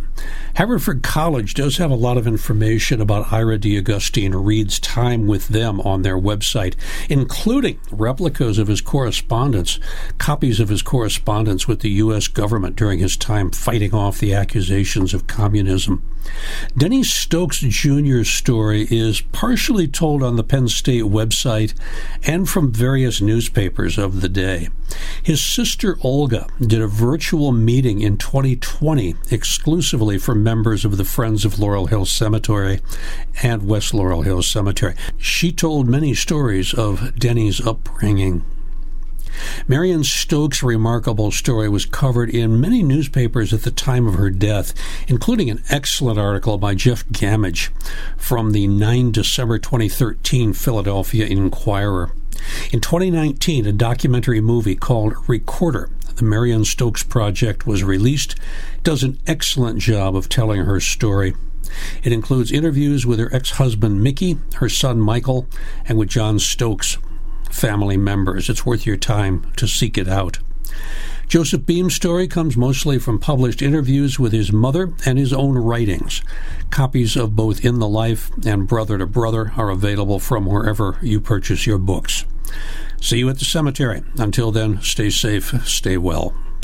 Haverford 0.55 1.03
College 1.03 1.53
does 1.53 1.77
have 1.77 1.91
a 1.91 1.95
lot 1.95 2.17
of 2.17 2.27
information 2.27 2.99
about 2.99 3.31
Ira 3.31 3.57
De 3.57 3.77
Augustine 3.77 4.33
Reid's 4.33 4.79
time 4.79 5.27
with 5.27 5.49
them 5.49 5.79
on 5.81 6.01
their 6.01 6.17
website, 6.17 6.75
including 7.09 7.79
replicas 7.91 8.57
of 8.57 8.67
his 8.67 8.81
correspondence, 8.81 9.79
copies 10.17 10.59
of 10.59 10.69
his 10.69 10.81
correspondence 10.81 11.67
with 11.67 11.79
the 11.79 11.91
U.S. 11.91 12.27
government 12.27 12.75
during 12.75 12.99
his 12.99 13.15
time 13.15 13.51
fighting 13.51 13.93
off 13.93 14.19
the 14.19 14.33
accusations 14.33 15.13
of 15.13 15.27
communism. 15.27 16.03
Dennie 16.77 17.03
Stokes 17.03 17.59
Jr.'s 17.59 18.29
story 18.29 18.87
is 18.89 19.21
partially 19.21 19.87
told 19.87 20.23
on 20.23 20.35
the 20.35 20.43
Penn 20.43 20.67
State 20.67 21.03
website 21.03 21.73
and 22.23 22.47
from 22.47 22.71
various 22.71 23.21
newspapers 23.21 23.97
of 23.97 24.21
the 24.21 24.29
day. 24.29 24.69
His 25.23 25.43
sister 25.43 25.97
Olga 26.01 26.47
did 26.59 26.81
a 26.81 26.87
virtual 26.87 27.51
meeting 27.51 28.01
in 28.01 28.17
2020 28.17 29.15
exclusively 29.29 30.17
for 30.17 30.35
members 30.35 30.85
of 30.85 30.97
the 30.97 31.05
Friends 31.05 31.45
of 31.45 31.59
Laurel 31.59 31.87
Hill 31.87 32.05
Cemetery 32.05 32.81
and 33.41 33.67
West 33.67 33.93
Laurel 33.93 34.23
Hill 34.23 34.41
Cemetery. 34.41 34.95
She 35.17 35.51
told 35.51 35.87
many 35.87 36.13
stories 36.13 36.73
of 36.73 37.17
Dennie's 37.17 37.65
upbringing. 37.65 38.43
Marion 39.67 40.03
Stokes' 40.03 40.63
remarkable 40.63 41.31
story 41.31 41.69
was 41.69 41.85
covered 41.85 42.29
in 42.29 42.59
many 42.59 42.83
newspapers 42.83 43.53
at 43.53 43.63
the 43.63 43.71
time 43.71 44.07
of 44.07 44.15
her 44.15 44.29
death, 44.29 44.73
including 45.07 45.49
an 45.49 45.63
excellent 45.69 46.19
article 46.19 46.57
by 46.57 46.75
Jeff 46.75 47.07
Gammage 47.09 47.69
from 48.17 48.51
the 48.51 48.67
9 48.67 49.11
December 49.11 49.57
2013 49.59 50.53
Philadelphia 50.53 51.25
Inquirer. 51.25 52.11
In 52.71 52.81
2019, 52.81 53.65
a 53.65 53.71
documentary 53.71 54.41
movie 54.41 54.75
called 54.75 55.13
Recorder, 55.27 55.89
the 56.15 56.23
Marion 56.23 56.65
Stokes 56.65 57.03
Project, 57.03 57.67
was 57.67 57.83
released. 57.83 58.33
It 58.77 58.83
does 58.83 59.03
an 59.03 59.19
excellent 59.27 59.79
job 59.79 60.15
of 60.15 60.29
telling 60.29 60.65
her 60.65 60.79
story. 60.79 61.33
It 62.03 62.11
includes 62.11 62.51
interviews 62.51 63.05
with 63.05 63.19
her 63.19 63.33
ex 63.33 63.51
husband 63.51 64.03
Mickey, 64.03 64.37
her 64.55 64.69
son 64.69 64.99
Michael, 64.99 65.47
and 65.85 65.97
with 65.97 66.09
John 66.09 66.39
Stokes, 66.39 66.97
family 67.51 67.97
members. 67.97 68.49
It's 68.49 68.65
worth 68.65 68.85
your 68.85 68.97
time 68.97 69.51
to 69.57 69.67
seek 69.67 69.97
it 69.97 70.07
out. 70.07 70.39
Joseph 71.27 71.65
Beam's 71.65 71.95
story 71.95 72.27
comes 72.27 72.57
mostly 72.57 72.99
from 72.99 73.17
published 73.17 73.61
interviews 73.61 74.19
with 74.19 74.33
his 74.33 74.51
mother 74.51 74.93
and 75.05 75.17
his 75.17 75.31
own 75.31 75.57
writings. 75.57 76.21
Copies 76.71 77.15
of 77.15 77.37
both 77.37 77.63
In 77.63 77.79
the 77.79 77.87
Life 77.87 78.31
and 78.45 78.67
Brother 78.67 78.97
to 78.97 79.05
Brother 79.05 79.53
are 79.55 79.69
available 79.69 80.19
from 80.19 80.45
wherever 80.45 80.99
you 81.01 81.21
purchase 81.21 81.65
your 81.65 81.77
books. 81.77 82.25
See 82.99 83.19
you 83.19 83.29
at 83.29 83.39
the 83.39 83.45
cemetery. 83.45 84.03
Until 84.17 84.51
then, 84.51 84.81
stay 84.81 85.09
safe, 85.09 85.53
stay 85.65 85.95
well. 85.97 86.35